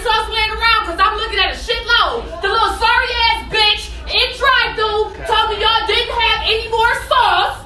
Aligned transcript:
sauce 0.00 0.28
laying 0.32 0.52
around 0.56 0.80
because 0.88 1.00
I'm 1.00 1.16
looking 1.20 1.40
at 1.40 1.52
a 1.52 1.58
shitload. 1.58 2.24
The 2.40 2.48
little 2.48 2.74
sorry 2.80 3.10
ass 3.28 3.40
bitch 3.52 3.82
in 4.08 4.28
drive 4.36 4.72
through 4.76 5.12
told 5.28 5.52
me 5.52 5.60
y'all 5.60 5.84
didn't 5.86 6.14
have 6.16 6.40
any 6.48 6.66
more 6.72 6.92
sauce. 7.04 7.56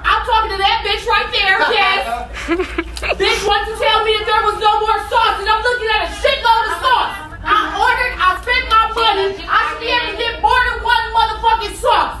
I'm 0.00 0.22
talking 0.24 0.50
to 0.56 0.58
that 0.58 0.80
bitch 0.80 1.04
right 1.04 1.28
there, 1.28 1.60
yes. 1.76 2.00
bitch 3.20 3.40
wanted 3.46 3.68
to 3.68 3.76
tell 3.76 4.00
me 4.02 4.16
that 4.16 4.26
there 4.26 4.44
was 4.48 4.58
no 4.58 4.72
more 4.80 4.98
sauce, 5.12 5.36
and 5.38 5.48
I'm 5.48 5.60
looking 5.60 5.90
at 5.92 6.08
a 6.08 6.10
shitload 6.18 6.64
of 6.72 6.74
sauce. 6.80 7.14
I 7.44 7.58
ordered, 7.76 8.14
I 8.16 8.28
spent 8.40 8.64
my 8.72 8.84
money, 8.96 9.44
I 9.44 9.60
should 9.68 9.80
be 9.84 9.92
able 9.92 10.10
to 10.10 10.16
get 10.16 10.40
more 10.40 10.60
than 10.72 10.80
one 10.80 11.04
motherfucking 11.12 11.76
sauce. 11.76 12.16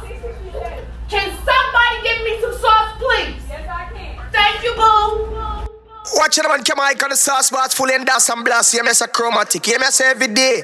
Can 1.08 1.28
somebody 1.40 1.96
give 2.04 2.20
me 2.22 2.32
some 2.40 2.54
sauce, 2.60 2.92
please? 3.00 3.40
Yes, 3.48 3.64
I 3.64 3.88
can. 3.96 4.12
Thank 4.30 4.62
you, 4.62 4.72
boo. 4.76 5.29
Watch 6.14 6.38
it, 6.38 6.44
man. 6.48 6.62
Come 6.64 6.80
on, 6.80 6.94
the 6.96 7.16
sauce 7.16 7.50
box 7.50 7.74
full 7.74 7.90
and 7.90 8.06
dust 8.06 8.30
and 8.30 8.44
blast. 8.44 8.74
You 8.74 8.84
miss 8.84 9.00
a 9.00 9.08
chromatic. 9.08 9.66
You 9.66 9.78
miss 9.78 10.00
every 10.00 10.28
day. 10.28 10.62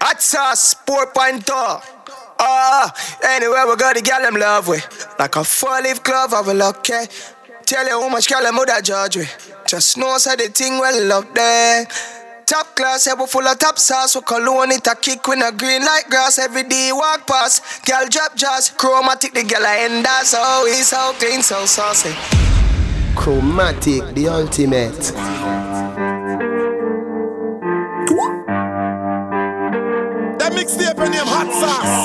Hot 0.00 0.20
sauce, 0.20 0.74
four 0.86 1.06
point 1.06 1.46
two. 1.46 1.52
Ah, 1.54 2.92
anywhere 3.22 3.66
we 3.66 3.76
go, 3.76 3.92
the 3.94 4.02
girl 4.02 4.20
them 4.20 4.34
love 4.34 4.68
we. 4.68 4.78
Like 5.18 5.36
a 5.36 5.44
four 5.44 5.80
leaf 5.80 6.02
glove, 6.02 6.34
I 6.34 6.40
will 6.42 6.62
okay. 6.62 7.06
Tell 7.64 7.86
you 7.86 8.00
how 8.00 8.08
much 8.08 8.28
girl 8.28 8.42
them 8.42 8.56
would 8.56 8.68
judge 8.82 9.16
we. 9.16 9.26
Just 9.66 9.96
know 9.96 10.18
say 10.18 10.36
the 10.36 10.48
thing 10.48 10.78
well 10.78 11.12
up 11.12 11.34
there. 11.34 11.86
Top 12.46 12.76
class, 12.76 13.08
we 13.18 13.26
full 13.26 13.48
of 13.48 13.58
top 13.58 13.78
sauce. 13.78 14.14
We 14.14 14.20
cologne 14.20 14.72
it 14.72 14.86
a 14.86 14.94
kick 14.94 15.26
when 15.26 15.40
a 15.40 15.50
green 15.50 15.82
like 15.82 16.10
grass. 16.10 16.38
Every 16.38 16.64
day 16.64 16.90
walk 16.92 17.26
past. 17.26 17.86
Girl 17.86 18.06
drop 18.10 18.36
jazz, 18.36 18.70
chromatic, 18.70 19.32
the 19.32 19.44
girl 19.44 19.64
I 19.64 19.78
end 19.78 20.04
that's 20.04 20.34
it's 20.34 20.88
so 20.88 21.14
clean, 21.18 21.40
so 21.40 21.64
saucy. 21.64 22.43
Chromatic, 23.16 24.14
the 24.14 24.28
ultimate. 24.28 25.12
That 30.38 30.52
mixtape 30.52 30.98
name 31.10 31.26
Hot 31.26 31.48
Sauce. 31.60 32.04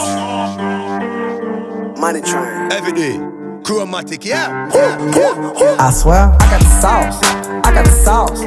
Money 1.99 2.21
train. 2.21 2.71
Every 2.71 2.93
day. 2.93 3.19
Chromatic, 3.63 4.23
yeah. 4.23 4.69
I 5.79 5.91
swear, 5.91 6.31
I 6.39 6.49
got 6.49 6.61
the 6.61 6.69
sauce. 6.81 7.19
I 7.65 7.71
got 7.73 7.85
the 7.85 7.91
sauce. 7.91 8.41
I 8.41 8.45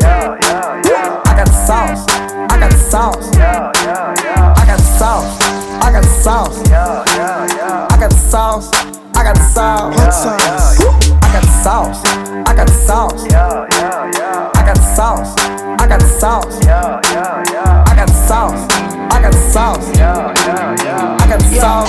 got 1.36 1.46
the 1.46 1.52
sauce. 1.66 2.06
I 2.08 2.56
got 2.58 2.70
the 2.70 2.76
sauce. 2.76 3.36
I 3.36 4.64
got 4.66 4.78
the 4.78 4.84
sauce. 4.84 5.38
I 5.82 5.92
got 5.92 6.02
the 6.02 6.08
sauce. 6.08 6.58
I 6.70 7.96
got 8.00 8.10
the 8.10 8.16
sauce. 8.16 9.01
I 9.14 9.24
got 9.24 9.34
the 9.34 9.42
sauce. 9.42 9.94
Hot 9.96 10.12
sauce. 10.12 10.78
I 11.22 11.32
got 11.32 11.42
the 11.42 11.50
sauce. 11.62 12.02
I 12.46 12.54
got 12.54 12.66
the 12.66 12.72
sauce. 12.72 13.24
I 13.24 14.62
got 14.64 14.76
the 14.76 14.82
sauce. 14.82 15.36
I 15.78 15.86
got 15.86 16.00
the 16.00 16.06
sauce. 16.06 16.58
I 16.64 17.96
got 17.96 18.06
the 18.06 18.16
sauce. 18.26 18.68
I 19.10 19.20
got 19.20 19.30
the 19.30 19.38
sauce. 19.50 19.98
I 19.98 21.26
got 21.28 21.40
the 21.40 21.48
sauce. 21.60 21.88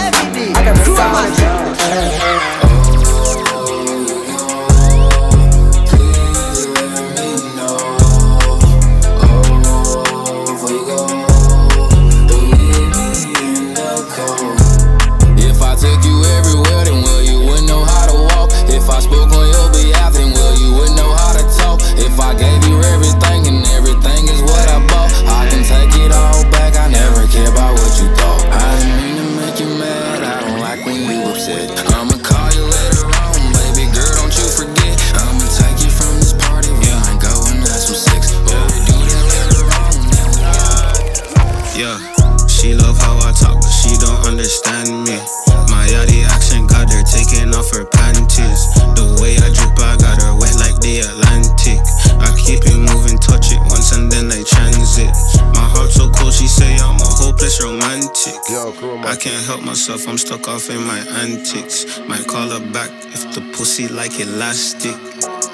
I 0.56 0.64
got 0.64 0.76
the 0.76 0.86
sauce. 0.86 2.63
shit. 31.46 31.93
Can't 59.24 59.46
help 59.46 59.64
myself, 59.64 60.06
I'm 60.10 60.18
stuck 60.18 60.50
off 60.50 60.70
in 60.70 60.84
my 60.84 61.00
antics. 61.24 61.98
Might 62.10 62.28
call 62.28 62.50
her 62.50 62.60
back 62.74 62.92
if 63.16 63.24
the 63.34 63.40
pussy 63.56 63.88
like 63.88 64.20
elastic. 64.20 65.00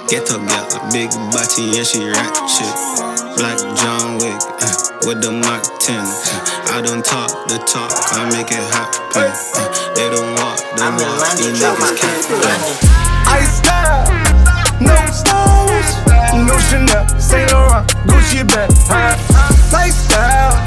Get 0.10 0.26
up, 0.34 0.42
got 0.50 0.74
a 0.74 0.82
big 0.90 1.14
body 1.30 1.78
and 1.78 1.86
she 1.86 2.02
ratchet. 2.10 2.74
Black 3.38 3.62
John 3.78 4.18
Wick 4.18 4.42
uh, 4.58 4.74
with 5.06 5.22
the 5.22 5.30
Mac 5.30 5.62
10. 5.86 6.02
uh, 6.02 6.74
I 6.74 6.82
don't 6.82 7.06
talk 7.06 7.30
the 7.46 7.62
talk, 7.70 7.94
I 8.18 8.26
make 8.34 8.50
it 8.50 8.66
happen. 8.74 9.30
uh, 9.30 9.70
they 9.94 10.10
don't 10.10 10.34
walk 10.42 10.58
the 10.74 10.90
walk, 10.90 11.38
these 11.38 11.62
niggas 11.62 11.94
can't. 11.94 12.26
uh, 12.42 13.38
Ice 13.38 13.62
style, 13.62 14.10
no 14.82 14.98
stones, 15.14 15.90
no 16.42 16.58
Chanel, 16.58 17.06
Saint 17.22 17.52
Laurent, 17.54 17.86
Gucci 18.10 18.42
bag, 18.50 18.72
high 18.90 19.14
lifestyle, 19.70 20.58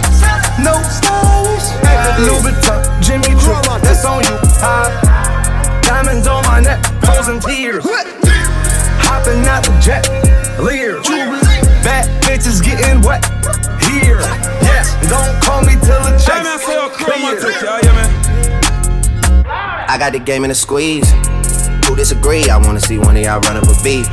no 0.58 0.74
stones, 0.84 1.72
Louis 2.20 2.42
Vuitton, 2.44 2.80
Jimmy 3.00 3.32
Choo, 3.40 3.56
that's 3.80 4.04
on 4.04 4.22
you. 4.24 4.36
High 4.60 5.80
diamonds 5.82 6.26
on 6.26 6.42
my 6.44 6.60
neck, 6.60 6.84
frozen 7.00 7.40
tears, 7.40 7.84
hopping 9.00 9.44
out 9.46 9.64
the 9.64 9.72
jet, 9.80 10.04
Lear, 10.60 11.00
bad 11.82 12.08
bitches 12.22 12.62
getting 12.62 13.00
wet 13.02 13.24
here. 13.82 14.20
Yeah, 14.62 14.84
don't 15.08 15.42
call 15.42 15.62
me 15.62 15.72
till 15.80 16.00
the 16.04 16.16
check 16.18 16.42
clear. 16.96 17.38
I 19.46 19.96
got 19.98 20.12
the 20.12 20.19
game 20.19 20.44
in 20.44 20.50
a 20.50 20.54
squeeze. 20.54 21.10
Who 21.86 21.96
disagree? 21.96 22.48
I 22.48 22.56
wanna 22.56 22.80
see 22.80 22.98
one 22.98 23.16
of 23.16 23.22
y'all 23.22 23.40
run 23.40 23.56
up 23.56 23.64
a 23.64 23.82
beat. 23.82 24.06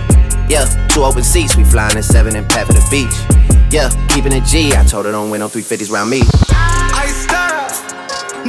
Yeah, 0.50 0.66
two 0.88 1.04
open 1.04 1.24
seats, 1.24 1.56
we 1.56 1.64
flying 1.64 1.96
in 1.96 2.02
seven 2.02 2.36
and 2.36 2.50
pat 2.50 2.66
for 2.66 2.74
the 2.74 2.82
beach. 2.90 3.14
Yeah, 3.72 3.94
keeping 4.10 4.34
it 4.34 4.44
G. 4.46 4.74
I 4.74 4.84
told 4.84 5.06
her 5.06 5.12
don't 5.12 5.30
win 5.30 5.42
no 5.42 5.48
350s 5.48 5.92
round 5.92 6.10
me. 6.10 6.22
Ice 6.50 7.30
style, 7.30 7.70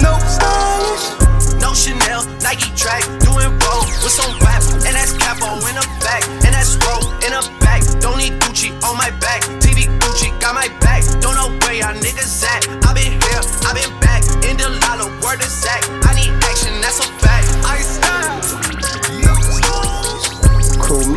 no 0.00 0.16
stylish. 0.25 1.60
No 1.60 1.75
Chanel, 1.77 2.25
Nike 2.41 2.72
track, 2.72 3.05
doing 3.21 3.53
roll 3.53 3.84
with 4.00 4.16
some 4.16 4.33
rap, 4.41 4.65
and 4.89 4.97
that's 4.97 5.12
capo 5.12 5.60
in 5.69 5.77
the 5.77 5.84
back, 6.00 6.25
and 6.41 6.56
that's 6.56 6.81
roll 6.89 7.05
in 7.21 7.37
the 7.37 7.44
back. 7.60 7.84
Don't 8.00 8.16
need 8.16 8.33
Gucci 8.41 8.72
on 8.89 8.97
my 8.97 9.10
back, 9.21 9.43
TV 9.60 9.84
Gucci 10.00 10.33
got 10.41 10.55
my 10.55 10.69
back. 10.81 11.05
Don't 11.21 11.37
know 11.37 11.53
where 11.69 11.75
y'all 11.84 11.93
niggas 12.00 12.44
at. 12.49 12.90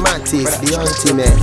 Stylish. 0.03 0.29
Chromatic, 0.29 0.59
the 0.61 0.75
ultimate. 0.79 1.39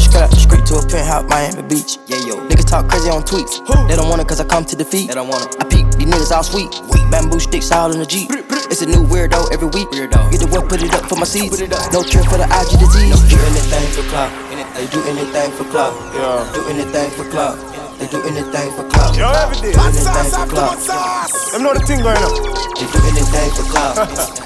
Straight 0.00 0.22
up 0.24 0.30
the 0.30 0.36
street 0.40 0.64
to 0.66 0.74
a 0.80 0.82
penthouse, 0.86 1.24
Miami 1.28 1.62
Beach. 1.68 1.98
Yeah, 2.06 2.16
yo. 2.24 2.34
Niggas 2.48 2.66
talk 2.68 2.88
crazy 2.88 3.10
on 3.10 3.22
tweets. 3.22 3.60
They 3.88 3.96
don't 3.96 4.08
want 4.08 4.20
it 4.22 4.28
cause 4.28 4.40
I 4.40 4.44
come 4.44 4.64
to 4.66 4.76
defeat. 4.76 5.08
They 5.08 5.14
don't 5.14 5.28
want 5.28 5.44
it. 5.44 5.60
I 5.60 5.64
peep, 5.68 5.86
these 5.96 6.08
niggas 6.08 6.32
all 6.32 6.42
sweet. 6.42 6.70
Bamboo 7.10 7.40
sticks 7.40 7.70
all 7.72 7.92
in 7.92 7.98
the 8.00 8.06
Jeep. 8.06 8.30
It's 8.68 8.82
a 8.82 8.86
new 8.86 9.04
weirdo 9.04 9.52
every 9.52 9.68
week. 9.68 9.88
Weirdo. 9.92 10.30
Get 10.30 10.40
the 10.40 10.48
work, 10.48 10.68
put 10.68 10.82
it 10.82 10.92
up 10.94 11.04
for 11.08 11.16
my 11.16 11.24
seeds. 11.24 11.60
No 11.92 12.02
cure 12.04 12.24
for 12.24 12.36
the 12.36 12.48
IG 12.48 12.80
disease. 12.80 13.16
Do 13.28 13.36
anything 13.48 13.88
for 13.96 14.04
clout. 14.12 14.32
They 14.76 14.86
do 14.92 15.00
anything 15.08 15.50
for 15.56 15.64
clout. 15.72 15.92
Yeah. 16.14 16.44
Do 16.54 16.60
anything 16.68 17.10
for 17.16 17.24
clout. 17.30 17.56
They 17.98 18.06
do 18.06 18.22
anything 18.22 18.70
for 18.78 18.84
clout. 18.86 19.16
Yo, 19.16 19.26
every 19.26 19.58
day. 19.58 19.72
Do 19.72 19.78
Hot 19.80 19.90
anything 19.90 20.06
sauce 20.06 20.30
for 20.30 20.38
after 20.38 20.54
clout. 20.54 20.78
hot 20.78 21.26
sauce. 21.26 21.50
Them 21.50 21.62
know 21.66 21.74
the 21.74 21.82
thing 21.82 21.98
going 22.04 22.14
on. 22.20 22.30
They 22.78 22.86
do 22.86 22.98
anything 23.10 23.50
for 23.58 23.64
clout. 23.72 23.96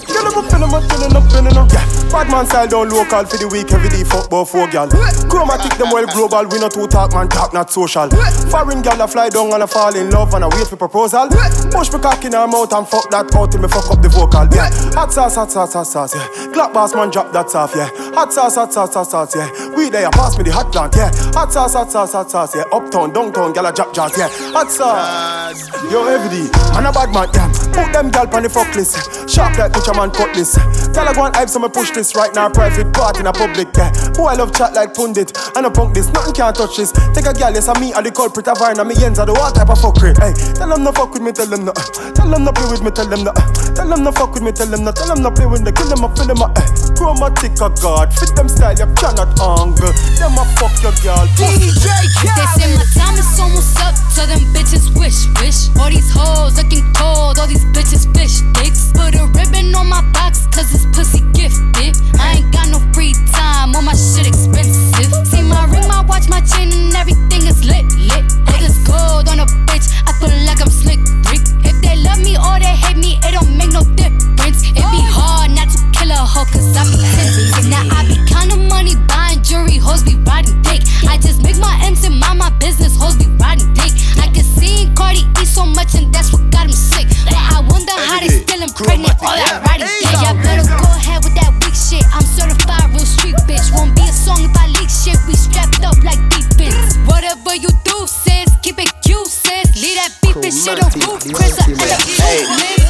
Get 0.09 0.23
them 0.25 0.39
up 0.41 0.49
in 0.49 0.61
them, 0.65 0.73
up 0.73 0.87
in 0.89 0.99
them, 1.05 1.13
up 1.21 1.29
in 1.37 1.45
them. 1.53 1.67
Yeah, 1.69 1.85
bad 2.13 2.29
man 2.31 2.45
style 2.47 2.69
down 2.69 2.89
local 2.91 3.25
for 3.25 3.41
the 3.41 3.49
week 3.49 3.73
every 3.73 3.89
day. 3.89 4.05
Bout 4.05 4.45
four 4.45 4.69
gal. 4.69 4.87
Chromatic 5.33 5.73
them 5.81 5.89
well 5.91 6.07
global. 6.13 6.45
We 6.53 6.61
not 6.61 6.77
too 6.77 6.87
talk 6.87 7.17
man 7.17 7.29
talk 7.29 7.53
not 7.57 7.73
social. 7.73 8.13
Foreign 8.53 8.83
gal 8.83 9.01
a 9.01 9.09
fly 9.09 9.31
down 9.31 9.53
and 9.53 9.63
a 9.63 9.67
fall 9.67 9.97
in 9.97 10.11
love 10.11 10.35
and 10.35 10.45
a 10.45 10.49
wait 10.53 10.69
for 10.69 10.77
proposal. 10.77 11.33
Push 11.73 11.91
me 11.93 11.99
cock 11.99 12.23
in 12.25 12.37
her 12.37 12.47
mouth 12.47 12.73
and 12.73 12.87
fuck 12.87 13.09
that 13.11 13.33
out 13.35 13.51
till 13.51 13.61
me 13.65 13.69
fuck 13.69 13.89
up 13.91 14.03
the 14.05 14.13
vocal. 14.13 14.45
Yeah, 14.53 14.69
hot 14.93 15.13
sauce, 15.13 15.35
hot 15.35 15.51
sauce, 15.51 15.73
hot 15.73 15.89
sauce. 15.89 16.15
Yeah, 16.15 16.53
Glock 16.53 16.75
boss 16.77 16.95
man 16.95 17.11
drop 17.11 17.33
that 17.33 17.49
off. 17.57 17.73
Yeah, 17.75 17.89
hot 18.13 18.33
sauce, 18.33 18.55
hot 18.55 18.73
sauce, 18.73 18.93
hot 18.93 19.09
sauce. 19.09 19.35
Yeah, 19.35 19.49
we 19.75 19.89
there 19.89 20.11
pass 20.13 20.37
me 20.37 20.45
the 20.45 20.53
hot 20.53 20.71
plant. 20.71 20.95
Yeah, 20.95 21.11
hot 21.33 21.53
sauce, 21.53 21.73
hot 21.73 21.91
sauce, 21.91 22.13
hot 22.13 22.31
sauce. 22.31 22.55
Yeah, 22.55 22.69
uptown, 22.73 23.13
downtown, 23.13 23.53
gal 23.55 23.67
a 23.67 23.73
drop 23.73 23.95
jazz. 23.95 24.13
Yeah, 24.19 24.29
hot 24.53 24.69
sauce. 24.69 25.65
Yo, 25.91 26.05
every 26.07 26.29
day, 26.29 26.47
man 26.77 26.85
a 26.85 26.93
bad 26.93 27.09
man. 27.09 27.29
Yeah, 27.33 27.49
put 27.73 27.89
them 27.93 28.11
gal 28.11 28.29
on 28.37 28.43
the 28.43 28.51
fuck 28.51 28.69
list. 28.77 29.01
Sharp 29.31 29.57
like 29.57 29.73
butcher 29.73 29.95
man 29.95 30.11
cutlass. 30.11 30.61
Tell 30.93 31.07
her 31.07 31.15
go 31.15 31.25
and 31.25 31.35
hype 31.35 31.49
so 31.49 31.59
me 31.59 31.69
push 31.69 31.91
this. 31.91 32.02
Office, 32.03 32.17
right 32.17 32.35
now 32.35 32.49
private 32.49 32.93
part 32.93 33.19
in 33.21 33.27
a 33.27 33.33
public. 33.33 33.69
Yeah. 33.77 33.91
Who 34.17 34.27
I 34.27 34.35
love 34.35 34.53
chat 34.55 34.75
like 34.75 34.95
pundit. 34.95 35.37
And 35.57 35.67
a 35.67 35.71
punk 35.71 35.95
this, 35.95 36.09
nothing 36.09 36.35
can't 36.35 36.55
touch 36.55 36.77
this. 36.77 36.93
Take 37.15 37.27
a 37.27 37.33
gal, 37.33 37.53
yes, 37.53 37.69
I 37.69 37.79
me, 37.79 37.93
and 37.93 38.05
the 38.05 38.11
culprit 38.11 38.49
of 38.49 38.61
iron, 38.61 38.81
and 38.81 38.89
me 38.89 38.95
ends 39.03 39.19
are 39.19 39.27
the 39.27 39.33
what 39.33 39.55
type 39.55 39.71
of 39.71 39.79
fuckery. 39.79 40.15
Hey, 40.19 40.35
tell 40.55 40.69
them 40.69 40.83
no 40.85 40.93
fuck 40.93 41.13
with 41.15 41.23
me, 41.23 41.33
tell 41.33 41.47
them 41.47 41.65
no. 41.65 41.73
Tell 42.15 42.29
them 42.29 42.45
no 42.45 42.53
play 42.53 42.69
with 42.71 42.83
me, 42.83 42.91
tell 42.91 43.07
them 43.07 43.25
no. 43.25 43.33
Tell 43.75 43.89
them 43.89 44.03
no 44.03 44.11
fuck 44.13 44.35
with 44.35 44.43
me, 44.43 44.53
tell 44.53 44.67
them 44.67 44.85
no. 44.85 44.93
Tell 44.93 45.09
them 45.09 45.23
no 45.23 45.31
play 45.31 45.47
with 45.47 45.63
me, 45.63 45.71
kill 45.73 45.89
them, 45.89 46.05
I 46.05 46.09
fill 46.15 46.27
them 46.27 46.43
up. 46.43 46.59
Hey, 46.59 46.67
chromatic 46.99 47.55
a 47.63 47.69
god, 47.79 48.11
fit 48.11 48.35
them 48.35 48.49
style, 48.49 48.75
you 48.75 48.89
cannot 48.99 49.31
angle. 49.39 49.95
Them 50.19 50.35
a 50.39 50.45
fuck 50.59 50.75
your 50.83 50.95
girl. 51.07 51.27
DJ 51.39 51.87
They 51.87 52.47
say 52.59 52.69
my 52.75 52.87
time 52.95 53.17
is 53.19 53.39
almost 53.39 53.79
up, 53.79 53.95
so 54.11 54.27
them 54.27 54.43
bitches 54.51 54.91
wish, 54.99 55.31
wish. 55.39 55.71
All 55.79 55.91
these 55.91 56.11
hoes 56.11 56.59
looking 56.59 56.87
cold, 56.99 57.39
all 57.39 57.47
these 57.47 57.65
bitches 57.71 58.11
fish 58.11 58.43
dicks. 58.59 58.91
Put 58.93 59.15
a 59.15 59.31
ribbon 59.31 59.75
on 59.75 59.89
my 59.89 60.03
box, 60.13 60.47
cause 60.51 60.75
it's 60.75 60.87
pussy 60.91 61.23
gifted. 61.33 61.92
I 62.19 62.41
ain't 62.41 62.53
got 62.53 62.69
no 62.69 62.79
free 62.93 63.15
time, 63.33 63.75
all 63.75 63.83
my 63.83 63.95
shit 63.95 64.27
expensive. 64.27 65.11
See 65.27 65.43
my 65.43 65.65
ring, 65.67 65.87
my 65.89 66.03
watch, 66.03 66.29
my 66.29 66.41
chain, 66.41 66.73
and 66.73 66.95
everything 66.95 67.47
is 67.47 67.65
lit, 67.65 67.87
lit. 67.97 68.25
Put 68.47 68.61
this 68.61 68.79
gold 68.87 69.29
on 69.29 69.41
a 69.41 69.47
bitch, 69.69 69.89
I 70.07 70.13
feel 70.21 70.33
like 70.47 70.61
I'm 70.61 70.71
slick 70.71 71.01
Rick. 71.31 71.43
If 71.65 71.77
they 71.83 71.97
love 72.03 72.21
me 72.21 72.37
or 72.37 72.59
they 72.59 72.75
hate 72.75 72.97
me, 72.97 73.19
it 73.23 73.33
don't 73.33 73.57
make 73.57 73.73
no 73.73 73.83
difference. 73.97 74.63
It 74.71 74.85
be 74.95 75.03
hard 75.07 75.51
not 75.53 75.69
to 75.71 75.79
kill 75.93 76.11
a 76.11 76.21
hoe, 76.21 76.47
cause 76.47 76.77
I 76.77 76.85
be 76.89 76.99
tempted. 76.99 77.71
Now 77.71 77.85
I 77.91 78.07
be 78.09 78.17
counting 78.29 78.69
money, 78.69 78.95
buying 79.09 79.43
jewelry, 79.43 79.77
hoes 79.77 80.03
be 80.03 80.17
riding 80.27 80.61
dick. 80.63 80.83
I 81.09 81.19
just 81.19 81.43
make 81.43 81.59
my 81.59 81.75
ends 81.83 82.05
and 82.05 82.19
mind 82.19 82.39
my 82.39 82.51
business, 82.59 82.97
hoes 82.97 83.17
be 83.17 83.27
riding 83.39 83.73
dick. 83.75 83.93
I 84.19 84.29
can 84.29 84.45
see 84.45 84.91
Cardi 84.95 85.25
eat 85.41 85.49
so 85.49 85.65
much, 85.67 85.95
and 85.95 86.13
that's 86.13 86.33
what 86.33 86.43
got 86.51 86.67
him 86.67 86.73
sick. 86.73 87.07
But 87.25 87.35
I 87.35 87.61
wonder 87.67 87.93
how 87.93 88.21
they 88.21 88.29
still 88.29 88.61
him 88.61 88.71
pregnant, 88.71 89.17
all 89.23 89.37
that 89.37 89.63
riding 89.67 89.87
dick. 89.87 90.13
Y'all 90.23 90.37
better 90.37 90.67
go 90.69 90.89
ahead 90.93 91.25
with 91.25 91.35
that 91.35 91.62
shit. 91.83 92.05
I'm 92.15 92.23
certified 92.23 92.91
real 92.91 93.07
street 93.07 93.35
bitch. 93.49 93.75
Won't 93.75 93.95
be 93.97 94.03
a 94.03 94.13
song 94.13 94.39
if 94.43 94.55
I 94.57 94.69
leak 94.69 94.91
shit. 94.91 95.19
We 95.27 95.35
strapped 95.35 95.83
up 95.83 95.99
like 96.05 96.21
defense. 96.31 96.97
Whatever 97.11 97.55
you 97.57 97.69
do, 97.85 98.07
sis, 98.07 98.49
keep 98.63 98.79
it 98.79 98.93
cute, 99.03 99.27
sis. 99.27 99.75
Leave 99.75 99.99
that 99.99 100.13
beefing 100.23 100.55
shit 100.55 100.79
on 100.79 100.91
roof, 101.03 101.23
Chris. 101.35 101.59
Hey, 101.59 102.45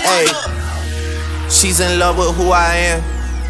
hey. 0.04 0.26
She's 1.48 1.80
in 1.80 1.98
love 1.98 2.18
with 2.18 2.36
who 2.36 2.50
I 2.50 2.74
am. 2.92 3.00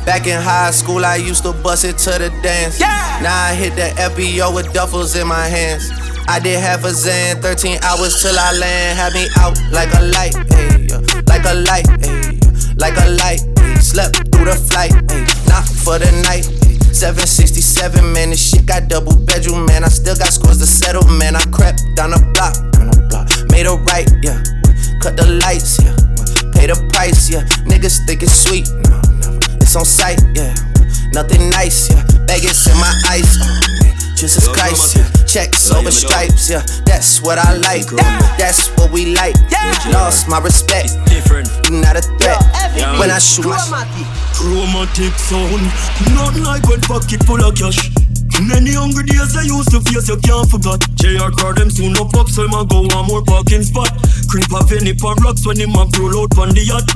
Back 0.05 0.27
in 0.27 0.41
high 0.41 0.73
school, 0.73 1.05
I 1.05 1.17
used 1.17 1.45
to 1.45 1.53
bust 1.53 1.85
it 1.85 1.97
to 1.99 2.11
the 2.19 2.31
dance. 2.43 2.81
Yeah. 2.81 3.21
Now 3.23 3.45
I 3.45 3.55
hit 3.55 3.75
the 3.77 3.95
FBO 4.01 4.55
with 4.55 4.67
duffels 4.73 5.21
in 5.21 5.29
my 5.29 5.47
hands. 5.47 5.91
I 6.29 6.41
did 6.41 6.59
half 6.59 6.85
a 6.85 6.91
Zan, 6.91 7.41
13 7.41 7.79
hours 7.83 8.21
till 8.23 8.37
I 8.39 8.53
land. 8.59 8.99
Had 8.99 9.13
me 9.13 9.29
out 9.39 9.59
like 9.71 9.93
a 9.95 10.03
light, 10.03 10.35
ayy, 10.59 10.89
got 18.73 18.89
double 18.89 19.17
bedroom, 19.27 19.67
man. 19.67 19.85
I 19.85 19.89
still 19.89 20.17
got 20.17 20.33
scores 20.33 20.59
to 20.59 20.67
settle, 20.67 21.05
man. 21.05 21.37
I 21.37 21.45
crept 21.53 21.85
down 21.95 22.11
the 22.11 22.21
block, 22.33 22.57
down 22.73 22.89
the 22.89 23.05
block, 23.13 23.29
made 23.53 23.69
a 23.69 23.77
right, 23.85 24.09
yeah. 24.25 24.41
Cut 25.05 25.17
the 25.21 25.29
lights, 25.45 25.77
yeah. 25.85 25.93
Pay 26.57 26.73
the 26.73 26.79
price, 26.89 27.29
yeah. 27.29 27.45
Niggas 27.69 28.07
think 28.07 28.23
it's 28.23 28.33
sweet, 28.33 28.65
no, 28.89 28.97
never. 29.21 29.37
It's 29.61 29.77
on 29.77 29.85
sight, 29.85 30.25
yeah. 30.33 30.57
Nothing 31.13 31.51
nice, 31.51 31.93
yeah. 31.93 32.01
Vegas 32.25 32.65
in 32.65 32.77
my 32.81 32.93
eyes, 33.13 33.37
oh 33.37 33.61
man. 33.85 33.93
Jesus 34.17 34.49
Christ, 34.49 34.97
yeah. 34.97 35.05
Checks 35.29 35.71
over 35.71 35.91
stripes, 35.91 36.49
yeah. 36.49 36.65
That's 36.89 37.21
what 37.21 37.37
I 37.37 37.53
like, 37.61 37.85
that's 38.41 38.73
what 38.81 38.91
we 38.91 39.13
like. 39.13 39.37
Lost 39.93 40.29
my 40.29 40.39
respect, 40.41 40.97
different. 41.13 41.49
You 41.69 41.77
not 41.77 42.01
a 42.01 42.03
threat. 42.17 42.41
When 42.97 43.11
I 43.11 43.19
shoot 43.19 43.53
my 43.69 43.85
Chromatic 44.33 45.13
sound, 45.21 45.61
not 46.17 46.33
like 46.41 46.65
when 46.69 46.81
pocket 46.81 47.21
full 47.27 47.45
of 47.45 47.53
cash. 47.55 47.93
Many 48.43 48.75
hungry 48.75 49.07
days 49.07 49.37
I 49.39 49.47
used 49.47 49.71
to 49.71 49.79
face, 49.87 50.09
you 50.11 50.19
can't 50.19 50.49
forget. 50.51 50.83
JR 50.99 51.31
car 51.31 51.55
them 51.55 51.71
soon 51.71 51.95
up 51.95 52.11
up, 52.19 52.27
so 52.27 52.43
I'ma 52.43 52.65
go 52.65 52.83
one 52.91 53.07
more 53.07 53.23
parking 53.23 53.63
spot. 53.63 53.91
Creep 54.27 54.51
a 54.51 54.67
penny 54.67 54.99
for 54.99 55.15
rocks 55.23 55.47
when 55.47 55.63
him 55.63 55.79
a 55.79 55.87
roll 55.95 56.27
out 56.27 56.35
on 56.39 56.51
the 56.51 56.65
yacht. 56.67 56.89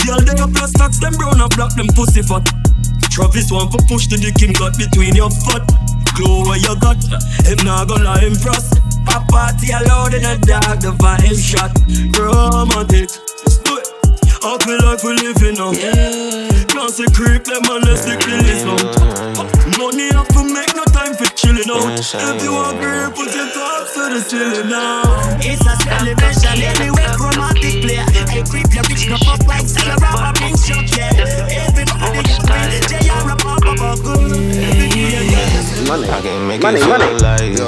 Girl, 0.00 0.20
they 0.24 0.32
a 0.40 0.48
plus 0.48 0.72
tax, 0.72 0.96
them 0.98 1.12
brown 1.20 1.40
and 1.40 1.52
black, 1.52 1.76
them 1.76 1.88
pussy 1.92 2.22
fat. 2.24 2.48
Travis 3.12 3.52
want 3.52 3.72
for 3.72 3.82
push 3.88 4.08
to 4.08 4.16
the 4.16 4.32
him 4.40 4.52
got 4.56 4.76
between 4.80 5.12
your 5.12 5.28
foot. 5.28 5.64
Glow 6.16 6.48
what 6.48 6.64
you 6.64 6.72
got, 6.80 6.96
him 7.44 7.60
not 7.60 7.88
gonna 7.88 8.16
impress. 8.24 8.72
A 9.12 9.20
party 9.28 9.76
allowed 9.76 10.14
in 10.16 10.24
a 10.24 10.40
dark, 10.48 10.80
the 10.80 10.96
vibe 10.96 11.36
shot. 11.36 11.76
Romantic, 12.16 13.12
it. 14.36 14.44
Happy 14.44 14.74
life 14.84 15.02
we 15.04 15.14
living 15.18 15.56
now. 15.56 15.72
Can't 15.72 16.90
say 16.92 17.06
creep, 17.14 17.44
them 17.44 17.62
man, 17.68 17.80
let's 17.82 18.02
stick 18.02 18.20
the 18.20 18.36
list 18.44 18.64
now. 18.66 18.76
Money 19.80 20.10
up 20.12 20.28
to 20.28 20.44
make 20.44 20.72
no 20.76 20.84
time 20.92 21.14
for 21.14 21.26
chilling 21.34 21.68
out. 21.70 21.98
If 21.98 22.42
you 22.42 22.52
agree, 22.52 23.08
put 23.16 23.34
your 23.34 23.48
thoughts 23.50 23.94
to 23.94 24.02
the 24.12 24.20
ceiling 24.20 24.68
now. 24.68 25.02
It's 25.40 25.60
a 25.64 25.74
celebration 25.84 26.60
anyway, 26.62 27.06
chromatic 27.16 27.82
play. 27.82 28.00
Hey, 28.28 28.42
creep, 28.44 28.68
you 28.72 28.82
rich, 28.88 29.08
no 29.08 29.16
fuck 29.24 29.42
like 29.46 29.66
Sarah, 29.66 29.96
a 29.96 30.32
big 30.36 30.56
shot, 30.58 30.84
yeah. 30.96 31.16
Everybody 31.66 32.22
get 32.28 32.40
free, 32.44 32.80
JR, 32.86 33.30
a 33.30 33.36
pop 33.36 33.64
up 33.66 33.80
a 33.80 34.02
good. 34.02 34.36
Money. 35.88 36.10
I 36.10 36.20
can 36.20 36.48
make 36.48 36.62
Money, 36.62 36.78
it 36.78 36.82
feel 36.82 36.98
money. 36.98 37.04
alive. 37.16 37.58
Yo. 37.58 37.66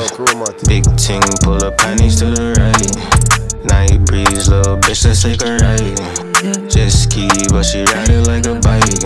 Big 0.66 0.84
ting, 0.96 1.22
pull 1.42 1.62
up 1.62 1.76
panties 1.78 2.18
to 2.18 2.26
the 2.26 2.52
right. 2.58 3.64
Night 3.64 4.04
breeze, 4.06 4.48
little 4.48 4.76
bitch, 4.76 5.04
let's 5.04 5.22
take 5.22 5.42
a 5.42 5.56
ride. 5.56 6.27
Just 6.38 7.10
ski, 7.10 7.26
but 7.50 7.64
she 7.64 7.82
ride 7.82 8.10
it 8.10 8.22
like 8.28 8.46
a 8.46 8.54
bike. 8.62 9.02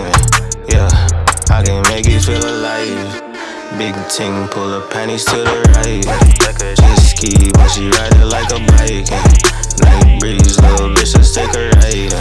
Yeah, 0.68 0.92
I 1.48 1.64
can 1.64 1.80
make 1.88 2.04
it 2.04 2.20
feel 2.20 2.44
alive. 2.44 3.24
Big 3.78 3.96
ting, 4.12 4.48
pull 4.48 4.68
up 4.74 4.90
panties 4.90 5.24
to 5.24 5.36
the 5.40 5.64
right. 5.72 6.04
Just 6.76 7.16
ski, 7.16 7.32
but 7.54 7.68
she 7.68 7.88
ride 7.88 8.12
it 8.20 8.28
like 8.28 8.52
a 8.52 8.60
bike. 8.76 9.08
Night 9.80 10.20
breeze, 10.20 10.60
little 10.60 10.92
bitch, 10.92 11.16
let's 11.16 11.32
take 11.32 11.48
a 11.56 11.72
ride. 11.80 12.12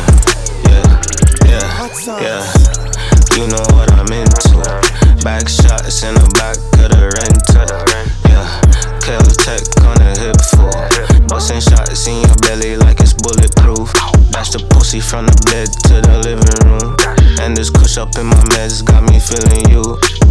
Yeah, 0.64 0.88
yeah, 1.44 1.68
yeah. 2.24 2.48
You 3.36 3.52
know 3.52 3.68
what 3.76 3.92
I'm 3.92 4.08
into. 4.16 4.64
Back 5.28 5.50
shots 5.50 6.04
in 6.04 6.16
the 6.16 6.24
back 6.40 6.56
of 6.80 6.88
the 6.88 7.12
rental. 7.20 7.68
Yeah, 8.32 8.48
Kel-Tec 9.04 9.60
on 9.84 10.00
the 10.00 10.16
hip 10.24 10.40
full. 10.56 11.28
Bustin' 11.28 11.60
shots 11.60 12.08
in 12.08 12.22
your 12.22 12.38
belly 12.38 12.78
like 12.78 13.02
it's 13.02 13.12
bulletproof. 13.12 13.92
Dash 14.32 14.50
the 14.52 14.64
pussy 14.72 15.00
from 15.00 15.26
the 15.28 15.36
bed 15.52 15.68
to 15.92 16.00
the 16.02 16.16
living 16.24 16.56
room. 16.68 16.96
And 17.44 17.56
this 17.56 17.70
kush 17.70 17.98
up 17.98 18.16
in 18.18 18.26
my 18.28 18.40
meds 18.56 18.84
got 18.84 19.04
me 19.10 19.20
feeling 19.20 19.68
you. 19.70 19.84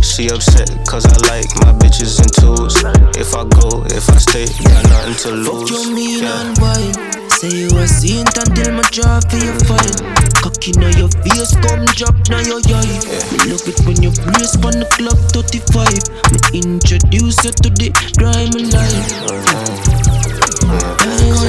She 0.02 0.28
upset 0.32 0.68
cause 0.88 1.04
I 1.04 1.16
like 1.28 1.48
my 1.60 1.72
bitches 1.76 2.18
in 2.20 2.28
twos. 2.40 2.74
If 3.20 3.34
I 3.36 3.44
go, 3.44 3.84
if 3.92 4.08
I 4.08 4.16
stay, 4.18 4.46
got 4.64 4.84
nothing 4.88 5.16
to 5.24 5.44
Fuck 5.44 5.54
lose. 5.54 5.70
you 5.70 5.94
mean 5.94 6.22
Yeah. 6.24 6.40
and 6.48 6.58
wine 6.58 6.94
Say 7.30 7.52
you 7.52 7.68
a 7.76 7.86
saint 7.88 8.32
until 8.36 8.72
my 8.76 8.84
draw 8.90 9.20
for 9.28 9.36
your 9.40 9.56
fine 9.64 9.96
Cocky 10.44 10.72
now 10.76 10.92
your 10.96 11.08
face 11.24 11.52
come 11.64 11.84
drop 11.96 12.16
now 12.28 12.40
your 12.40 12.60
eye 12.60 13.00
Me 13.32 13.52
love 13.52 13.64
it 13.68 13.80
when 13.88 13.96
you 14.02 14.10
brace 14.24 14.56
on 14.60 14.76
the 14.80 14.88
clock 14.96 15.16
35 15.32 15.88
Me 16.32 16.38
introduce 16.60 17.40
you 17.44 17.52
to 17.52 17.68
the 17.70 17.88
grime 18.16 18.52
life 18.72 20.20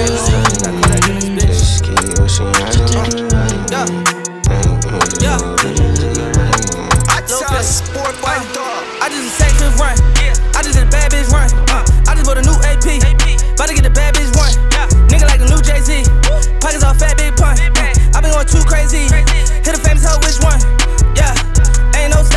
Just 0.01 1.30
a. 1.51 2.51
I 9.01 9.09
just 9.09 9.27
a 9.27 9.45
fifth 9.59 9.79
run. 9.79 9.95
I 10.55 10.61
just 10.63 10.79
a 10.79 10.85
bad 10.85 11.11
bitch 11.11 11.29
run. 11.29 11.49
I 12.07 12.15
just 12.15 12.25
bought 12.25 12.37
a 12.37 12.41
new 12.41 12.55
AP. 12.63 12.85
About 13.53 13.67
to 13.67 13.75
get 13.75 13.85
a 13.85 13.89
bad 13.89 14.15
bitch 14.15 14.31
one. 14.35 14.53
Nigga 15.09 15.27
like 15.27 15.39
the 15.39 15.49
new 15.49 15.61
Jay 15.61 15.81
Z. 15.81 16.03
Pockets 16.59 16.83
all 16.83 16.93
fat, 16.93 17.17
big 17.17 17.35
pun. 17.35 17.57
I 17.59 18.21
been 18.21 18.31
going 18.31 18.47
too 18.47 18.63
crazy. 18.63 19.09
Hit 19.09 19.75
a 19.75 19.79
famous 19.79 20.05
hoe, 20.05 20.19
which 20.23 20.39
one? 20.43 20.59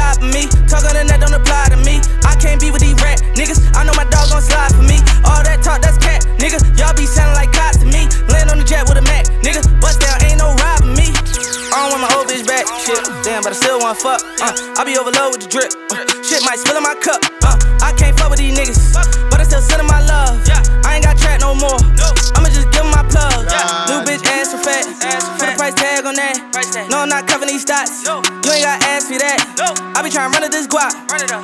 Ain't 0.05 0.21
me. 0.33 0.45
Talk 0.69 0.85
on 0.85 0.95
the 0.95 1.05
net 1.05 1.21
don't 1.21 1.33
apply 1.33 1.73
to 1.73 1.79
me. 1.81 2.01
I 2.25 2.37
can't 2.37 2.61
be 2.61 2.71
with 2.71 2.83
these 2.83 2.97
rat 3.01 3.21
niggas. 3.35 3.61
I 3.73 3.85
know 3.85 3.95
my 3.97 4.05
dog 4.05 4.29
gon' 4.29 4.43
slide 4.43 4.73
for 4.77 4.85
me. 4.85 5.01
All 5.25 5.41
that 5.41 5.63
talk, 5.65 5.81
that's 5.81 5.99
cat, 5.99 6.25
nigga. 6.37 6.61
Y'all 6.77 6.93
be 6.95 7.07
sounding 7.07 7.37
like 7.37 7.53
cops 7.53 7.79
to 7.81 7.87
me. 7.87 8.09
Land 8.29 8.51
on 8.51 8.59
the 8.61 8.67
jet 8.67 8.85
with 8.89 8.99
a 9.01 9.05
Mac, 9.05 9.25
nigga. 9.41 9.65
Bust 9.81 10.01
down, 10.01 10.21
ain't 10.25 10.39
no 10.39 10.53
robbing 10.61 10.95
me. 10.95 11.09
I 11.73 11.89
don't 11.89 11.91
want 11.97 12.03
my 12.05 12.11
old 12.17 12.29
bitch 12.29 12.45
back. 12.47 12.69
Shit, 12.85 13.01
damn, 13.25 13.43
but 13.43 13.53
I 13.53 13.57
still 13.57 13.81
wanna 13.81 13.97
fuck. 13.97 14.21
Uh, 14.45 14.53
I 14.79 14.85
be 14.85 14.97
overloaded 14.99 15.41
with 15.41 15.43
the 15.45 15.51
drip. 15.51 15.71
Uh, 15.91 16.05
shit 16.23 16.45
might 16.45 16.61
spill 16.61 16.77
in 16.77 16.85
my 16.85 16.95
cup. 17.01 17.25
Uh, 17.43 17.57
I 17.81 17.91
can't 17.97 18.15
fuck 18.19 18.31
with 18.31 18.39
these 18.39 18.55
niggas, 18.55 18.95
but 19.31 19.41
I 19.41 19.45
still 19.45 19.63
send 19.63 19.81
'em 19.81 19.89
my 19.89 20.01
love. 20.05 20.39
I 20.85 20.97
ain't 21.01 21.05
got 21.05 21.17
track 21.19 21.41
no 21.41 21.55
more. 21.55 21.81
I'ma 22.37 22.49
just 22.53 22.71
give 22.71 22.85
'em 22.85 22.93
my 22.93 23.03
plug. 23.09 23.49
New 23.89 24.01
bitch 24.07 24.23
ass 24.29 24.53
for 24.53 24.61
fat. 24.63 24.85
Put 25.39 25.49
a 25.49 25.55
price 25.57 25.75
tag 25.75 26.07
on 26.07 26.15
that. 26.15 26.54
No, 26.91 27.07
I'm 27.07 27.09
not 27.09 27.27
covering 27.31 27.51
these 27.55 27.65
stats. 27.65 28.03
You 28.03 28.51
ain't 28.51 28.67
got 28.67 28.83
ass 28.91 29.07
for 29.07 29.15
that. 29.19 29.39
No. 29.55 29.71
I 29.95 30.03
be 30.03 30.11
trying 30.11 30.31
to 30.31 30.35
run 30.35 30.43
it 30.43 30.51
this 30.51 30.67
guap. 30.67 30.91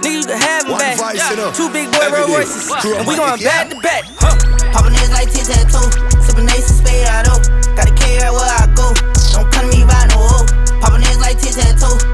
Nigga, 0.02 0.10
you 0.10 0.24
can 0.26 0.34
have 0.34 0.64
'em 0.66 0.72
One 0.74 0.80
back. 0.82 0.98
vice, 0.98 1.22
you 1.30 1.36
know. 1.38 1.52
Two 1.54 1.70
big 1.70 1.86
boy 1.92 2.02
Every 2.02 2.26
Rolls. 2.26 2.50
Royces. 2.50 2.66
And 2.98 3.06
we 3.06 3.14
on 3.14 3.38
going 3.38 3.38
my 3.38 3.44
back 3.46 3.70
to 3.70 3.76
back. 3.78 4.02
Huh. 4.18 4.34
Poppin' 4.74 4.90
niggas 4.94 5.14
like 5.14 5.30
tic 5.30 5.46
tattoo. 5.46 5.86
Sippin' 6.26 6.50
ace 6.50 6.66
and 6.70 6.78
spade 6.82 7.06
out 7.06 7.30
of. 7.30 7.38
Gotta 7.78 7.94
carry 7.94 8.26
out 8.26 8.34
where 8.34 8.50
I 8.58 8.66
go. 8.74 8.90
Don't 9.30 9.46
come 9.54 9.70
to 9.70 9.76
me 9.78 9.86
by 9.86 10.02
no 10.10 10.18
hoe. 10.18 10.46
Poppin' 10.82 10.98
niggas 11.02 11.22
like 11.22 11.38
tic 11.38 11.54
tattoo. 11.54 11.94
Sippin' 11.94 12.09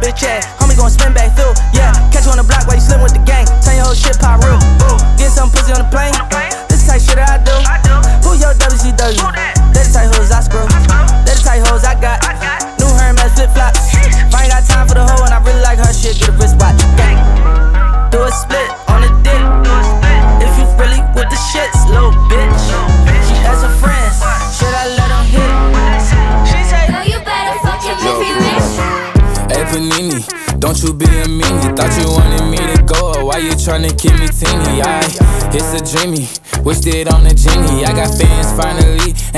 bitch 0.00 0.22
ass. 0.24 0.39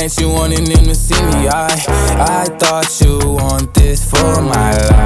Ain't 0.03 0.19
you 0.19 0.29
wanting 0.29 0.65
them 0.65 0.85
to 0.85 0.95
see 0.97 1.15
me? 1.23 1.47
I, 1.47 1.69
I 2.19 2.45
thought 2.59 2.91
you 3.01 3.19
want 3.35 3.73
this 3.73 4.11
for 4.11 4.43
my 4.43 4.73
life, 4.73 5.02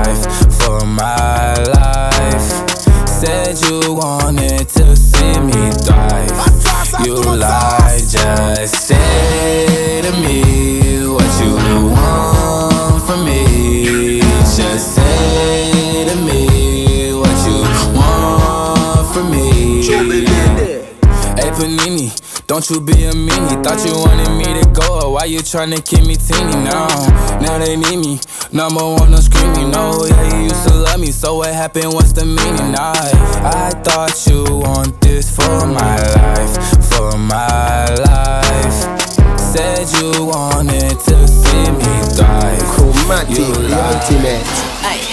don't 22.56 22.70
you 22.70 22.80
be 22.80 23.04
a 23.04 23.12
meanie. 23.12 23.62
Thought 23.62 23.84
you 23.84 23.92
wanted 24.00 24.32
me 24.32 24.44
to 24.58 24.64
go. 24.72 25.12
Why 25.12 25.24
you 25.26 25.40
tryna 25.40 25.84
keep 25.84 26.06
me 26.06 26.16
teeny 26.16 26.56
now? 26.64 26.88
Now 27.38 27.58
they 27.58 27.76
need 27.76 27.98
me. 27.98 28.18
Number 28.50 28.80
one, 28.80 29.10
no 29.10 29.18
screaming. 29.18 29.70
No, 29.70 29.92
yeah, 30.08 30.36
you 30.38 30.44
used 30.44 30.66
to 30.68 30.74
love 30.74 30.98
me. 30.98 31.10
So 31.12 31.36
what 31.36 31.52
happened? 31.52 31.92
What's 31.92 32.12
the 32.12 32.24
meaning? 32.24 32.72
I, 32.74 32.96
I 33.44 33.70
thought 33.84 34.16
you 34.26 34.44
want 34.64 34.98
this 35.02 35.28
for 35.36 35.66
my 35.66 36.00
life, 36.16 36.56
for 36.96 37.18
my 37.18 37.92
life. 38.08 38.78
Said 39.38 39.84
you 40.00 40.24
wanted 40.24 40.96
to 40.96 41.28
see 41.28 41.64
me 41.76 41.92
thrive. 42.16 42.64
Chromatic, 42.72 43.36
You 43.36 43.52
the 43.52 43.68
lied. 43.68 44.00
ultimate. 44.00 44.40
Ay, 44.80 45.04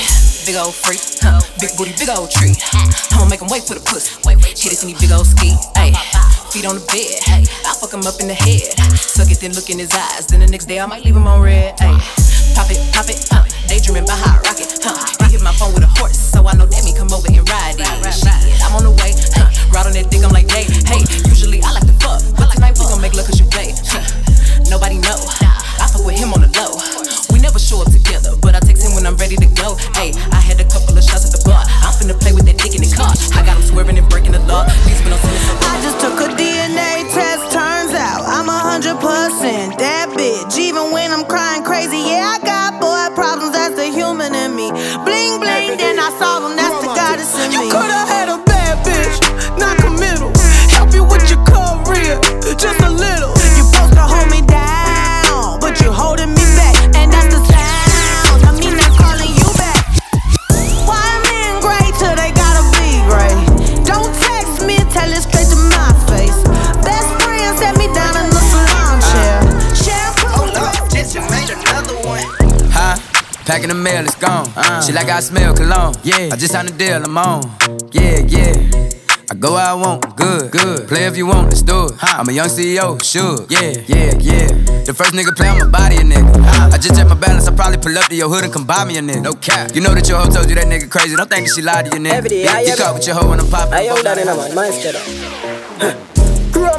big 0.47 0.55
old 0.55 0.73
freak, 0.73 1.01
huh? 1.19 1.41
Big 1.59 1.75
booty, 1.75 1.91
big 1.99 2.07
old 2.07 2.31
tree. 2.31 2.55
I'ma 3.11 3.25
make 3.27 3.41
him 3.41 3.49
wait 3.51 3.63
for 3.63 3.75
the 3.75 3.83
pussy. 3.83 4.15
Wait, 4.23 4.39
hit 4.39 4.71
it 4.71 4.81
in 4.83 4.87
these 4.95 4.99
big 5.01 5.11
old 5.11 5.27
ski. 5.27 5.51
Ay, 5.75 5.91
feet 6.53 6.69
on 6.69 6.77
the 6.77 6.85
bed. 6.85 7.17
Hey, 7.25 7.41
I 7.65 7.73
fuck 7.73 7.89
him 7.89 8.05
up 8.05 8.21
in 8.21 8.29
the 8.29 8.37
head. 8.37 8.77
Suck 8.93 9.33
it, 9.33 9.41
then 9.41 9.57
look 9.57 9.73
in 9.73 9.81
his 9.81 9.89
eyes. 9.89 10.29
Then 10.29 10.45
the 10.45 10.45
next 10.45 10.69
day 10.69 10.77
I 10.77 10.85
might 10.85 11.01
leave 11.01 11.17
him 11.17 11.25
on 11.25 11.41
red. 11.41 11.73
Ay, 11.81 11.97
pop 12.53 12.69
it, 12.69 12.77
pop 12.93 13.09
it, 13.09 13.17
uh. 13.33 13.41
Daydreaming 13.65 14.05
about 14.05 14.21
how 14.21 14.37
I 14.37 14.45
rock 14.45 14.61
it, 14.61 14.69
huh? 14.85 14.93
He 15.25 15.33
hit 15.33 15.41
my 15.41 15.49
phone 15.57 15.73
with 15.73 15.81
a 15.81 15.89
horse, 15.97 16.13
so 16.13 16.45
I 16.45 16.53
know 16.53 16.69
that 16.69 16.85
me 16.85 16.93
come 16.93 17.09
over 17.09 17.25
and 17.25 17.41
ride 17.49 17.81
it. 17.81 17.89
Shit, 18.13 18.29
I'm 18.61 18.77
on 18.77 18.85
the 18.85 18.93
way, 19.01 19.17
huh? 19.33 19.49
Ride 19.73 19.89
on 19.89 19.97
that 19.97 20.13
dick, 20.13 20.21
I'm 20.21 20.29
like, 20.29 20.45
hey, 20.53 20.69
hey. 20.85 21.01
Usually 21.25 21.57
I 21.65 21.73
like 21.73 21.89
to 21.89 21.97
fuck, 21.97 22.21
but 22.37 22.53
tonight 22.53 22.77
we 22.77 22.85
gon' 22.85 23.01
make 23.01 23.17
love 23.17 23.25
'cause 23.25 23.41
you 23.41 23.49
play. 23.49 23.73
Huh. 23.89 24.05
Nobody 24.69 25.01
know. 25.01 25.17
I 25.81 25.89
fuck 25.89 26.05
with 26.05 26.21
him 26.21 26.37
on 26.37 26.45
the 26.45 26.53
low. 26.53 26.77
We 27.33 27.41
never 27.41 27.57
show 27.57 27.81
up 27.81 27.89
together, 27.89 28.37
but 28.37 28.52
She 74.85 74.91
like 74.91 75.07
I 75.07 75.21
smell 75.21 75.55
cologne. 75.55 75.95
Yeah. 76.03 76.29
I 76.33 76.35
just 76.35 76.51
signed 76.51 76.67
a 76.67 76.73
deal, 76.73 77.01
I'm 77.01 77.17
on. 77.17 77.43
Yeah, 77.93 78.19
yeah. 78.27 78.51
I 79.31 79.35
go 79.35 79.53
where 79.53 79.63
I 79.65 79.73
want, 79.73 80.17
good, 80.17 80.51
good. 80.51 80.89
Play 80.89 81.05
if 81.05 81.15
you 81.15 81.25
want, 81.25 81.47
let's 81.47 81.61
do 81.61 81.85
it. 81.85 81.93
I'm 82.01 82.27
a 82.27 82.33
young 82.33 82.47
CEO, 82.47 83.01
sure. 83.01 83.45
Yeah, 83.49 83.79
yeah, 83.87 84.11
yeah. 84.19 84.47
The 84.83 84.93
first 84.93 85.13
nigga 85.13 85.33
play 85.37 85.47
on 85.47 85.57
my 85.59 85.69
body, 85.69 85.95
a 85.95 86.01
nigga. 86.01 86.35
I 86.73 86.77
just 86.77 86.97
check 86.97 87.07
my 87.07 87.15
balance, 87.15 87.47
I 87.47 87.55
probably 87.55 87.77
pull 87.77 87.97
up 87.97 88.09
to 88.09 88.15
your 88.15 88.27
hood 88.27 88.43
and 88.43 88.51
come 88.51 88.65
buy 88.65 88.83
me 88.83 88.97
a 88.97 89.01
nigga. 89.01 89.21
No 89.21 89.33
cap. 89.33 89.73
You 89.73 89.79
know 89.79 89.93
that 89.95 90.09
your 90.09 90.19
hoe 90.19 90.29
told 90.29 90.49
you 90.49 90.55
that 90.55 90.67
nigga 90.67 90.89
crazy. 90.89 91.15
Don't 91.15 91.29
think 91.29 91.47
that 91.47 91.53
she 91.55 91.61
lied 91.61 91.85
to 91.85 91.95
you, 91.95 92.03
nigga. 92.03 92.13
Every 92.13 92.29
day, 92.29 92.43
yeah, 92.43 92.57
I 92.57 92.61
you 92.61 92.75
caught 92.75 92.93
with 92.93 93.07
your 93.07 93.15
hoe 93.15 93.29
when 93.29 93.39
I'm 93.39 93.49
popping. 93.49 93.73
I 93.75 93.87
hold 93.87 94.03
that 94.03 94.17
in 94.17 94.27
a 94.27 94.35
man, 94.35 94.53
man 94.53 96.12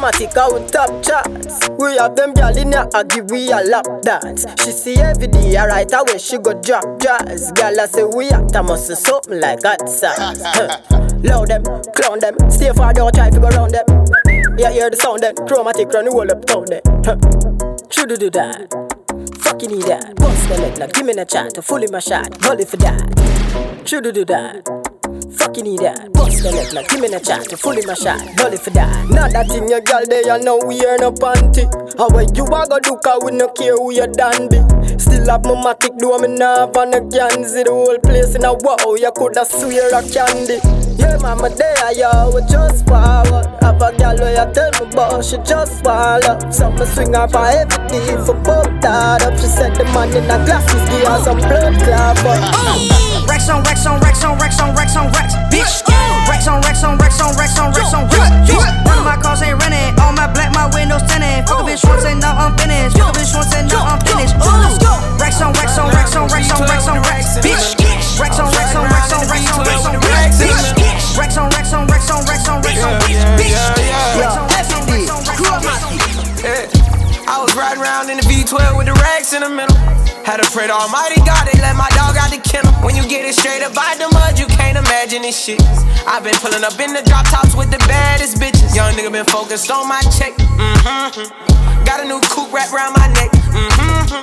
Chromatic 0.05 0.37
out 0.37 0.69
top 0.69 1.03
charts. 1.03 1.67
We 1.79 1.97
have 1.97 2.15
them 2.15 2.35
gal 2.35 2.55
in 2.55 2.73
here, 2.73 2.87
I 2.93 3.05
give 3.05 3.31
we 3.31 3.51
a 3.51 3.63
lap 3.63 3.87
dance. 4.03 4.45
She 4.63 4.71
see 4.71 4.97
every 4.97 5.29
day, 5.29 5.57
right 5.57 5.91
away 5.95 6.19
she 6.19 6.37
go 6.37 6.53
drop 6.61 7.01
jazz. 7.01 7.51
Gal 7.53 7.81
I 7.81 7.87
say 7.87 8.05
we 8.05 8.29
at, 8.29 8.55
I 8.55 8.61
must 8.61 8.87
say 8.87 8.97
something 8.97 9.41
like 9.41 9.61
that 9.61 9.89
sauce. 9.89 10.43
Loud 11.25 11.49
them, 11.49 11.65
clown 11.95 12.19
them, 12.19 12.37
stay 12.51 12.71
far, 12.75 12.93
don't 12.93 13.15
try 13.15 13.31
to 13.31 13.41
go 13.41 13.49
round 13.49 13.73
them. 13.73 13.87
Yeah, 14.59 14.73
hear 14.73 14.91
the 14.91 14.97
sound 14.99 15.23
then, 15.23 15.37
chromatic 15.47 15.89
run 15.89 16.05
the 16.05 16.11
whole 16.11 16.31
up 16.31 16.45
town 16.45 16.67
then. 16.69 16.83
Should 17.91 18.21
do 18.21 18.29
that. 18.29 18.69
Fucking 19.41 19.71
need 19.71 19.85
that. 19.85 20.17
Bust 20.17 20.49
the 20.51 20.59
leg, 20.61 20.77
like 20.77 20.93
give 20.93 21.07
me 21.07 21.15
a 21.15 21.25
chance 21.25 21.55
to 21.55 21.63
fully 21.63 21.87
my 21.91 22.01
shot. 22.01 22.39
Bully 22.41 22.67
for 22.67 22.77
that. 22.77 23.89
Should 23.89 24.13
do 24.13 24.25
that. 24.27 24.84
Fucking 25.39 25.65
need 25.65 25.81
that. 25.81 26.13
Bust 26.13 26.43
the 26.43 26.51
leg, 26.51 26.73
like 26.73 26.89
give 26.89 27.01
me 27.01 27.09
a 27.13 27.21
chance 27.21 27.47
to 27.49 27.57
fully 27.57 27.85
my 27.87 27.95
shot. 27.95 28.19
Bully 28.37 28.57
for 28.57 28.71
that. 28.71 29.09
Not 29.11 29.33
that 29.33 29.49
thing 29.49 29.69
your 29.69 29.81
girl 29.81 30.03
there, 30.07 30.27
you 30.27 30.43
know 30.43 30.59
we 30.59 30.85
are 30.85 30.99
no 30.99 31.13
panty. 31.13 31.69
How 31.99 32.09
what 32.11 32.37
you 32.37 32.45
a 32.45 32.67
go 32.67 32.79
do, 32.81 32.97
cause 32.99 33.23
we 33.25 33.31
no 33.33 33.49
care 33.49 33.77
who 33.77 33.93
you 33.93 34.07
done 34.07 34.49
be. 34.49 34.59
Still 34.99 35.27
have 35.31 35.45
my 35.45 35.55
matic, 35.55 35.99
do 35.99 36.19
me 36.19 36.29
now 36.37 36.67
on 36.67 36.95
a 36.95 37.01
Ganzi. 37.01 37.65
The 37.65 37.71
whole 37.71 37.99
place 37.99 38.35
in 38.35 38.45
a 38.45 38.53
wow, 38.53 38.77
oh, 38.81 38.97
you 38.97 39.11
coulda 39.13 39.45
swear 39.45 39.95
a 39.95 40.03
candy. 40.03 40.59
Yeah, 40.99 41.19
mama 41.23 41.51
there, 41.51 41.75
I 41.83 41.95
yo, 41.95 42.35
we 42.35 42.41
just 42.51 42.87
forward. 42.87 43.47
Have 43.63 43.83
a 43.83 43.91
girl 43.97 44.17
where 44.19 44.35
you 44.35 44.47
tell 44.55 44.71
me 44.81 44.91
about, 44.93 45.25
she 45.25 45.39
just 45.47 45.85
love. 45.85 46.43
So 46.53 46.71
me 46.71 46.87
swing 46.87 47.15
her 47.15 47.29
for 47.29 47.47
everything, 47.47 48.19
for 48.25 48.35
both 48.43 48.71
that 48.83 49.23
up. 49.23 49.39
She 49.39 49.47
said 49.47 49.75
the 49.77 49.85
man 49.95 50.11
in 50.17 50.27
the 50.27 50.39
glasses, 50.47 50.83
give 50.91 51.07
her 51.07 51.19
some 51.23 51.39
blood 51.39 51.75
clot, 51.83 52.19
oh! 52.25 53.14
Rex 53.29 53.49
on 53.49 53.63
Rex 53.65 53.87
on 53.87 54.01
Rex 54.01 54.25
on 54.25 54.39
Rex 54.39 54.61
on 54.61 54.75
Rex 54.75 54.97
on 54.97 55.07
Rex, 55.13 55.35
bitch. 55.51 55.83
Rex 56.29 56.47
on 56.49 56.61
Rex 56.63 56.85
on 56.85 56.97
Rex 56.99 57.21
on 57.21 57.37
Rex 57.37 57.59
on 57.59 57.73
Rex 57.73 57.95
on 57.95 58.05
Rex, 58.09 58.31
bitch. 58.49 58.85
None 58.85 58.99
of 58.99 59.05
my 59.05 59.17
cars 59.17 59.43
ain't 59.43 59.59
rented. 59.61 59.99
All 60.01 60.13
my 60.13 60.29
black, 60.33 60.53
my 60.53 60.69
windows 60.73 61.03
tinted. 61.09 61.47
Fuck 61.49 61.61
a 61.61 61.65
bitch 61.65 61.85
once 61.89 62.05
and 62.05 62.21
now 62.21 62.37
I'm 62.37 62.57
finished. 62.57 62.97
Fuck 62.97 63.15
a 63.15 63.19
bitch 63.19 63.35
once 63.35 63.55
and 63.55 63.69
now 63.69 63.85
I'm 63.85 64.01
finished. 64.05 64.37
Let's 64.41 64.79
go. 64.79 64.93
Rex 65.21 65.41
on 65.41 65.53
Rex 65.55 65.79
on 65.79 65.89
Rex 65.91 66.17
on 66.17 66.29
Rex 66.29 66.51
on 66.53 66.63
Rex 66.69 66.89
on 66.89 66.99
Rex, 67.03 67.25
bitch. 67.41 68.21
Rex 68.21 68.39
on 68.39 68.51
Rex 68.53 68.75
on 68.77 68.85
Rex 68.89 69.13
on 69.13 69.25
Rex 69.29 69.45
on 69.53 69.61
Rex 69.65 69.85
on 69.87 69.97
Rex, 70.01 70.39
bitch. 70.41 71.19
Rex 71.19 71.37
on 71.37 71.49
Rex 71.51 71.73
on 71.73 71.87
Rex 71.87 72.11
on 72.11 72.25
Rex 72.25 72.49
on 72.49 72.61
Rex 72.63 72.85
on 72.85 73.01
Rex, 73.01 73.37
bitch. 73.37 73.65
Rex 74.21 74.37
on 74.37 74.49
Rex 74.49 74.69
on 74.69 74.83
Rex 74.85 74.85
on 74.89 75.01
Rex 75.03 75.23
on 75.25 75.25
Rex 75.29 75.45
on 75.45 75.65
Yeah. 76.45 76.85
I 77.27 77.41
was 77.43 77.57
riding 77.57 77.83
around 77.83 78.11
in 78.11 78.19
the 78.19 78.23
V12 78.23 78.77
with 78.77 78.87
the 78.87 78.93
racks 78.95 79.33
in 79.33 79.43
the 79.43 79.49
middle. 79.49 79.77
Had 80.25 80.41
to 80.41 80.51
pray 80.53 80.67
to 80.67 80.73
Almighty 80.73 80.73
God, 80.73 81.04
this 85.25 85.41
shit. 85.41 85.61
i 86.05 86.21
been 86.21 86.37
pulling 86.45 86.65
up 86.65 86.77
in 86.77 86.93
the 86.93 87.01
drop 87.09 87.25
tops 87.33 87.57
with 87.57 87.71
the 87.71 87.81
baddest 87.89 88.37
bitches. 88.37 88.77
Young 88.77 88.93
nigga 88.93 89.11
been 89.11 89.25
focused 89.25 89.71
on 89.71 89.89
my 89.89 90.01
check. 90.21 90.37
Mm-hmm. 90.37 91.85
Got 91.85 92.05
a 92.05 92.07
new 92.07 92.21
coupe 92.29 92.53
wrapped 92.53 92.73
around 92.73 92.93
my 92.93 93.09
neck. 93.17 93.33
Mm-hmm. 93.49 94.21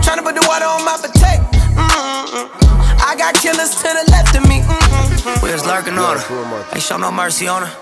Tryna 0.00 0.24
put 0.24 0.34
the 0.34 0.44
water 0.48 0.64
on 0.64 0.84
my 0.88 0.96
potato. 0.96 1.44
Mm-hmm. 1.76 2.48
I 3.04 3.14
got 3.16 3.34
killers 3.36 3.76
to 3.76 3.88
the 3.92 4.04
left 4.08 4.36
of 4.36 4.48
me. 4.48 4.64
Mm-hmm. 4.64 5.44
We 5.44 5.52
was 5.52 5.66
lurking 5.66 5.98
on 5.98 6.16
her. 6.16 6.64
Ain't 6.72 6.82
show 6.82 6.96
no 6.96 7.12
mercy 7.12 7.46
on 7.46 7.68
her. 7.68 7.72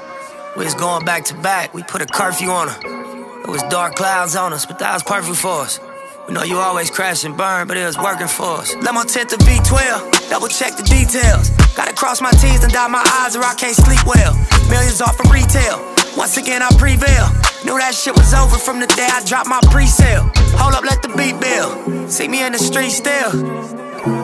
We 0.57 0.65
was 0.65 0.75
going 0.75 1.05
back 1.05 1.25
to 1.27 1.35
back. 1.35 1.73
We 1.73 1.85
put 1.85 2.03
a 2.03 2.07
curfew 2.07 2.51
on 2.51 2.69
her. 2.69 3.43
It 3.43 3.49
was 3.49 3.63
dark 3.71 3.95
clouds 3.95 4.35
on 4.35 4.53
us, 4.53 4.67
but 4.67 4.81
that 4.81 4.93
was 4.93 5.05
perfect 5.05 5.37
for 5.39 5.63
us. 5.63 5.79
We 6.27 6.35
know 6.35 6.43
you 6.43 6.59
always 6.59 6.91
crash 6.91 7.23
and 7.25 7.37
burn, 7.37 7.69
but 7.69 7.77
it 7.77 7.87
was 7.87 7.97
working 7.97 8.27
for 8.27 8.59
us. 8.59 8.75
Let 8.83 8.95
my 8.95 9.05
tent 9.05 9.31
to 9.31 9.37
V12, 9.37 10.29
double 10.29 10.49
check 10.49 10.77
the 10.77 10.83
details. 10.83 11.51
Gotta 11.77 11.95
cross 11.95 12.21
my 12.21 12.33
T's 12.33 12.65
and 12.65 12.73
dot 12.73 12.91
my 12.91 13.03
I's 13.23 13.37
or 13.37 13.45
I 13.45 13.55
can't 13.55 13.77
sleep 13.77 14.05
well. 14.05 14.35
Millions 14.69 15.01
off 15.01 15.21
of 15.21 15.31
retail. 15.31 15.79
Once 16.17 16.37
again, 16.37 16.63
I 16.63 16.69
prevail. 16.79 17.31
Knew 17.65 17.79
that 17.79 17.95
shit 17.95 18.15
was 18.17 18.35
over 18.35 18.59
from 18.59 18.81
the 18.81 18.89
day 18.89 19.07
I 19.07 19.23
dropped 19.25 19.49
my 19.49 19.61
pre-sale. 19.71 20.29
Hold 20.59 20.75
up, 20.75 20.83
let 20.83 21.01
the 21.03 21.15
beat 21.15 21.39
build. 21.39 22.11
See 22.11 22.27
me 22.27 22.45
in 22.45 22.53
the 22.53 22.59
street 22.59 22.91
still. 22.91 23.31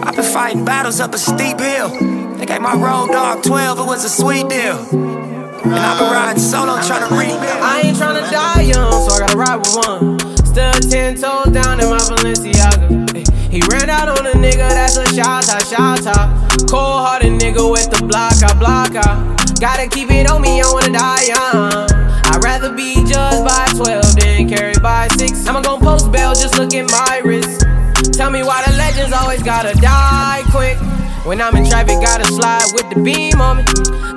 I've 0.03 0.17
been 0.17 0.25
fighting 0.25 0.65
battles 0.65 0.99
up 0.99 1.15
a 1.15 1.19
steep 1.19 1.61
hill. 1.61 1.89
They 2.35 2.47
gave 2.47 2.63
my 2.63 2.75
road 2.75 3.13
dog 3.13 3.45
12, 3.45 3.79
it 3.79 3.87
was 3.87 4.05
a 4.05 4.11
sweet 4.11 4.49
deal. 4.49 4.79
And 4.91 5.79
I've 5.79 5.99
been 6.01 6.11
riding 6.11 6.43
solo 6.43 6.83
trying 6.83 7.07
to 7.07 7.15
rebuild. 7.15 7.63
I 7.63 7.83
ain't 7.85 7.97
tryna 7.97 8.29
die 8.29 8.63
young, 8.63 9.09
so 9.09 9.15
I 9.15 9.19
gotta 9.21 9.39
ride 9.39 9.57
with 9.57 9.77
one. 9.87 10.32
Still 10.53 10.81
ten 10.91 11.15
toes 11.15 11.47
down 11.47 11.81
in 11.81 11.89
my 11.89 11.97
Balenciaga. 11.97 13.09
Ay, 13.17 13.25
He 13.49 13.63
ran 13.71 13.89
out 13.89 14.11
on 14.11 14.27
a 14.27 14.33
nigga, 14.33 14.69
that's 14.69 14.99
a 14.99 15.07
shot, 15.15 15.45
shot, 15.45 16.05
shot. 16.05 16.69
Cold 16.69 17.01
hearted 17.01 17.41
nigga 17.41 17.73
with 17.73 17.91
the 17.91 18.05
block, 18.05 18.35
I 18.43 18.53
block, 18.59 18.95
I. 18.95 19.17
Gotta 19.59 19.89
keep 19.89 20.11
it 20.11 20.31
on 20.31 20.43
me, 20.43 20.61
I 20.61 20.71
wanna 20.71 20.93
die 20.93 21.23
young. 21.23 21.89
I'd 22.29 22.45
rather 22.45 22.71
be 22.71 22.97
judged 22.97 23.47
by 23.47 23.67
12 23.77 24.15
than 24.17 24.47
carried 24.47 24.83
by 24.83 25.09
6. 25.17 25.47
I'ma 25.47 25.63
gon' 25.63 25.81
post 25.81 26.13
bail, 26.13 26.35
just 26.35 26.59
look 26.59 26.75
at 26.75 26.91
my 26.91 27.23
wrist. 27.25 27.65
Tell 28.13 28.31
me 28.31 28.43
why 28.43 28.63
the 28.67 28.77
legends 28.77 29.15
always 29.15 29.43
gotta 29.43 29.73
die 29.81 30.43
quick. 30.51 30.77
When 31.25 31.41
I'm 31.41 31.55
in 31.55 31.65
traffic, 31.65 32.03
gotta 32.03 32.25
slide 32.27 32.67
with 32.75 32.91
the 32.91 32.99
beam 32.99 33.41
on 33.41 33.59
me. 33.59 33.65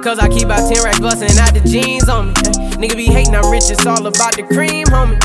Cause 0.01 0.17
I 0.17 0.27
keep 0.27 0.50
out 0.50 0.65
10 0.65 0.83
racks 0.83 1.00
bustin' 1.00 1.38
out 1.38 1.53
the 1.53 1.62
jeans 1.62 2.09
on 2.09 2.29
me. 2.29 2.33
Nigga 2.81 2.97
be 2.97 3.05
hating, 3.05 3.35
I'm 3.35 3.45
rich, 3.51 3.69
it's 3.69 3.85
all 3.85 4.05
about 4.07 4.33
the 4.33 4.41
cream, 4.41 4.89
homie. 4.89 5.21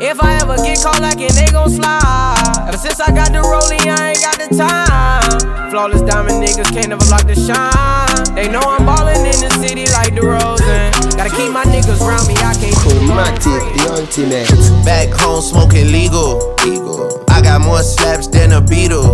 If 0.00 0.22
I 0.22 0.38
ever 0.38 0.56
get 0.62 0.78
caught 0.78 1.00
like 1.00 1.18
it, 1.18 1.34
they 1.34 1.50
gon' 1.50 1.70
slide. 1.70 2.66
Ever 2.68 2.78
since 2.78 3.00
I 3.00 3.10
got 3.10 3.34
the 3.34 3.42
rollie, 3.42 3.82
I 3.82 4.14
ain't 4.14 4.22
got 4.22 4.38
the 4.38 4.46
time. 4.54 5.70
Flawless 5.70 6.02
diamond 6.02 6.38
niggas 6.38 6.70
can't 6.70 6.94
never 6.94 7.04
block 7.10 7.26
the 7.26 7.34
shine. 7.34 8.34
They 8.38 8.46
know 8.46 8.62
I'm 8.62 8.86
ballin' 8.86 9.26
in 9.26 9.38
the 9.42 9.50
city 9.58 9.90
like 9.90 10.14
the 10.14 10.22
Rosen. 10.22 10.90
Gotta 11.18 11.34
keep 11.34 11.50
my 11.50 11.66
niggas 11.66 11.98
round 11.98 12.30
me, 12.30 12.34
I 12.46 12.54
can't 12.54 12.78
Chromatic, 12.78 13.62
the 13.74 13.90
ultimate. 13.90 14.50
Back 14.86 15.10
home 15.10 15.42
smoking 15.42 15.90
legal. 15.90 16.54
legal. 16.62 17.10
I 17.30 17.42
got 17.42 17.60
more 17.60 17.82
slaps 17.82 18.26
than 18.26 18.52
a 18.52 18.60
Beatles. 18.62 19.13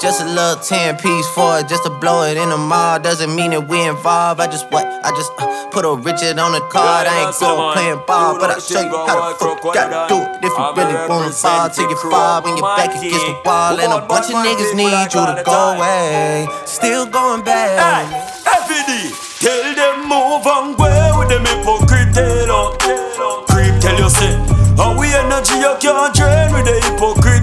Just 0.00 0.20
a 0.20 0.26
little 0.26 0.56
10 0.56 0.96
piece 0.96 1.26
for 1.34 1.58
it, 1.58 1.68
just 1.68 1.84
to 1.84 1.90
blow 1.90 2.24
it 2.24 2.36
in 2.36 2.50
the 2.50 2.58
mall. 2.58 3.00
Doesn't 3.00 3.34
mean 3.34 3.52
that 3.52 3.68
we 3.68 3.80
involved. 3.86 4.40
I 4.40 4.46
just 4.46 4.70
what? 4.70 4.84
I 4.84 5.10
just 5.16 5.32
uh, 5.38 5.70
put 5.70 5.84
a 5.84 5.94
Richard 5.94 6.38
on 6.38 6.52
the 6.52 6.60
card. 6.68 7.06
I 7.06 7.24
ain't 7.24 7.36
going 7.40 7.72
playing 7.72 8.02
ball, 8.06 8.38
but 8.38 8.50
I'll 8.50 8.60
show 8.60 8.82
you 8.82 8.92
how 8.92 9.32
the 9.32 9.38
fuck 9.38 9.64
you 9.64 9.72
gotta 9.72 10.04
do 10.12 10.20
it. 10.20 10.44
If 10.44 10.52
you 10.52 10.64
really 10.76 11.08
wanna 11.08 11.32
fall, 11.32 11.70
till 11.70 11.88
you 11.88 11.96
fall 11.96 12.42
when 12.42 12.56
your 12.56 12.68
back 12.76 12.92
against 12.92 13.24
the 13.24 13.36
wall. 13.44 13.80
And 13.80 13.92
a 13.92 14.04
bunch 14.04 14.28
of 14.28 14.36
niggas 14.44 14.74
need 14.74 15.08
you 15.14 15.22
to 15.24 15.42
go 15.44 15.78
away. 15.78 16.46
Still 16.66 17.06
going 17.06 17.44
back. 17.44 18.04
FD, 18.44 19.40
tell 19.40 19.74
them 19.74 20.08
move 20.10 20.44
on, 20.44 20.76
go 20.76 20.90
with 21.18 21.32
them 21.32 21.46
hypocrite 21.48 22.12
tailor. 22.12 22.76
Creep 23.48 23.80
tell 23.80 23.96
you 23.96 24.10
say, 24.10 24.36
how 24.76 24.92
we 24.98 25.08
energy 25.14 25.56
you 25.64 25.72
can't 25.80 26.12
drain 26.12 26.52
with 26.52 26.66
the 26.66 26.76
hypocrite. 26.82 27.34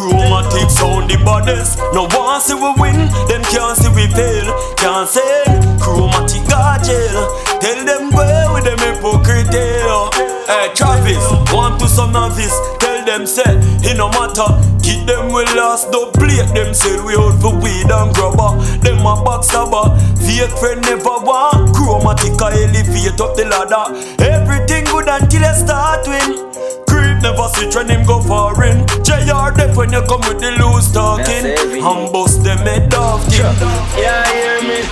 Chromatic 0.00 0.70
sound 0.70 1.10
the 1.10 1.20
baddest. 1.20 1.76
No 1.92 2.08
one 2.16 2.40
see 2.40 2.56
we 2.56 2.72
win, 2.80 2.96
them 3.28 3.44
can't 3.52 3.76
see 3.76 3.92
we 3.92 4.08
fail. 4.08 4.48
Can't 4.80 5.04
say 5.04 5.44
chromatic 5.76 6.40
jail. 6.80 7.28
Tell 7.60 7.84
them 7.84 8.08
go 8.08 8.24
with 8.56 8.64
them 8.64 8.80
hypocrite. 8.80 9.52
Hey 9.52 10.72
Travis, 10.72 11.20
one 11.52 11.76
to 11.78 11.86
some 11.86 12.12
novice. 12.12 12.56
Tell 12.80 13.04
them 13.04 13.26
say 13.26 13.44
it 13.84 14.00
no 14.00 14.08
matter. 14.16 14.48
Keep 14.80 15.04
them 15.04 15.28
we 15.28 15.44
last, 15.52 15.92
don't 15.92 16.14
plate 16.14 16.48
them 16.56 16.72
say 16.72 16.96
we 17.04 17.12
out 17.20 17.36
for 17.36 17.52
weed 17.60 17.92
and 17.92 18.14
grubber. 18.16 18.56
Them 18.80 19.04
a 19.04 19.20
backstabber. 19.20 19.92
Fake 20.16 20.48
friend 20.56 20.80
never 20.80 21.20
want. 21.28 21.76
Chromatic 21.76 22.40
elevate 22.40 23.20
up 23.20 23.36
the 23.36 23.44
ladder. 23.44 23.92
Everything 24.24 24.84
good 24.88 25.08
until 25.12 25.44
you 25.44 25.54
start 25.54 26.08
win. 26.08 26.79
Never 27.22 27.48
switch 27.48 27.74
when 27.76 27.88
him 27.88 28.04
go 28.06 28.20
foreign. 28.22 28.86
JR 29.04 29.50
deaf 29.54 29.76
when 29.76 29.92
you 29.92 30.02
come 30.02 30.20
with 30.28 30.40
the 30.40 30.52
loose 30.58 30.90
talking. 30.92 31.44
And 31.46 32.12
bust 32.12 32.42
them 32.42 32.58
head 32.58 32.92
off. 32.94 33.22
Yeah, 33.32 34.24
hear 34.32 34.60
me. 34.62 34.82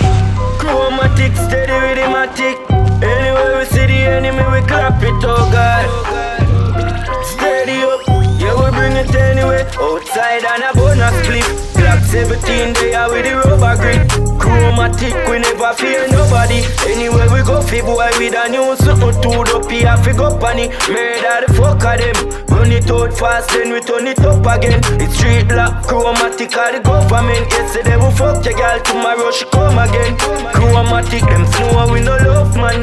Chromatic 0.59 1.35
steady 1.37 1.73
with 1.73 1.99
him 1.99 2.15
a 2.15 2.27
tick. 2.35 2.59
Anywhere 3.03 3.59
we 3.59 3.65
see 3.67 3.87
the 3.87 4.01
enemy, 4.17 4.43
we 4.53 4.67
clap 4.67 5.03
it, 5.03 5.15
oh 5.25 5.49
God. 5.51 5.87
Steady 7.25 7.83
up, 7.83 8.01
yeah, 8.41 8.55
we 8.59 8.71
bring 8.77 8.93
it 8.97 9.15
anyway. 9.15 9.63
Outside 9.81 10.45
and 10.45 10.63
a 10.65 10.73
bonus 10.75 11.27
clip. 11.27 11.68
Glock 11.89 12.05
17, 12.05 12.75
they 12.75 12.93
are 12.93 13.09
with 13.09 13.25
the 13.25 13.33
rubber 13.33 13.73
grip. 13.81 14.05
Chromatic, 14.37 15.17
we 15.25 15.39
never 15.41 15.73
fear 15.73 16.05
nobody. 16.13 16.61
Anywhere 16.85 17.33
we 17.33 17.41
go, 17.41 17.63
fi 17.63 17.81
boy 17.81 18.13
with 18.21 18.37
a 18.37 18.45
new 18.53 18.77
something 18.77 19.17
to 19.25 19.31
the 19.49 19.65
P, 19.65 19.87
I 19.87 19.97
fi 19.97 20.13
go 20.13 20.37
pani. 20.37 20.69
Murder 20.93 21.49
the 21.49 21.55
fuck 21.57 21.81
of 21.81 21.97
them. 21.97 22.19
Run 22.53 22.73
it 22.73 22.91
out 22.91 23.13
fast, 23.17 23.49
then 23.57 23.73
we 23.73 23.81
turn 23.81 24.07
it 24.07 24.21
up 24.21 24.45
again. 24.45 24.85
It's 25.01 25.17
street 25.17 25.49
black, 25.49 25.81
chromatic 25.89 26.53
of 26.61 26.77
the 26.77 26.81
government. 26.85 27.49
Yesterday 27.57 27.97
we 27.97 28.13
fuck 28.13 28.45
your 28.45 28.53
girl, 28.53 28.79
tomorrow 28.85 29.33
she 29.33 29.49
come 29.49 29.81
again. 29.81 30.13
Chromatic, 30.53 31.25
them 31.25 31.49
know 31.73 31.89
we 31.89 32.05
no 32.05 32.21
love 32.21 32.53
man, 32.57 32.78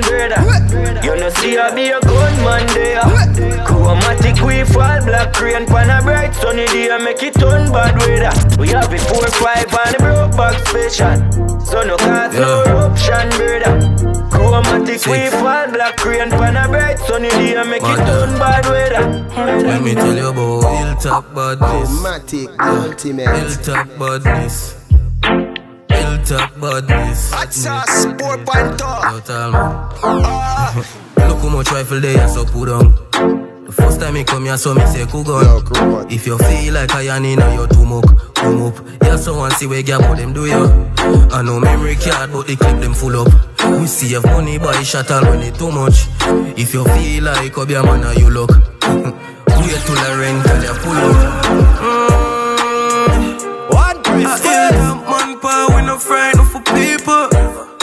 it 9.53 9.69
four 9.69 9.73
five 9.73 9.73
on 9.73 9.93
the 9.93 9.97
broke 9.99 10.37
back 10.37 10.67
special. 10.67 11.59
So 11.65 11.83
no 11.83 11.97
cause 11.97 12.33
no 12.33 12.63
eruption, 12.63 13.29
brother. 13.37 13.95
Chromatic, 14.29 15.05
we 15.07 15.29
fall 15.29 15.71
black 15.71 16.03
rain 16.05 16.29
pan 16.29 16.55
a 16.57 16.67
bright 16.67 16.99
sunny 16.99 17.29
day, 17.29 17.61
make 17.63 17.81
it 17.81 17.97
turn 18.05 18.37
bad 18.37 18.65
weather. 18.65 19.63
Let 19.63 19.81
me 19.81 19.93
tell 19.93 20.15
you 20.15 20.29
about 20.29 20.77
Hilltop 20.77 21.35
badness. 21.35 21.89
Chromatic, 21.89 22.49
the 22.57 22.83
ultimate. 22.87 23.27
Hilltop 23.35 23.87
badness. 23.99 24.85
Hilltop 25.89 26.59
badness. 26.59 27.31
Hot 27.31 27.47
mm. 27.47 27.53
sauce, 27.53 28.05
four 28.05 28.37
point 28.37 28.79
Yo, 28.79 29.19
tell 29.21 29.51
me. 29.51 29.57
Ah. 30.03 31.01
Look 31.27 31.39
how 31.39 31.49
much 31.49 31.71
rifle 31.71 31.99
they 31.99 32.17
are 32.19 32.27
so 32.27 32.45
put 32.45 32.69
on. 32.69 33.04
The 33.65 33.71
first 33.71 33.99
time 33.99 34.13
me 34.13 34.23
come 34.23 34.45
here, 34.45 34.57
so 34.57 34.73
me 34.75 34.85
say 34.85 35.05
Kugon. 35.05 36.11
If 36.11 36.27
you 36.27 36.37
feel 36.37 36.73
like 36.73 36.91
I 36.93 37.03
am 37.15 37.25
in 37.25 37.39
your 37.39 37.67
too 37.67 37.83
much, 37.85 38.05
come 38.35 38.61
up. 38.61 38.75
Yeah, 39.01 39.15
so 39.15 39.37
one 39.37 39.51
see 39.51 39.65
where 39.65 39.81
gap 39.81 40.01
what 40.01 40.17
them 40.17 40.33
do 40.33 40.45
you. 40.45 40.69
I 41.31 41.41
know 41.41 41.59
memory 41.59 41.95
card, 41.95 42.31
but 42.31 42.45
the 42.45 42.55
clip 42.55 42.79
them 42.79 42.93
full 42.93 43.15
up. 43.15 43.27
We 43.79 43.87
see 43.87 44.09
save 44.09 44.23
money 44.25 44.59
buy 44.59 44.83
shot 44.83 45.09
and 45.09 45.25
run 45.25 45.41
it 45.41 45.55
too 45.55 45.71
much. 45.71 46.07
If 46.55 46.73
you 46.75 46.83
feel 46.85 47.23
like 47.23 47.57
a 47.57 47.65
man, 47.83 48.01
now 48.01 48.11
you 48.11 48.29
look. 48.29 48.51
Wait 48.51 49.81
till 49.81 49.95
the 49.97 50.11
rent 50.19 50.45
till 50.45 50.61
you 50.61 50.75
pull 50.83 51.01
up. 51.01 51.17
Mm. 51.81 52.13
One 53.73 53.97
I 54.05 54.37
hear 54.45 54.69
that 54.77 54.97
man 55.09 55.39
power, 55.39 55.75
we 55.75 55.81
no 55.87 55.97
frightened 55.97 56.49
for 56.49 56.61
people. 56.61 57.74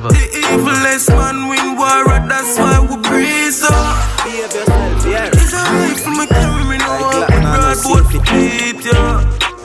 Never. 0.00 0.14
The 0.16 0.24
evilest 0.48 1.08
man 1.12 1.48
win 1.48 1.76
war, 1.76 2.04
that's 2.24 2.56
why 2.58 2.80
we 2.80 2.96
breeze 3.06 3.62
up. 3.62 4.24
Behave 4.24 4.52
yourself, 4.54 5.04
yeah. 5.04 5.28
It's 5.28 5.52
alright 5.52 5.98
for 6.00 6.10
me 6.16 6.26
carry 6.26 6.64
me 6.64 6.78
no 6.78 6.88
one 7.04 7.20
with 7.20 7.44
broad 7.52 7.76
boat 7.84 8.04
for 8.08 8.22
beat, 8.32 8.80
yeah. 8.80 9.20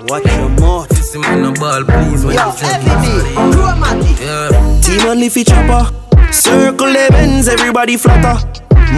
Watch 0.08 0.26
your 0.26 0.50
mouth. 0.60 0.90
This 0.90 1.16
man 1.16 1.42
no 1.42 1.54
ball, 1.54 1.86
please. 1.86 2.26
When 2.26 2.36
Yo, 2.36 2.46
you 2.48 2.52
say 2.52 2.68
everything. 2.68 3.52
Chromatic. 3.54 4.20
Yeah. 4.20 4.82
Team 4.84 5.08
and 5.08 5.20
Leafy 5.22 5.44
chopper. 5.46 5.88
Circle 6.34 6.92
the 6.92 7.08
bends, 7.12 7.48
everybody 7.48 7.96
flatter. 7.96 8.36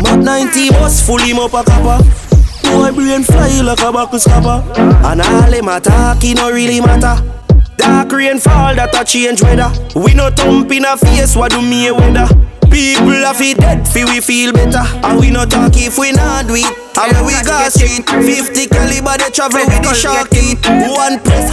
Mad 0.02 0.24
90 0.24 0.70
bus, 0.72 1.06
full 1.06 1.20
him 1.20 1.38
up 1.38 1.54
a 1.54 1.64
copper. 1.64 2.04
My 2.64 2.90
brain 2.90 3.22
fly 3.24 3.62
like 3.62 3.80
a 3.80 3.92
buckle 3.92 4.20
scupper. 4.20 4.64
And 5.06 5.22
all 5.22 5.52
them 5.52 5.68
attack, 5.68 6.24
it 6.24 6.36
no 6.36 6.50
really 6.50 6.82
matter. 6.82 7.22
Dark 7.78 8.12
rain 8.12 8.40
fall, 8.40 8.76
that 8.76 8.94
a 8.96 9.04
change 9.06 9.42
weather. 9.42 9.70
We 9.96 10.14
no 10.14 10.30
thump 10.30 10.72
in 10.72 10.86
a 10.86 10.98
face, 10.98 11.36
what 11.36 11.52
do 11.52 11.62
me 11.62 11.88
a 11.88 11.94
weather? 11.94 12.28
People 12.70 13.24
are 13.26 13.34
fi 13.34 13.54
dead, 13.54 13.88
fi 13.88 14.04
we 14.06 14.20
feel 14.20 14.52
better. 14.54 14.84
And 15.06 15.20
we 15.20 15.32
no 15.32 15.46
talk 15.46 15.74
if 15.78 15.98
we 15.98 16.12
not 16.12 16.48
do 16.48 16.56
it. 16.56 16.68
And 16.98 17.14
when 17.16 17.26
we 17.26 17.34
go 17.46 17.70
street, 17.70 18.06
50 18.10 18.68
caliber 18.68 19.16
they 19.18 19.30
travel 19.32 19.64
with 19.66 19.82
the 19.82 19.94
shark. 19.94 20.30
One 20.90 21.20
press, 21.22 21.48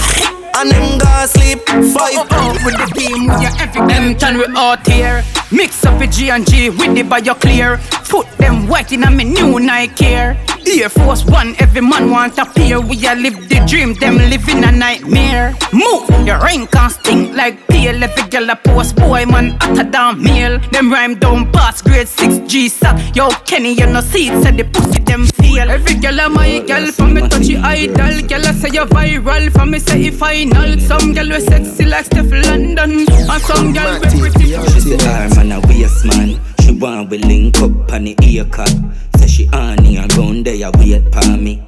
and 0.57 0.71
them 0.71 0.99
go 0.99 1.27
sleep. 1.27 1.61
Five 1.67 2.17
uh-uh, 2.17 2.27
uh-uh, 2.31 2.59
with 2.65 2.77
the 2.77 2.89
team, 2.95 3.27
we 3.27 3.47
are 3.47 3.57
every 3.61 3.83
M 3.93 4.17
turn 4.17 4.39
we 4.39 4.47
out 4.57 4.87
here. 4.87 5.25
Mix 5.51 5.85
up 5.85 5.99
with 5.99 6.13
G 6.13 6.31
and 6.31 6.47
G 6.47 6.71
with 6.71 6.95
the 6.95 7.03
bio 7.03 7.35
clear. 7.35 7.79
Put 8.09 8.31
them 8.39 8.69
white 8.69 8.93
in 8.93 9.05
a 9.05 9.11
me 9.11 9.25
new 9.25 9.59
Nike 9.61 10.07
Air. 10.07 10.39
Air 10.67 10.89
Force 10.89 11.25
One, 11.27 11.55
every 11.59 11.83
man 11.83 12.11
want 12.11 12.39
a 12.39 12.47
pair. 12.47 12.81
We 12.81 13.07
a 13.07 13.15
live 13.15 13.49
the 13.49 13.65
dream, 13.67 13.95
them 13.95 14.17
living 14.17 14.65
a 14.65 14.73
nightmare. 14.73 15.55
Move, 15.73 16.09
your 16.27 16.41
rain 16.41 16.67
can't 16.67 16.93
sting 16.93 17.35
like 17.35 17.67
pale. 17.69 18.03
Every 18.03 18.29
girl 18.31 18.51
a 18.51 18.57
post 18.57 18.97
boy, 18.97 19.27
man, 19.27 19.57
hotter 19.61 19.89
than 19.91 20.23
meal. 20.23 20.59
Them 20.73 20.93
rhyme 20.93 21.17
don't 21.19 21.53
pass 21.53 21.83
grade 21.83 22.09
6 22.09 22.51
G 22.51 22.69
sat. 22.69 23.15
Yo, 23.15 23.29
Kenny, 23.45 23.73
you 23.73 23.87
no 23.87 24.01
see 24.01 24.29
it, 24.29 24.43
said 24.43 24.57
the 24.57 24.65
pussy 24.65 25.01
them 25.01 25.15
them 25.15 25.27
feel. 25.39 25.71
Every 25.71 25.95
girl 25.95 26.19
a 26.21 26.29
my 26.29 26.59
girl, 26.61 26.87
from 26.91 27.15
me 27.15 27.21
touch 27.29 27.44
idol. 27.85 28.27
Girl 28.29 28.47
I 28.47 28.53
say 28.53 28.71
you 28.73 28.85
viral, 28.85 29.53
from 29.53 29.71
me 29.71 29.79
say 29.79 30.05
it 30.05 30.15
final. 30.15 30.79
Some 30.81 31.13
girl 31.13 31.29
we 31.29 31.41
sexy 31.41 31.85
like 31.85 32.07
Stefflon 32.07 32.77
Don, 32.77 32.91
and 32.91 33.43
some 33.43 33.73
girl 33.73 34.01
we 34.01 34.31
pretty. 34.31 34.47
She 34.73 34.81
say 34.81 34.97
her 34.97 35.29
man 35.37 35.53
a 35.53 35.61
waste 35.69 36.05
man. 36.05 36.41
She 36.61 36.73
want 36.73 37.11
we 37.11 37.19
link 37.19 37.57
up 37.59 37.93
on 37.93 38.05
the 38.05 38.17
ear 38.23 38.45
cut. 38.47 38.75
Say 39.17 39.27
she 39.27 39.49
on 39.53 39.85
here 39.85 40.07
round 40.17 40.47
there 40.47 40.71
wait 40.79 41.05
for 41.13 41.37
me. 41.37 41.63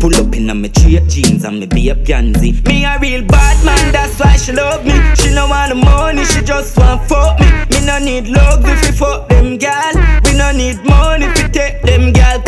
Pull 0.00 0.14
up 0.16 0.34
in 0.34 0.50
a 0.50 0.54
me 0.54 0.68
straight 0.68 1.08
jeans 1.08 1.44
and 1.44 1.60
me 1.60 1.66
be 1.66 1.88
a 1.88 1.94
Gansy. 1.94 2.64
Me 2.66 2.84
a 2.84 2.98
real 3.00 3.24
bad 3.26 3.64
man, 3.64 3.92
that's 3.92 4.18
why 4.20 4.36
she 4.36 4.52
love 4.52 4.84
me. 4.84 4.92
She 5.14 5.34
no 5.34 5.48
want 5.48 5.70
the 5.70 5.76
money, 5.76 6.24
she 6.24 6.42
just 6.42 6.76
want 6.76 7.08
fuck 7.08 7.38
me. 7.40 7.46
Me 7.70 7.86
no 7.86 7.98
need 7.98 8.28
love 8.28 8.62
if 8.64 8.82
we 8.82 8.96
fuck 8.96 9.28
them 9.28 9.56
gal. 9.56 9.94
We 10.24 10.36
no 10.36 10.52
need 10.52 10.84
money 10.84 11.26
if 11.26 11.42
we 11.42 11.48
take 11.48 11.82
them 11.82 12.12
gal. 12.12 12.42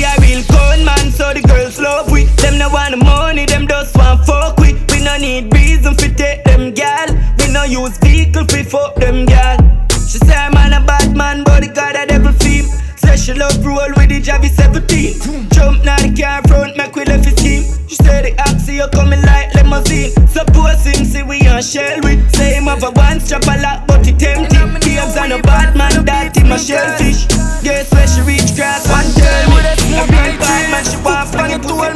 We 0.00 0.06
a 0.06 0.16
real 0.16 0.42
con 0.48 0.82
man, 0.82 1.12
so 1.12 1.28
the 1.34 1.42
girls 1.42 1.78
love 1.78 2.10
we. 2.10 2.24
Them 2.40 2.56
no 2.56 2.70
want 2.70 2.92
the 2.92 3.04
money, 3.04 3.44
them 3.44 3.68
just 3.68 3.94
want 3.94 4.24
fuck 4.24 4.56
we. 4.56 4.72
We 4.88 5.04
no 5.04 5.18
need 5.18 5.52
reason 5.52 5.92
fi 5.94 6.08
take 6.08 6.42
them 6.44 6.72
gal. 6.72 7.12
We 7.36 7.52
no 7.52 7.64
use 7.64 7.98
vehicle 7.98 8.46
fi 8.46 8.62
fuck 8.62 8.94
them 8.96 9.26
gal. 9.26 9.60
She 10.08 10.16
say 10.24 10.32
I'm 10.32 10.54
man 10.54 10.72
a 10.72 10.80
bad 10.80 11.14
man, 11.14 11.44
but 11.44 11.60
the 11.60 11.68
God 11.68 11.96
a 11.96 12.06
devil 12.06 12.32
theme. 12.32 12.64
Say 12.96 13.16
she 13.18 13.34
love 13.34 13.60
roll 13.60 13.92
with 14.00 14.08
the 14.08 14.24
Javi 14.24 14.48
17. 14.48 15.50
Jump 15.52 15.84
now 15.84 16.00
the 16.00 16.16
car 16.16 16.40
front, 16.48 16.78
make 16.78 16.96
we 16.96 17.04
left 17.04 17.26
his 17.26 17.36
scheme. 17.36 17.68
She 17.86 17.96
say 17.96 18.32
the 18.32 18.40
oxy 18.48 18.80
you 18.80 18.88
coming 18.96 19.20
like 19.20 19.52
limousine. 19.52 20.16
Suppose 20.32 20.80
him 20.80 21.04
see 21.04 21.22
we 21.22 21.44
on 21.44 21.60
shell 21.60 22.00
we. 22.08 22.24
Say 22.32 22.56
him 22.56 22.72
have 22.72 22.82
a 22.84 22.90
one 22.96 23.20
strap 23.20 23.44
a 23.44 23.60
lot, 23.60 23.86
but 23.86 24.06
he 24.06 24.16
tempting. 24.16 24.80
Games 24.80 25.16
on 25.20 25.32
a 25.32 25.42
bad 25.42 25.76
man, 25.76 26.06
that 26.06 26.32
him 26.34 26.52
a 26.52 26.58
shellfish. 26.58 27.28
Guess 27.60 27.92
where 27.92 28.08
she 28.08 28.22
reach 28.24 28.56
grass, 28.56 28.88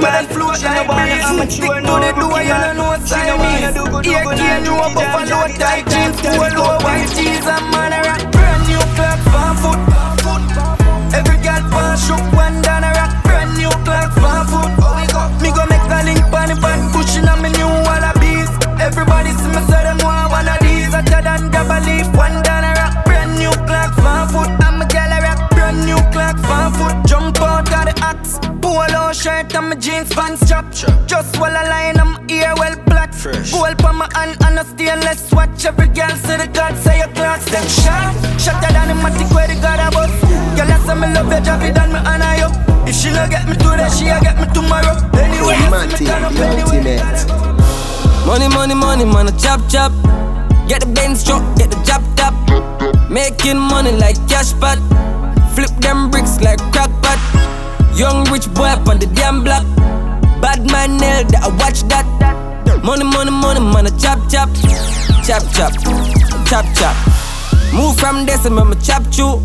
man. 0.05 0.25
She 0.55 0.69
no 0.69 0.85
wanna 0.87 1.17
amateur, 1.29 1.81
no 1.81 2.01
they 2.01 2.13
do 2.13 2.27
I 2.31 2.67
don't 2.67 2.77
know 2.77 2.85
what 2.85 3.13
I 3.13 3.37
mean. 3.41 4.05
Here, 4.05 4.23
here, 4.37 4.59
you 4.65 4.75
up 4.77 4.97
low 4.97 5.49
tight 5.59 5.85
jeans, 5.89 6.17
too 6.21 6.29
low 6.57 6.79
white 6.85 7.09
jeans, 7.17 7.47
and 7.47 7.74
shirt 29.25 29.55
and 29.55 29.71
my 29.71 29.77
jeans 29.77 30.13
pants 30.13 30.47
chop. 30.47 30.67
Just 31.07 31.41
while 31.41 31.57
I 31.57 31.65
line, 31.65 31.99
I'm 31.99 32.13
ear 32.29 32.53
well 32.61 32.77
black. 32.85 33.11
Gold 33.25 33.79
pa 33.79 33.91
my 33.93 34.07
hand 34.13 34.37
and 34.45 34.59
a 34.59 34.65
stainless 34.65 35.33
watch. 35.33 35.65
Every 35.65 35.89
girl 35.89 36.15
say 36.25 36.37
the 36.37 36.47
God 36.53 36.77
say 36.77 36.99
your 36.99 37.09
clocks 37.17 37.47
them 37.49 37.65
sharp. 37.65 38.13
Shatter 38.39 38.73
than 38.77 38.89
the 38.93 38.97
matic 39.01 39.33
where 39.35 39.49
the 39.49 39.57
God 39.65 39.81
a 39.81 39.89
bust. 39.97 40.13
Girl 40.57 40.69
I 40.69 40.77
say 40.85 40.97
me 41.01 41.09
love 41.17 41.33
your 41.33 41.41
job, 41.41 41.63
it 41.63 41.75
done 41.75 41.93
me 41.95 42.01
honor 42.05 42.35
you. 42.37 42.51
If 42.85 42.95
she 43.01 43.09
no 43.17 43.25
get 43.33 43.49
me 43.49 43.57
today, 43.57 43.89
she 43.97 44.13
a 44.13 44.21
get 44.21 44.37
me 44.37 44.47
tomorrow. 44.53 44.93
Anyway, 45.17 45.57
you 45.57 45.73
see 45.73 46.05
me 46.05 46.07
turn 46.07 46.25
up 46.29 46.37
anyway. 46.45 47.01
Money, 48.29 48.49
money, 48.53 48.75
money, 48.75 49.07
man, 49.07 49.29
a 49.29 49.33
chop 49.41 49.61
chop. 49.73 49.93
Get 50.69 50.85
the 50.85 50.93
Benz 50.93 51.25
truck, 51.25 51.41
get 51.57 51.71
the 51.71 51.81
job 51.89 52.05
top. 52.21 52.35
Making 53.09 53.57
money 53.57 53.93
like 53.93 54.21
cash 54.29 54.53
pot. 54.61 54.77
Flip 55.55 55.73
them 55.81 56.11
bricks 56.11 56.43
like 56.43 56.61
crack 56.73 56.91
pot. 57.01 57.34
Young 57.97 58.25
rich 58.33 58.53
boy 58.53 58.67
up 58.67 58.89
on 58.89 58.99
the 58.99 59.07
damn 59.07 59.45
block. 59.45 59.63
Bad 60.43 60.67
man 60.71 60.99
nail 60.99 61.23
that 61.31 61.47
I 61.47 61.49
watch 61.55 61.87
that. 61.87 62.03
Money, 62.83 63.05
money, 63.05 63.31
money, 63.31 63.61
man, 63.61 63.87
a 63.87 63.91
chop 64.03 64.19
chop. 64.29 64.51
Chop 65.23 65.47
chop, 65.55 65.73
chop 66.51 66.67
chop. 66.75 66.97
Move 67.73 67.97
from 67.97 68.27
this 68.27 68.45
and 68.45 68.57
me 68.57 68.77
chop 68.83 69.03
chew. 69.15 69.39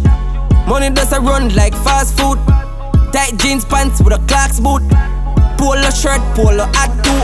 Money 0.65 0.89
does 0.89 1.13
a 1.13 1.21
run 1.21 1.53
like 1.53 1.73
fast 1.85 2.17
food. 2.17 2.41
Tight 3.13 3.37
jeans 3.37 3.65
pants 3.65 4.01
with 4.01 4.17
a 4.17 4.21
clocks 4.25 4.59
boot. 4.59 4.81
Polo 5.61 5.89
shirt, 5.93 6.21
polo 6.33 6.65
hat 6.73 6.89
too. 7.05 7.21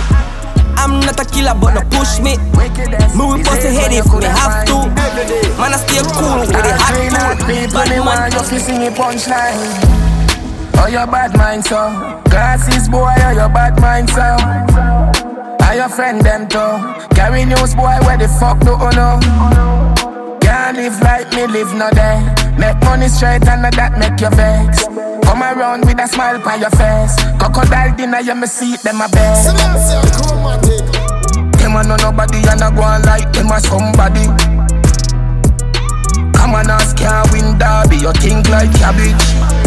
I'm 0.78 1.00
not 1.02 1.20
a 1.20 1.26
killer, 1.26 1.58
but 1.58 1.74
no 1.74 1.82
push 1.90 2.22
me. 2.22 2.38
Me 3.18 3.24
will 3.26 3.42
bust 3.42 3.66
a 3.66 3.74
head 3.74 3.90
if 3.92 4.06
me 4.14 4.30
have 4.30 4.66
to. 4.70 4.78
Man, 5.58 5.74
I 5.74 5.78
stay 5.82 6.06
cool 6.14 6.46
with 6.46 6.54
the 6.54 6.74
hot 6.78 7.90
they 7.90 8.00
want 8.00 8.32
you 8.32 8.40
to 8.40 8.60
sing 8.60 8.86
a 8.86 8.92
punchline. 8.92 9.94
Oh, 10.86 10.88
your 10.88 11.08
bad 11.08 11.36
mind, 11.36 11.65
so 11.65 11.89
Glasses, 12.30 12.88
boy, 12.88 13.10
oh, 13.10 13.32
your 13.32 13.50
bad 13.50 13.74
mind, 13.82 14.08
so 14.08 14.21
Are 15.65 15.74
your 15.74 15.89
friend, 15.89 16.21
them, 16.21 16.45
too 16.45 16.62
Carry 17.17 17.43
news, 17.43 17.74
boy, 17.74 17.98
where 18.06 18.21
the 18.21 18.30
fuck 18.38 18.62
do 18.62 18.78
you 18.78 18.93
know? 18.93 19.17
Can't 20.45 20.78
live 20.78 21.02
like 21.02 21.34
me, 21.34 21.48
live 21.48 21.74
no 21.74 21.89
day. 21.89 22.21
Make 22.62 22.78
money 22.86 23.08
straight 23.08 23.41
and 23.50 23.65
that 23.65 23.98
make 23.98 24.21
you 24.21 24.30
vex. 24.30 24.86
Come 25.26 25.41
around 25.41 25.89
with 25.89 25.98
a 25.98 26.06
smile 26.06 26.38
on 26.38 26.62
your 26.62 26.69
face. 26.78 27.17
Crocodile 27.41 27.98
dinner, 27.98 28.21
you 28.21 28.36
me 28.36 28.45
see 28.45 28.78
them 28.86 29.02
a 29.02 29.10
best 29.10 29.58
Them 31.58 31.76
a 31.78 31.82
know 31.82 31.98
nobody 31.98 32.45
and 32.45 32.62
a 32.62 32.69
go 32.69 32.86
on 32.86 33.02
like 33.10 33.34
them 33.34 33.50
a 33.50 33.58
somebody. 33.58 34.30
Come 36.38 36.54
on, 36.54 36.69
ask 36.69 36.95
can't 36.95 37.26
win 37.34 37.58
derby, 37.58 38.06
you 38.06 38.13
think 38.21 38.48
like 38.54 38.69
cabbage 38.78 39.64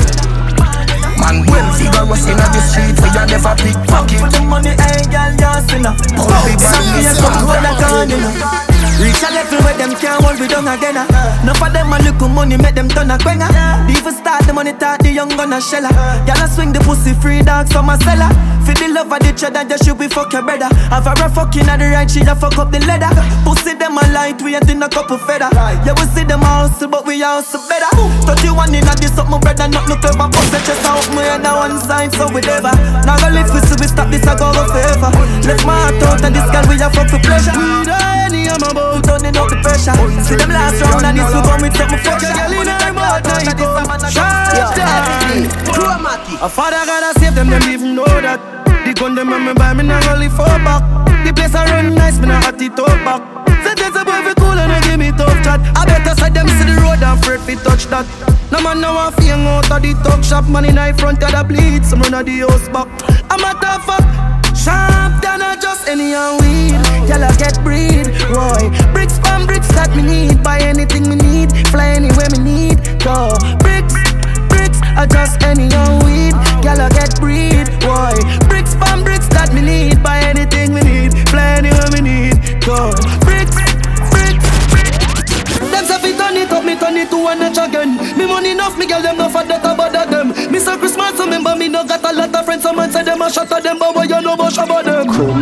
Man, 1.20 1.46
well 1.46 1.68
vigorous 1.74 2.26
in 2.26 2.36
the 2.36 2.60
street, 2.62 2.96
we 3.02 3.08
you 3.10 3.26
never 3.26 3.54
pickpocket. 3.58 4.20
For 4.20 4.30
the 4.30 4.40
money, 4.46 4.74
hey, 4.78 5.02
girl, 5.10 5.34
you're 5.34 5.60
sinner. 5.66 5.94
Pull 6.14 6.30
big 6.46 6.60
Yes, 7.02 7.20
come 7.20 7.34
hold 7.42 7.64
a 7.64 8.67
gun, 8.98 9.06
you 9.06 9.14
know. 9.14 9.18
Reach 9.18 9.22
a 9.22 9.30
level 9.32 9.58
where 9.64 9.76
them 9.78 9.94
can't 9.96 10.22
hold 10.24 10.40
we 10.40 10.48
down 10.48 10.66
again. 10.68 10.96
uh. 10.96 11.40
Enough 11.42 11.62
of 11.62 11.72
them 11.72 11.92
a 11.92 11.98
look 12.02 12.20
money, 12.30 12.56
make 12.56 12.74
them 12.74 12.88
turn 12.88 13.10
a 13.10 13.18
quenga. 13.18 13.48
Even 13.90 14.12
start 14.12 14.44
the 14.46 14.52
money, 14.52 14.72
talk 14.74 15.00
the 15.00 15.10
young 15.10 15.28
gun 15.30 15.52
a 15.52 15.60
sheller. 15.60 15.90
Y'all 16.26 16.42
a 16.42 16.48
swing 16.48 16.72
the 16.72 16.80
pussy 16.80 17.14
free 17.14 17.42
dog, 17.42 17.68
some 17.68 17.88
a 17.88 17.96
seller. 17.98 18.30
For 18.66 18.74
the 18.74 18.88
love 18.92 19.10
of 19.10 19.20
the 19.20 19.32
cheddar, 19.32 19.64
just 19.64 19.84
should 19.84 19.98
we 19.98 20.08
fuck 20.08 20.32
your 20.32 20.42
brother. 20.42 20.68
Have 20.92 21.06
a 21.06 21.14
rough 21.16 21.34
fucking 21.34 21.68
at 21.68 21.78
the 21.80 21.88
right, 21.88 22.10
she 22.10 22.20
a 22.20 22.34
fuck 22.36 22.58
up 22.58 22.70
the 22.70 22.80
leather. 22.84 23.08
Pussy 23.44 23.72
them 23.72 23.96
a 23.96 24.04
light, 24.12 24.42
we 24.42 24.54
ain't 24.54 24.68
in 24.68 24.82
a 24.82 24.88
couple 24.88 25.16
feather. 25.16 25.48
Yeah, 25.54 25.94
we 25.96 26.04
see 26.12 26.24
them 26.24 26.42
a 26.42 26.68
hustle, 26.68 26.88
but 26.88 27.06
we 27.06 27.22
a 27.22 27.40
hustle 27.40 27.64
better. 27.64 27.88
31 28.28 28.74
in 28.74 28.84
a 28.84 28.92
this 29.00 29.16
up, 29.16 29.30
my 29.30 29.40
brother, 29.40 29.68
not 29.72 29.88
no 29.88 29.96
clever. 29.96 30.28
The 30.28 30.58
chest 30.60 30.84
out, 30.84 31.00
me 31.16 31.24
head 31.24 31.46
on 31.46 31.72
one 31.72 31.80
side, 31.80 32.12
so 32.12 32.28
we 32.28 32.42
never. 32.44 32.72
Now 33.08 33.16
go 33.16 33.32
live 33.32 33.48
we 33.54 33.60
see 33.64 33.76
we 33.80 33.88
stop 33.88 34.10
this, 34.12 34.26
I 34.28 34.36
go 34.36 34.52
go 34.52 34.68
forever. 34.68 35.08
Left 35.48 35.64
my 35.64 35.72
heart 35.88 36.02
out, 36.04 36.20
and 36.28 36.34
this 36.36 36.44
girl 36.52 36.64
we 36.68 36.76
a 36.76 36.90
fuck 36.92 37.08
for 37.08 37.20
pleasure. 37.24 38.17
Any 38.28 38.44
I'm 38.44 38.60
about, 38.60 39.04
turning 39.04 39.36
up 39.40 39.48
the 39.48 39.56
pressure. 39.64 39.96
See 40.20 40.36
them 40.36 40.50
last 40.50 40.84
round, 40.84 41.00
and 41.00 41.16
this 41.16 41.32
will 41.32 41.40
come 41.40 41.62
with 41.64 41.72
something 41.72 41.98
fuck 42.04 42.20
your 42.20 42.32
girl 42.36 42.52
in 42.60 42.68
her 42.68 42.92
mouth, 42.92 43.24
now 43.24 43.40
you 43.40 43.54
go. 43.56 43.80
Shut 44.12 44.76
up. 44.76 46.42
A 46.42 46.48
father 46.48 46.84
gotta 46.84 47.18
save 47.18 47.34
them, 47.34 47.48
them 47.48 47.62
even 47.72 47.94
know 47.94 48.04
that. 48.04 48.40
The 48.84 48.92
gun 48.92 49.14
them 49.14 49.30
when 49.30 49.46
me 49.46 49.54
buy 49.54 49.72
me 49.72 49.82
go 49.88 50.14
live 50.20 50.36
for 50.36 50.44
back. 50.60 50.84
The 51.24 51.32
place 51.32 51.54
I 51.54 51.64
run 51.72 51.94
nice, 51.94 52.18
me 52.18 52.26
nah 52.26 52.42
hot 52.42 52.60
it 52.60 52.78
up 52.78 52.86
back. 53.00 53.37
Say 53.64 53.74
there's 53.74 53.96
a 53.96 54.04
boy 54.04 54.20
fi 54.26 54.34
cool 54.38 54.58
and 54.58 54.70
they 54.70 54.80
give 54.88 54.98
me 54.98 55.10
tough 55.12 55.38
chat. 55.44 55.60
I 55.76 55.84
better 55.86 56.14
side 56.18 56.34
them 56.34 56.48
see 56.48 56.66
the 56.66 56.76
road 56.80 57.02
and 57.02 57.18
afraid 57.18 57.40
fi 57.40 57.54
touch 57.62 57.86
that. 57.92 58.06
No 58.50 58.60
man 58.62 58.80
now 58.80 58.94
want 58.94 59.18
hang 59.20 59.46
out 59.46 59.70
of 59.70 59.82
the 59.82 59.92
talk 60.04 60.24
shop. 60.24 60.48
Man 60.48 60.64
in 60.64 60.76
the 60.76 60.94
front 60.98 61.22
of 61.22 61.30
the 61.32 61.42
bleed, 61.44 61.84
some 61.84 62.00
run 62.00 62.14
of 62.14 62.26
the 62.26 62.46
house 62.46 62.68
back. 62.68 62.88
I'm 63.30 63.44
a 63.44 63.52
tough 63.60 63.84
fuck. 63.84 64.04
Sharp 64.56 65.22
than 65.22 65.42
a 65.42 65.54
just 65.60 65.86
any 65.86 66.14
and 66.14 66.40
weed. 66.40 66.74
Girl 67.06 67.24
I 67.24 67.30
get 67.36 67.60
breed, 67.62 68.08
boy. 68.32 68.70
Bricks 68.92 69.18
from 69.18 69.46
bricks 69.46 69.68
that 69.76 69.92
me 69.94 70.02
need. 70.02 70.42
Buy 70.42 70.58
anything 70.60 71.08
me 71.08 71.16
need, 71.16 71.52
fly 71.68 71.94
anywhere 71.94 72.28
me 72.34 72.40
need. 72.42 72.78
Go 73.04 73.30
bricks, 73.60 73.94
bricks. 74.48 74.80
I 74.96 75.06
just 75.06 75.42
any 75.42 75.70
and 75.70 76.02
weed. 76.02 76.34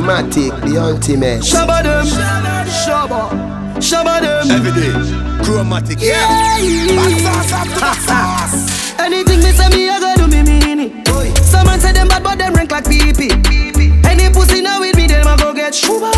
Them? 0.07 0.31
Chromatic, 0.31 0.53
the 0.63 0.79
ultimate. 0.81 1.43
Shabba 1.43 1.83
them, 1.83 2.07
shabba, 2.67 3.31
shabba 3.81 4.21
them. 4.21 4.51
Every 4.51 4.73
day, 4.73 4.93
chromatic. 5.45 6.01
Yeah. 6.01 6.27
Back 6.97 7.19
sauce 7.21 7.53
after 7.53 7.81
back 7.81 7.99
sauce. 8.01 8.99
Anything 9.01 9.41
me 9.43 9.51
say 9.53 9.69
me, 9.71 9.89
I 9.89 10.01
gotta 10.01 10.23
do 10.23 10.29
me 10.29 10.43
mean 10.43 10.81
it. 10.81 11.07
Someone 11.45 11.81
say 11.81 11.93
them 11.93 12.09
bad, 12.09 12.23
but 12.23 12.39
them 12.39 12.55
rank 12.55 12.71
like 12.71 12.87
pee 12.89 13.13
pee. 13.13 13.31
Any 14.05 14.33
pussy 14.33 14.63
now 14.63 14.81
with 14.81 14.97
me, 14.97 15.07
them 15.07 15.27
a 15.27 15.37
go 15.37 15.53
get 15.53 15.75
shuba. 15.75 16.11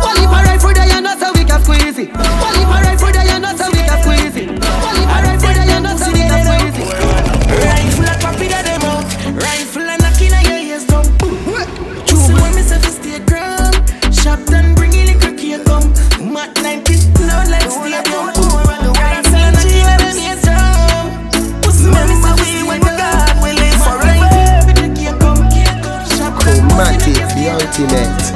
One 0.00 0.18
if 0.18 0.30
I 0.30 0.42
ride 0.46 0.60
for 0.60 0.74
the 0.74 0.86
you 0.92 1.00
not 1.00 1.18
so 1.18 1.32
we 1.32 1.44
can 1.44 1.62
squeeze 1.62 1.98
it. 1.98 2.12
One 2.14 2.56
if 2.58 2.68
I 2.68 2.82
ride 2.82 2.98
for 3.00 3.12
the 3.12 3.22
you 3.24 3.38
not 3.38 3.56
so 3.56 3.70
we 3.70 3.78
can 3.78 4.02
squeeze 4.02 4.36
it. 4.36 4.48
One 4.50 4.96
if 4.98 5.08
I 5.08 5.22
ride 5.22 5.40
for 5.40 5.52
the 5.54 5.64
you 5.72 5.80
not 5.80 5.98
so 5.98 6.10
we 6.10 6.18
can 6.18 6.40
squeeze 6.44 6.78
it. 6.78 6.90
it 8.66 8.69
continent. 27.80 28.29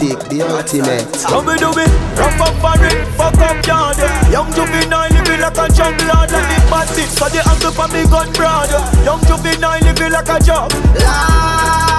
Chromatic, 0.00 0.30
the 0.30 0.40
ultimate. 0.40 1.16
How 1.28 1.40
we 1.44 1.58
do 1.58 1.68
it? 1.76 1.92
Rough 2.16 2.40
up 2.40 2.56
Barry, 2.62 3.04
fuck 3.20 3.36
up 3.36 3.66
yard. 3.66 3.98
Young 4.32 4.48
juvenile 4.54 5.10
living 5.10 5.40
like 5.40 5.58
a 5.58 5.68
junk 5.74 6.00
lord. 6.08 6.30
Let 6.30 6.48
me 6.48 6.56
pass 6.72 6.96
it, 6.96 7.08
so 7.08 7.28
the 7.28 7.44
angle 7.46 7.70
for 7.70 7.88
me 7.88 8.08
gun 8.08 8.32
broad. 8.32 8.70
Young 9.04 9.20
juvenile 9.26 9.80
living 9.82 10.12
like 10.12 10.28
a 10.28 10.40
joke. 10.42 10.72
Lord. 10.96 11.89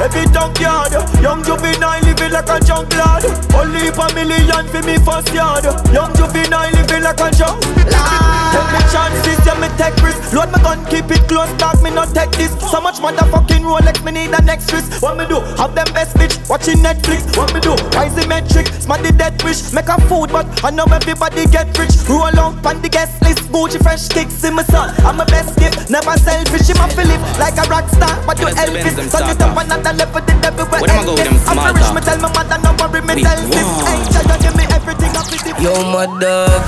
Every 0.00 0.24
junkyard, 0.32 0.92
young 1.20 1.44
juvenile 1.44 2.00
living 2.00 2.32
like 2.32 2.48
a 2.48 2.58
junk 2.64 2.88
lord. 2.96 3.24
Only 3.52 3.92
a 3.92 4.06
million 4.16 4.66
for 4.72 4.80
me 4.82 4.96
first 4.96 5.28
yard. 5.34 5.64
Young 5.92 6.16
juvenile 6.16 6.72
living 6.72 7.02
like 7.04 7.20
a 7.20 7.28
junk. 7.36 7.60
Take 7.60 8.70
me 8.72 8.80
chances, 8.88 9.38
yeah 9.44 9.60
me 9.60 9.68
take 9.76 9.94
risks. 10.02 10.32
Load 10.32 10.50
my 10.50 10.62
gun, 10.62 10.80
keep 10.86 11.10
it 11.10 11.28
close, 11.28 11.52
dark 11.58 11.82
me 11.82 11.90
not 11.90 12.14
take 12.14 12.32
this. 12.32 12.50
So 12.70 12.80
much 12.80 12.96
motherfucking 12.96 13.60
Rolex, 13.60 14.02
me 14.02 14.12
need 14.12 14.32
a 14.32 14.40
next 14.42 14.72
risk. 14.72 15.02
What 15.02 15.18
me 15.18 15.26
do? 15.26 15.40
Have 15.60 15.74
them 15.74 15.92
best 15.92 16.16
bitch 16.16 16.48
watching 16.48 16.78
Netflix. 16.78 17.36
What 17.36 17.52
me 17.52 17.60
do? 17.60 17.76
Rise 17.92 18.14
the 18.14 18.26
metric, 18.26 18.68
smash 18.80 19.02
the 19.02 19.12
dead 19.12 19.42
wish. 19.44 19.72
Make 19.72 19.88
a 19.88 20.00
food, 20.08 20.32
but 20.32 20.46
I 20.64 20.70
know 20.70 20.84
everybody 20.84 21.46
get 21.46 21.76
rich. 21.78 21.94
Roll 22.08 22.40
on 22.40 22.56
on 22.64 22.80
the 22.80 22.88
guest 22.88 23.20
list, 23.22 23.52
Gucci 23.52 23.82
fresh 23.82 24.08
kicks 24.08 24.42
in 24.44 24.54
my 24.54 24.64
son. 24.64 24.94
I'm 25.04 25.20
a 25.20 25.26
best 25.26 25.58
gift, 25.58 25.90
never 25.90 26.16
selfish. 26.16 26.70
I'm 26.72 26.88
a 26.88 26.92
Philip 26.94 27.20
like 27.38 27.58
a 27.60 27.68
rock 27.68 27.86
star, 27.90 28.16
but 28.26 28.40
you 28.40 28.46
Elvis. 28.46 28.96
Turn 29.12 29.28
it 29.28 29.40
up 29.42 29.56
another 29.56 29.89
level, 29.92 30.20
then 30.22 30.38
everywhere. 30.44 30.80
Where 30.80 30.90
am 30.90 31.00
I 31.00 31.04
go 31.04 31.12
with 31.14 31.24
them 31.24 31.36
I'm 31.46 31.58
small 31.58 31.72
rich, 31.74 31.90
me 31.94 32.00
tell 32.00 32.18
my 32.18 32.30
mother, 32.32 32.58
no 32.62 32.70
worry, 32.78 33.00
me 33.02 33.22
tell 33.22 33.40
sis. 33.50 33.68
Angel, 33.86 34.24
you 34.26 34.36
give 34.42 34.54
me 34.56 34.64
everything, 34.70 35.12
I 35.14 35.22
feel 35.26 35.40
Yo, 35.60 35.72
my 35.92 36.06
dog. 36.18 36.62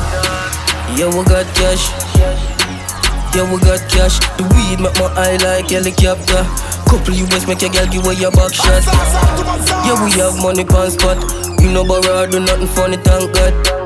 Yeah, 0.99 1.09
we 1.09 1.25
got 1.25 1.49
cash. 1.57 1.89
Yeah, 3.35 3.49
we 3.49 3.57
got 3.65 3.81
cash. 3.89 4.21
The 4.37 4.45
weed 4.53 4.79
make 4.81 4.93
my 5.01 5.09
eye 5.17 5.41
like 5.41 5.71
helicopter. 5.71 6.45
Couple 6.85 7.15
US 7.15 7.49
make 7.49 7.63
your 7.63 7.71
girl 7.71 7.87
give 7.89 8.05
away 8.05 8.17
your 8.21 8.31
back 8.31 8.53
shot. 8.53 8.85
Yeah, 9.89 9.97
we 10.05 10.13
have 10.21 10.37
money 10.37 10.65
pan 10.65 10.91
spot. 10.91 11.17
You 11.63 11.73
know 11.73 11.85
but 11.85 12.03
We 12.03 12.09
no 12.09 12.13
borrow, 12.13 12.27
do 12.27 12.41
nothing 12.41 12.67
funny, 12.69 12.97
thank 12.99 13.33
God. 13.33 13.82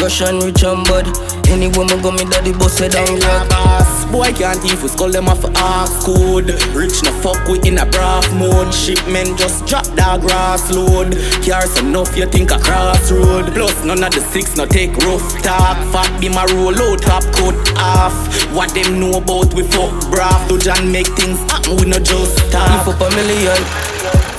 Russian 0.00 0.40
rich 0.40 0.62
and 0.62 0.84
bad. 0.88 1.06
Any 1.48 1.68
woman 1.68 2.02
go 2.02 2.10
me 2.10 2.24
daddy 2.24 2.52
boss 2.52 2.78
head 2.78 2.92
down 2.92 3.06
Hey, 3.06 3.46
boss, 3.48 4.04
boy 4.06 4.32
can't 4.32 4.62
we 4.62 4.88
skull 4.88 5.10
them 5.10 5.28
off 5.28 5.44
a 5.44 5.50
ask 5.56 6.04
code. 6.04 6.50
Rich 6.74 7.02
no 7.04 7.12
fuck 7.22 7.38
we 7.48 7.60
in 7.68 7.78
a 7.78 7.86
braff 7.86 8.26
mode. 8.38 8.74
Shipment 8.74 9.38
just 9.38 9.66
drop 9.66 9.86
that 9.96 10.20
grass 10.20 10.70
load. 10.70 11.16
Cars 11.46 11.78
enough 11.78 12.16
you 12.16 12.26
think 12.26 12.50
a 12.50 12.58
crossroad. 12.58 13.52
Plus 13.54 13.84
none 13.84 14.02
of 14.02 14.12
the 14.12 14.20
six 14.20 14.56
no 14.56 14.66
take 14.66 14.96
rough 14.98 15.26
talk. 15.42 15.76
Fat 15.92 16.20
be 16.20 16.28
my 16.28 16.44
roll 16.52 16.74
out 16.74 17.02
top 17.02 17.22
coat 17.34 17.54
off. 17.78 18.14
What 18.54 18.74
them 18.74 19.00
know 19.00 19.18
about 19.18 19.54
we 19.54 19.62
fuck 19.62 19.92
braff 20.10 20.48
Do 20.48 20.58
John 20.58 20.90
make 20.90 21.08
things 21.18 21.38
happen 21.50 21.76
we 21.76 21.86
no 21.86 21.98
just 21.98 22.36
talk. 22.50 22.86
Lift 22.86 23.00
up 23.00 23.12
a 23.12 23.14
million. 23.14 23.62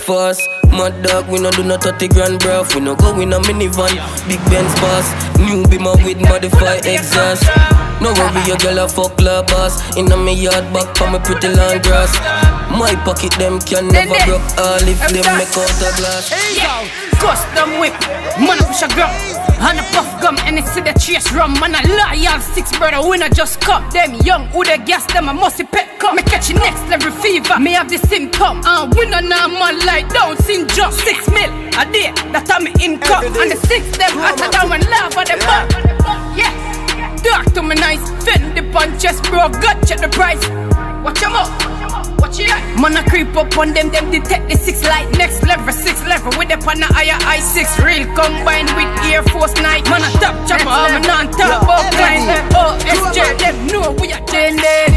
Fast, 0.07 0.49
mad 0.71 1.03
dog, 1.03 1.27
we 1.29 1.39
no 1.39 1.51
do 1.51 1.63
no 1.63 1.77
30 1.77 2.07
grand 2.09 2.39
bruv. 2.39 2.73
We 2.75 2.81
no 2.81 2.95
go 2.95 3.19
in 3.19 3.33
a 3.33 3.39
minivan, 3.39 3.95
big 4.27 4.41
Benz 4.49 4.73
boss 4.79 5.07
New 5.39 5.65
beamer 5.67 5.95
with 6.03 6.19
modified 6.21 6.85
exhaust. 6.85 7.45
No 8.01 8.13
worry, 8.13 8.41
your 8.45 8.57
girl 8.57 8.79
a 8.79 8.87
fuck 8.87 9.19
la 9.21 9.41
boss 9.41 9.81
In 9.97 10.11
a 10.11 10.17
me 10.17 10.33
yard 10.33 10.71
back 10.73 10.95
for 10.97 11.09
me 11.09 11.19
pretty 11.19 11.49
long 11.49 11.81
grass. 11.81 12.13
My 12.69 12.93
pocket 13.05 13.33
them 13.39 13.59
can 13.59 13.87
never 13.87 14.17
broke. 14.25 14.45
All 14.57 14.81
if 14.87 14.99
them 15.09 15.25
make 15.37 15.55
out 15.57 15.81
a 15.81 15.89
glass. 15.97 16.29
Custom 17.17 17.79
whip, 17.79 17.97
man 18.39 18.57
push 18.65 18.83
a 18.83 18.87
gram 18.93 19.36
And 19.59 19.79
a 19.79 19.83
puff 19.91 20.21
gum, 20.21 20.37
and 20.45 20.57
it's 20.59 20.73
the 20.75 20.93
chase 20.99 21.31
rum. 21.33 21.53
Man 21.59 21.73
a 21.73 21.81
loyal 21.87 22.39
six 22.39 22.75
brother, 22.77 23.01
not 23.17 23.33
just 23.33 23.59
cup 23.59 23.91
Them. 23.91 24.13
Young, 24.21 24.47
who 24.47 24.63
the 24.63 24.77
gas, 24.85 25.05
them 25.11 25.29
a 25.29 25.33
musty 25.33 25.63
pet 25.63 25.99
cup 25.99 26.15
Me 26.15 26.21
catch 26.21 26.53
next 26.53 26.81
level 26.89 27.11
fever, 27.11 27.59
me 27.59 27.73
have 27.73 27.89
the 27.89 27.97
symptom. 27.97 28.61
And 28.63 28.93
we 28.93 29.09
no 29.09 29.19
normal 29.19 29.75
like 29.85 30.09
down 30.13 30.37
syndrome 30.37 30.91
Six 30.91 31.29
mil 31.29 31.49
a 31.77 31.85
day, 31.91 32.13
that 32.33 32.45
time 32.45 32.65
me 32.65 32.73
income 32.79 33.25
And 33.25 33.51
the 33.51 33.57
six 33.67 33.85
them 33.97 34.13
hotter 34.13 34.49
than 34.49 34.69
when 34.69 34.81
love 34.89 35.17
at 35.17 35.27
the 35.27 35.37
back 35.45 35.69
Yeah, 36.37 36.53
talk 37.23 37.53
to 37.53 37.63
me 37.63 37.75
nice 37.75 38.01
Fendi 38.25 38.71
punches, 38.71 39.21
bro, 39.21 39.49
gut 39.49 39.77
check 39.87 40.01
the 40.01 40.09
price. 40.09 40.41
Watch 41.03 41.23
'em 41.23 41.33
up. 41.33 41.76
Man, 42.27 42.91
I 42.91 43.03
creep 43.07 43.35
up 43.37 43.57
on 43.57 43.71
them, 43.71 43.89
them 43.89 44.11
detect 44.11 44.51
the 44.51 44.57
six 44.57 44.83
light. 44.83 45.07
Next 45.17 45.47
level, 45.47 45.71
six 45.71 46.03
level 46.03 46.27
with 46.37 46.49
the 46.49 46.57
pan 46.59 46.83
higher 46.83 47.15
I 47.23 47.39
six 47.39 47.79
real 47.79 48.03
combined 48.19 48.67
with 48.75 48.91
Air 49.07 49.23
Force 49.23 49.55
Night. 49.63 49.87
Man, 49.87 50.03
I 50.03 50.11
top 50.19 50.35
chopper, 50.43 50.67
I'm 50.67 50.99
a 50.99 51.07
non 51.07 51.31
top 51.31 51.63
of 51.63 51.87
client. 51.95 52.51
Oh, 52.51 52.75
SJ, 52.83 53.39
them 53.39 53.55
know 53.67 53.95
we 53.95 54.11
are 54.11 54.19
changing. 54.27 54.91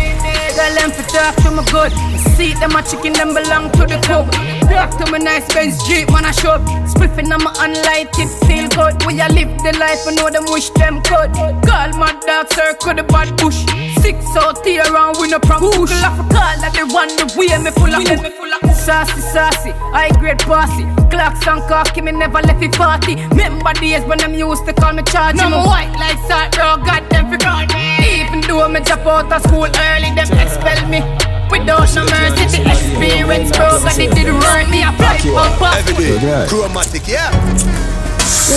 Tell 0.59 0.75
them 0.75 0.91
to 0.91 1.03
talk 1.07 1.39
to 1.47 1.51
me 1.55 1.63
good. 1.71 1.95
See 2.35 2.53
them 2.59 2.73
my 2.75 2.83
chicken, 2.83 3.13
them 3.15 3.31
belong 3.33 3.71
to 3.79 3.87
the 3.87 4.03
cook. 4.03 4.27
Talk 4.67 4.91
to 4.99 5.11
my 5.11 5.19
nice 5.19 5.47
Benz 5.55 5.79
Jeep, 5.87 6.11
man, 6.11 6.25
I 6.25 6.33
shop. 6.33 6.61
Spliffing 6.91 7.31
on 7.31 7.47
my 7.47 7.55
unlighted, 7.63 8.27
feel 8.43 8.67
good. 8.75 8.99
We 9.07 9.23
a 9.23 9.31
live 9.31 9.55
the 9.63 9.71
life, 9.79 10.03
I 10.03 10.19
know 10.19 10.31
them 10.31 10.51
wish 10.51 10.71
them 10.71 11.01
could. 11.07 11.31
Call 11.63 11.95
my 11.95 12.11
dog 12.27 12.51
circle 12.51 12.95
the 12.95 13.05
bad 13.05 13.31
bush. 13.39 13.63
Six 14.11 14.37
out 14.43 14.67
here 14.67 14.83
around, 14.91 15.19
we 15.21 15.29
no 15.29 15.39
prank 15.39 15.63
push. 15.63 15.95
Off 16.03 16.19
a 16.19 16.27
call 16.35 16.57
that 16.59 16.75
they 16.75 16.83
run 16.83 17.07
the 17.15 17.31
way 17.39 17.47
me 17.63 17.71
full 17.71 17.95
of 17.95 18.03
me 18.03 18.75
Sassy, 18.75 19.23
sassy, 19.23 19.71
high 19.95 20.11
grade 20.19 20.43
bossy. 20.51 20.83
Clocks 21.15 21.47
and 21.47 21.63
cocky, 21.71 22.03
me 22.03 22.11
never 22.11 22.43
left 22.43 22.59
it 22.59 22.75
party. 22.75 23.15
Remember 23.31 23.71
days 23.79 24.03
when 24.11 24.19
them 24.19 24.35
used 24.35 24.67
to 24.67 24.75
call 24.75 24.99
me 24.99 25.07
charge 25.07 25.37
No 25.37 25.47
more 25.51 25.63
white 25.63 25.95
like 25.95 26.19
salt, 26.27 26.51
bro, 26.59 26.83
got 26.83 27.07
them 27.07 27.31
for 27.31 27.39
call 27.39 27.63
me 27.71 28.19
Even 28.19 28.43
though 28.51 28.67
me 28.67 28.83
drop 28.83 29.07
out 29.07 29.31
of 29.31 29.47
school 29.47 29.71
early, 29.71 30.11
them 30.19 30.27
expel 30.43 30.83
me. 30.91 31.07
Without 31.47 31.87
no 31.95 32.03
mercy, 32.11 32.51
the 32.51 32.67
experience, 32.67 33.55
bro, 33.55 33.79
God, 33.79 33.95
it 33.95 34.11
did 34.11 34.27
run 34.27 34.67
me 34.75 34.83
Apply 34.83 35.23
on 35.39 35.55
pass 35.63 35.87
Every 35.87 36.19
day, 36.19 36.47
chromatic, 36.51 37.07
yeah. 37.07 37.31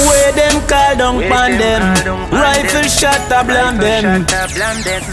Where 0.07 0.31
them 0.33 0.61
call 0.67 0.95
down 0.97 1.19
pan 1.29 1.57
them 1.57 1.81
Rifle 2.31 2.89
shot 2.89 3.31
a 3.31 3.43
blam 3.43 3.77
them. 3.77 4.25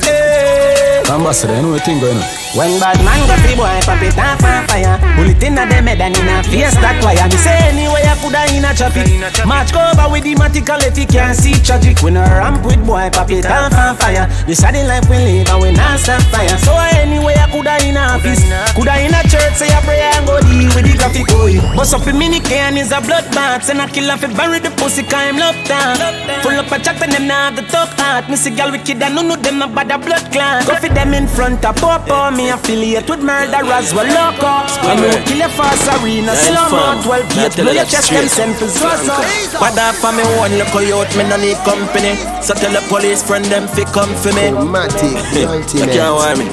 Hey. 0.02 1.02
Ambassador, 1.08 1.56
you 1.56 1.62
know 1.62 1.70
what 1.72 1.82
thing 1.84 2.00
going 2.00 2.16
on? 2.16 2.24
When 2.50 2.82
bad 2.82 2.98
man 3.06 3.22
got 3.30 3.38
the 3.46 3.54
boy 3.54 3.78
pop 3.86 4.02
it 4.02 4.18
off 4.18 4.42
on 4.42 4.66
fire. 4.66 4.98
Bullet 5.14 5.38
in 5.38 5.54
a 5.54 5.62
dem 5.70 5.86
head 5.86 6.02
and 6.02 6.18
in 6.18 6.26
a 6.26 6.42
face 6.42 6.74
that 6.82 6.98
wire. 6.98 7.22
Me 7.30 7.38
say 7.38 7.54
anyway 7.70 8.02
I 8.02 8.18
coulda 8.18 8.42
in 8.50 8.66
a 8.66 8.74
traffic. 8.74 9.06
Match 9.46 9.70
cover 9.70 10.10
with 10.10 10.26
the 10.26 10.34
matical 10.34 10.82
if 10.82 10.98
you 10.98 11.06
can't 11.06 11.38
see 11.38 11.54
tragic. 11.62 12.02
When 12.02 12.18
a 12.18 12.26
ramp 12.26 12.66
with 12.66 12.82
boy 12.82 13.06
pop 13.14 13.30
it 13.30 13.46
off 13.46 13.70
on 13.78 13.94
fire. 14.02 14.26
This 14.50 14.66
are 14.66 14.74
the 14.74 14.82
life 14.82 15.06
we 15.06 15.22
live 15.22 15.46
and 15.46 15.62
we 15.62 15.70
not 15.70 16.02
stop 16.02 16.22
fire. 16.34 16.58
So 16.66 16.74
anyway 16.98 17.38
I 17.38 17.46
coulda 17.54 17.78
in 17.86 17.94
a 17.94 18.18
office 18.18 18.42
Coulda 18.74 18.98
in 18.98 19.14
a 19.14 19.22
church 19.30 19.54
say 19.54 19.70
a 19.70 19.78
prayer 19.86 20.10
and 20.18 20.26
go 20.26 20.42
deal 20.42 20.74
with 20.74 20.90
the 20.90 20.94
graphic 20.98 21.30
boy. 21.30 21.54
Bust 21.78 21.94
up 21.94 22.06
a 22.06 22.12
mini 22.12 22.40
can 22.42 22.76
is 22.76 22.90
a 22.90 22.98
bloodbath 22.98 23.70
And 23.70 23.78
a 23.78 23.86
killer 23.86 24.18
fi 24.18 24.26
bury 24.34 24.58
the 24.58 24.70
pussy 24.74 25.02
cause 25.06 25.22
him 25.30 25.38
love 25.38 25.54
down 25.70 25.96
Full 26.42 26.58
up 26.58 26.70
a 26.72 26.82
chat 26.82 26.98
and 26.98 27.12
them 27.12 27.30
have 27.30 27.54
the 27.54 27.62
talk 27.70 27.94
Me 28.28 28.34
see 28.34 28.50
gal 28.50 28.70
wicked 28.70 29.02
and 29.02 29.14
none 29.14 29.30
of 29.30 29.42
them 29.42 29.58
no 29.58 29.68
bad 29.68 29.90
a 29.90 29.98
blood 29.98 30.26
clan 30.32 30.66
Go 30.66 30.74
fi 30.76 30.88
them 30.88 31.14
in 31.14 31.26
front 31.28 31.64
of 31.64 31.76
Popo 31.76 32.30
Me 32.30 32.39
affiliate 32.48 33.08
with 33.10 33.20
murderers 33.22 33.92
well. 33.92 34.08
Loco 34.08 34.64
When 34.88 34.98
you 35.04 35.20
kill 35.28 35.42
a 35.44 35.48
fast 35.52 35.84
arena 36.00 36.32
Slow 36.34 36.70
mo 36.72 37.02
12 37.04 37.34
gate 37.36 37.56
Blow 37.60 37.72
your 37.72 37.84
chest 37.84 38.08
them 38.10 38.28
send 38.28 38.56
for 38.56 38.68
Zozo 38.68 39.12
But 39.60 39.76
that 39.76 39.92
for 40.00 40.12
me 40.16 40.24
one 40.40 40.56
look 40.56 40.72
out 40.72 41.10
Me 41.16 41.24
no 41.28 41.36
need 41.36 41.58
company. 41.68 42.16
So 42.40 42.54
tell 42.54 42.72
the 42.72 42.80
police 42.88 43.22
friend 43.22 43.44
them 43.44 43.68
fi 43.68 43.84
come 43.92 44.14
for 44.16 44.32
me. 44.32 44.48
Chromatic, 44.50 45.12
the 45.36 45.40
You 45.76 45.84
can't 45.86 46.00
ultimate. 46.00 46.16
want 46.16 46.38
me. 46.38 46.46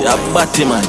You're 0.00 0.18
batty 0.32 0.64
man 0.64 0.84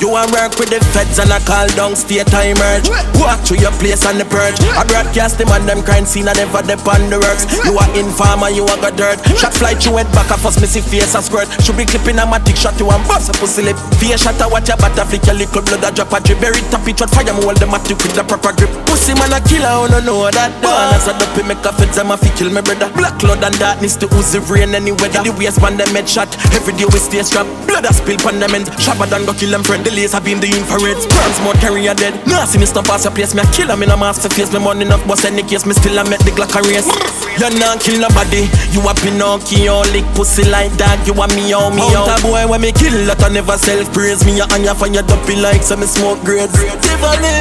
you 0.00 0.08
want 0.10 0.30
work 0.32 0.52
with 0.58 0.70
the 0.70 0.80
feds 0.92 1.18
and 1.18 1.32
I 1.32 1.40
call 1.40 1.68
down 1.76 1.96
state 1.96 2.32
I 2.34 2.52
emerge 2.52 2.88
Walk 3.16 3.40
through 3.48 3.64
your 3.64 3.72
place 3.80 4.04
and 4.04 4.20
the 4.20 4.26
purge. 4.28 4.60
I 4.76 4.84
broadcast 4.84 5.38
them 5.40 5.48
and 5.48 5.64
them 5.64 5.80
crime 5.80 6.04
scene 6.04 6.28
and 6.28 6.36
never 6.36 6.60
depend 6.60 7.08
the 7.08 7.16
works. 7.16 7.48
You 7.64 7.76
are 7.78 7.90
informer, 7.96 8.52
you 8.52 8.68
are 8.68 8.80
got 8.80 8.96
dirt. 8.96 9.18
Shot 9.40 9.56
fly 9.56 9.72
you 9.80 9.92
went 9.92 10.10
back, 10.12 10.28
I 10.28 10.36
me 10.36 10.68
see 10.68 10.84
face 10.84 11.16
and 11.16 11.24
squirt. 11.24 11.48
Should 11.64 11.80
be 11.80 11.88
clipping 11.88 12.20
a 12.20 12.28
matic 12.28 12.60
shot 12.60 12.76
you 12.76 12.88
and 12.92 13.00
bust 13.08 13.30
a 13.30 13.34
pussy 13.38 13.64
lip. 13.64 13.78
Fear 13.96 14.20
shot 14.20 14.36
I 14.40 14.46
watch 14.46 14.68
your 14.68 14.76
butt 14.76 14.98
flick 15.08 15.24
your 15.24 15.36
little 15.36 15.62
blood 15.64 15.84
a 15.84 15.90
drop 15.94 16.12
a 16.12 16.18
drip. 16.20 16.38
Very 16.44 16.60
top 16.68 16.84
it 16.84 17.00
fire 17.00 17.32
me 17.32 17.40
hold 17.40 17.56
the 17.56 17.66
matic 17.66 17.96
with 18.04 18.12
the 18.12 18.24
proper 18.24 18.52
grip. 18.52 18.70
Pussy 18.84 19.16
man 19.16 19.32
a 19.32 19.40
killer, 19.40 19.72
I 19.72 19.88
don't 19.88 20.04
know 20.04 20.28
that? 20.28 20.52
Done 20.60 20.92
As 20.92 21.08
a 21.08 21.16
dopey 21.16 21.46
make 21.48 21.64
a 21.64 21.72
feds 21.72 21.96
them 21.96 22.12
a 22.12 22.16
fi 22.20 22.28
kill 22.36 22.52
me 22.52 22.60
brother. 22.60 22.92
Black 22.92 23.16
cloud 23.16 23.40
and 23.40 23.56
darkness 23.56 23.96
to 23.96 24.06
ooze 24.12 24.36
the 24.36 24.44
rain 24.52 24.76
any 24.76 24.92
weather. 24.92 25.24
The 25.24 25.32
waist 25.32 25.58
pan 25.58 25.80
them 25.80 25.88
head 25.96 26.08
shot. 26.08 26.28
Every 26.52 26.76
day 26.76 26.84
we 26.84 27.00
stay 27.00 27.24
strapped. 27.24 27.48
Blood 27.64 27.88
a 27.88 27.92
spill 27.96 28.20
pan 28.20 28.36
them 28.42 28.52
end. 28.52 28.68
Shabba 28.76 29.08
done 29.08 29.24
go 29.24 29.32
kill 29.32 29.50
them 29.50 29.64
friend 29.64 29.85
The 29.86 29.94
laser 29.94 30.18
beam, 30.18 30.42
the 30.42 30.50
infrared 30.50 30.98
more 31.46 31.54
carry 31.62 31.86
a 31.86 31.94
dead 31.94 32.18
Nasty 32.26 32.58
me 32.58 32.66
stop 32.66 32.90
pass 32.90 33.06
your 33.06 33.14
place 33.14 33.38
Me 33.38 33.46
a 33.46 33.46
killer, 33.54 33.78
me 33.78 33.86
no 33.86 33.94
mask 33.94 34.26
for 34.26 34.34
face 34.34 34.50
Me 34.50 34.58
money 34.58 34.82
enough, 34.82 35.06
boss 35.06 35.22
any 35.22 35.46
case 35.46 35.62
Me 35.62 35.78
still 35.78 35.94
a 35.94 36.02
make 36.02 36.18
the 36.26 36.34
Glock 36.34 36.58
a 36.58 36.60
race 36.66 36.90
You 37.38 37.46
not 37.62 37.78
kill 37.78 38.02
nobody 38.02 38.50
You 38.74 38.82
a 38.82 38.90
Pinocchio, 38.98 39.86
lick 39.94 40.02
pussy 40.18 40.42
like 40.42 40.74
that 40.82 40.98
You 41.06 41.14
a 41.14 41.30
me 41.38 41.54
out, 41.54 41.70
me 41.70 41.86
out 41.94 42.10
a 42.10 42.18
boy 42.18 42.50
when 42.50 42.66
me 42.66 42.74
kill 42.74 42.98
That 43.06 43.22
I 43.22 43.30
never 43.30 43.54
self-praise 43.54 44.26
Me 44.26 44.42
a 44.42 44.50
anya 44.50 44.74
fire 44.74 45.06
dumpy 45.06 45.38
like 45.38 45.62
So 45.62 45.78
me 45.78 45.86
smoke 45.86 46.18
grades 46.26 46.58
Tiffany 46.82 47.38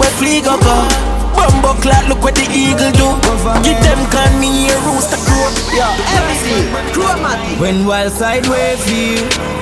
Where 0.00 0.08
flea 0.16 0.40
go 0.40 0.56
go 0.64 0.88
Bumbo 1.36 1.76
clock, 1.84 2.08
look 2.08 2.24
what 2.24 2.34
the 2.40 2.48
eagle 2.48 2.90
do. 2.96 3.08
Give 3.62 3.78
them 3.84 4.00
can 4.10 4.32
me 4.40 4.68
a 4.68 4.76
rooster 4.82 5.16
crow. 5.24 5.48
Yeah, 5.72 5.94
everything. 6.18 6.66
Chromatic. 6.92 7.60
When 7.60 7.86
wild 7.86 8.12
side 8.12 8.48
wavy. 8.48 9.59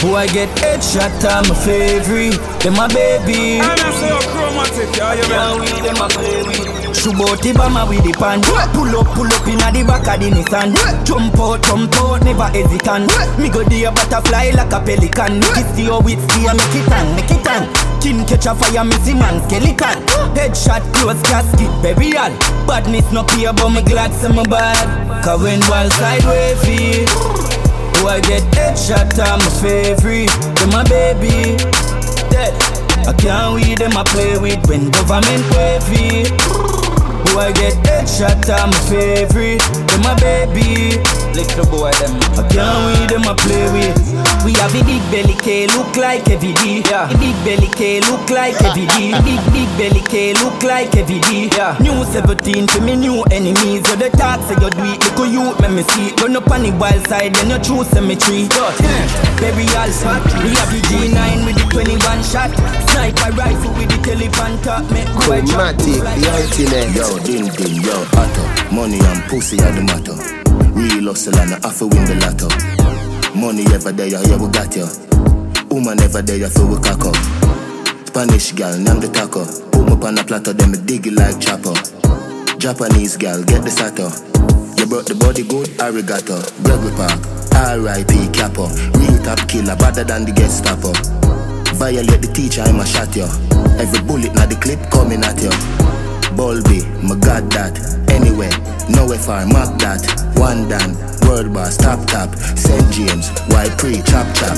Who 0.00 0.16
I 0.16 0.26
get 0.26 0.48
headshot, 0.56 1.12
I'm 1.28 1.44
my 1.44 1.54
favorite. 1.54 2.40
Them 2.64 2.72
my 2.72 2.88
baby. 2.88 3.60
And 3.60 3.68
I 3.68 3.90
say 3.92 4.08
a 4.08 4.20
chromatic, 4.32 4.96
yeah, 4.96 5.12
you 5.12 5.28
Yeah, 5.28 5.60
we 5.60 5.68
them 5.84 5.98
my 6.00 6.08
baby. 6.16 6.80
The 7.00 7.52
bomber 7.56 7.84
with 7.88 8.04
the 8.04 8.12
pan. 8.16 8.40
Pull 8.72 8.96
up, 8.96 9.08
pull 9.12 9.28
up 9.28 9.44
inna 9.48 9.68
the 9.72 9.84
back 9.84 10.08
of 10.08 10.20
the 10.20 10.32
Nissan. 10.32 10.72
Jump 11.04 11.36
out, 11.36 11.60
jump 11.64 11.92
out, 12.00 12.24
never 12.24 12.48
hesitant. 12.48 13.12
Me 13.36 13.48
go 13.48 13.60
there 13.64 13.92
butterfly 13.92 14.56
like 14.56 14.72
a 14.72 14.80
pelican. 14.80 15.40
Make 15.40 15.64
it 15.64 15.68
stay 15.72 15.88
with 15.88 16.20
stay, 16.32 16.48
make 16.48 16.76
it 16.76 16.92
on, 16.92 17.06
make 17.16 17.32
it 17.32 17.46
on 17.48 17.68
King 18.00 18.24
catch 18.24 18.48
a 18.48 18.54
fire, 18.56 18.84
see 19.04 19.12
man 19.12 19.36
skeleton. 19.48 20.00
Headshot, 20.32 20.80
close 20.96 21.20
casket, 21.28 21.72
burial. 21.84 22.32
Badness 22.64 23.12
no 23.12 23.24
peer, 23.24 23.52
but 23.52 23.68
me 23.68 23.80
glad 23.80 24.12
some 24.16 24.40
bad. 24.48 25.24
Cause 25.24 25.42
when 25.42 25.60
wild 25.68 25.92
side 25.92 26.24
wavy 26.24 27.59
Oh, 28.02 28.08
I 28.08 28.20
get 28.20 28.42
headshot, 28.54 29.18
I'm 29.20 29.38
my 29.40 29.50
favorite. 29.60 30.30
Them 30.56 30.70
my 30.70 30.84
baby. 30.84 31.56
Dead. 32.30 32.54
I 33.06 33.12
can't 33.12 33.54
weed 33.54 33.78
them 33.78 33.96
I 33.96 34.04
play 34.04 34.38
with 34.38 34.66
when 34.68 34.90
government 34.90 35.44
wavy 35.56 36.28
Who 36.28 37.38
I 37.38 37.52
get 37.52 37.74
headshot, 37.84 38.48
I'm 38.48 38.70
my 38.70 38.80
favorite. 38.88 39.60
Them 39.60 40.00
my 40.00 40.14
baby. 40.18 40.96
Little 41.36 41.66
boy 41.66 41.92
them. 42.00 42.16
I 42.40 42.48
can't 42.48 43.00
weed 43.00 43.10
them 43.10 43.28
I 43.28 43.34
play 43.36 43.68
with 43.72 44.19
We 44.44 44.54
have 44.54 44.74
a 44.74 44.82
big 44.84 45.02
belly 45.12 45.36
K 45.36 45.66
look 45.66 45.96
like 45.96 46.26
heavy 46.26 46.54
D. 46.54 46.80
Yeah. 46.88 47.12
A 47.12 47.18
big 47.18 47.36
belly 47.44 47.68
K 47.76 48.00
look 48.00 48.30
like 48.30 48.56
heavy 48.56 48.86
D. 48.86 49.12
Big 49.20 49.42
big 49.52 49.68
belly 49.76 50.00
K 50.08 50.32
look 50.34 50.62
like 50.62 50.94
heavy 50.94 51.20
D. 51.20 51.48
Yeah. 51.52 51.76
New 51.80 52.04
17 52.04 52.66
to 52.66 52.80
me 52.80 52.96
new 52.96 53.22
enemies. 53.30 53.84
So 53.88 53.96
the 53.96 54.08
talk 54.16 54.40
say 54.48 54.56
you 54.56 54.70
do 54.70 54.84
it 54.88 55.00
Look 55.04 55.28
you 55.28 55.52
make 55.60 55.72
me 55.76 55.82
see. 55.92 56.16
Run 56.22 56.36
up 56.36 56.50
on 56.50 56.62
the 56.62 56.72
wild 56.80 57.06
side 57.06 57.34
then 57.34 57.50
you 57.50 57.58
choose 57.60 57.86
cemetery 57.88 58.48
Baby 59.40 59.68
all 59.76 59.92
spot 59.92 60.24
We 60.40 60.56
have 60.56 60.72
the 60.72 60.80
G9 60.88 61.44
with 61.44 61.56
the 61.60 61.66
21 61.70 62.00
shot. 62.24 62.50
Sniper 62.90 63.36
rifle 63.36 63.72
with 63.76 63.92
the 63.92 64.00
telephone 64.00 64.56
top. 64.64 64.88
Make 64.90 65.08
Chromatic, 65.20 66.00
the 66.00 66.28
ultimate. 66.32 66.96
Yo, 66.96 67.18
ding 67.28 67.48
ding, 67.60 67.82
yo, 67.84 68.04
hotter. 68.16 68.74
Money 68.74 69.00
and 69.00 69.22
pussy 69.28 69.60
are 69.60 69.72
the 69.72 69.82
matter. 69.84 70.16
Real 70.72 71.12
hustle 71.12 71.36
and 71.36 71.52
I 71.54 71.60
have 71.60 71.78
to 71.78 71.86
win 71.86 72.04
the 72.06 72.16
lotto. 72.24 73.09
Money 73.34 73.64
ever 73.72 73.92
there, 73.92 74.06
yeah, 74.08 74.36
we 74.36 74.48
got 74.50 74.74
you. 74.76 74.86
Woman 75.70 76.00
ever 76.00 76.22
there, 76.22 76.48
so 76.50 76.66
we 76.66 76.76
cock 76.82 77.04
up. 77.06 77.16
Spanish 78.06 78.52
gal, 78.52 78.76
name 78.76 79.00
the 79.00 79.08
taco. 79.08 79.44
Put 79.70 79.86
me 79.86 80.06
on 80.06 80.18
a 80.18 80.24
platter, 80.24 80.52
then 80.52 80.72
me 80.72 80.78
dig 80.84 81.06
it 81.06 81.14
like 81.14 81.40
chopper. 81.40 81.74
Japanese 82.58 83.16
gal, 83.16 83.42
get 83.44 83.62
the 83.62 83.70
sato. 83.70 84.10
You 84.76 84.86
brought 84.86 85.06
the 85.06 85.14
body 85.14 85.44
good, 85.44 85.68
arigato. 85.78 86.42
Gregory 86.64 86.92
Park, 86.96 87.20
R.I.P. 87.54 88.28
Capo. 88.36 88.66
Real 88.98 89.22
top 89.22 89.46
killer, 89.48 89.76
better 89.76 90.04
than 90.04 90.24
the 90.24 90.32
Gestapo. 90.32 90.92
Violate 91.78 92.20
the 92.20 92.30
teacher, 92.34 92.62
I'ma 92.62 92.84
shot 92.84 93.14
you. 93.14 93.24
Every 93.78 94.02
bullet 94.04 94.34
na 94.34 94.46
the 94.46 94.56
clip 94.60 94.80
coming 94.90 95.22
at 95.24 95.40
you. 95.40 95.50
Bulby, 96.36 96.84
my 97.02 97.14
got 97.16 97.48
that. 97.50 97.99
Anyway, 98.40 98.56
nowhere 98.88 99.18
far, 99.18 99.44
mark 99.46 99.76
that. 99.80 100.00
One 100.36 100.68
done, 100.68 100.96
world 101.28 101.52
boss, 101.52 101.74
stop 101.74 102.00
tap. 102.06 102.34
St. 102.56 102.90
James, 102.90 103.28
why 103.52 103.68
pre, 103.76 104.00
chop 104.02 104.26
chop. 104.34 104.56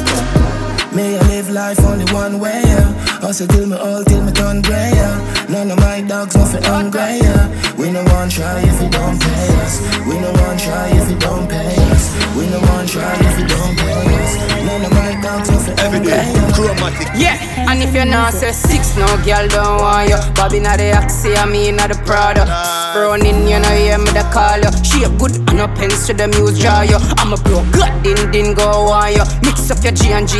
May 0.94 1.18
I 1.18 1.26
live 1.26 1.50
life 1.50 1.80
only 1.80 2.04
one 2.12 2.38
way, 2.38 2.62
yeah. 2.64 2.92
Hustle 3.18 3.48
till 3.48 3.66
me 3.66 3.76
old, 3.76 4.06
till 4.06 4.22
me 4.22 4.30
turn 4.30 4.62
grey, 4.62 4.92
yeah. 4.94 5.46
None 5.48 5.70
of 5.70 5.78
my 5.78 6.00
dogs 6.02 6.36
nothing 6.36 6.62
hungry, 6.62 7.18
yeah. 7.26 7.74
We 7.76 7.90
no 7.90 8.04
one 8.04 8.28
try 8.28 8.60
if 8.60 8.80
you 8.80 8.88
don't 8.88 9.20
pay 9.20 9.48
us. 9.64 9.80
We 10.06 10.18
no 10.20 10.30
one 10.30 10.58
try 10.58 10.88
if 10.88 11.10
you 11.10 11.18
don't 11.18 11.48
pay 11.48 11.74
us. 11.90 12.36
We 12.36 12.46
no 12.50 12.60
one 12.60 12.86
try 12.86 13.16
if 13.18 13.38
you 13.38 13.46
don't 13.48 13.76
pay 13.78 14.22
us. 14.22 14.51
None 14.72 14.86
of 14.86 14.92
my 14.92 15.20
dogs 15.20 15.50
nothing 15.50 15.76
hungry, 15.76 16.08
yeah. 16.08 16.52
Chromatic. 16.56 17.08
Yeah, 17.14 17.36
and 17.70 17.82
if 17.82 17.92
you're 17.94 18.06
not 18.06 18.32
say 18.32 18.52
six, 18.52 18.96
no 18.96 19.04
girl 19.22 19.46
don't 19.48 19.82
want 19.84 20.08
you. 20.08 20.16
Bobby 20.34 20.60
not 20.60 20.78
the 20.78 20.96
Axie, 20.96 21.36
I 21.36 21.44
mean 21.44 21.76
not 21.76 21.90
the 21.92 22.00
Prada. 22.06 22.48
Running, 22.96 23.46
you 23.46 23.60
know, 23.60 23.68
hear 23.68 23.98
me 23.98 24.10
the 24.16 24.24
call 24.32 24.56
you. 24.64 24.72
She 24.82 25.04
a 25.04 25.10
good 25.20 25.36
and 25.48 25.58
no 25.58 25.68
pens 25.68 26.06
to 26.06 26.14
the 26.14 26.26
muse 26.28 26.58
jar 26.58 26.86
you. 26.86 26.96
I'm 27.20 27.34
a 27.34 27.36
bro, 27.36 27.60
good, 27.72 27.92
din 28.02 28.30
din 28.32 28.54
go 28.54 28.88
on 28.88 29.12
you. 29.12 29.24
Mix 29.44 29.70
up 29.70 29.84
your 29.84 29.92
G 29.92 30.12
and 30.12 30.26
G 30.26 30.38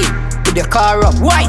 with 0.49 0.55
the 0.57 0.67
car 0.67 1.05
up. 1.05 1.15
Why? 1.21 1.45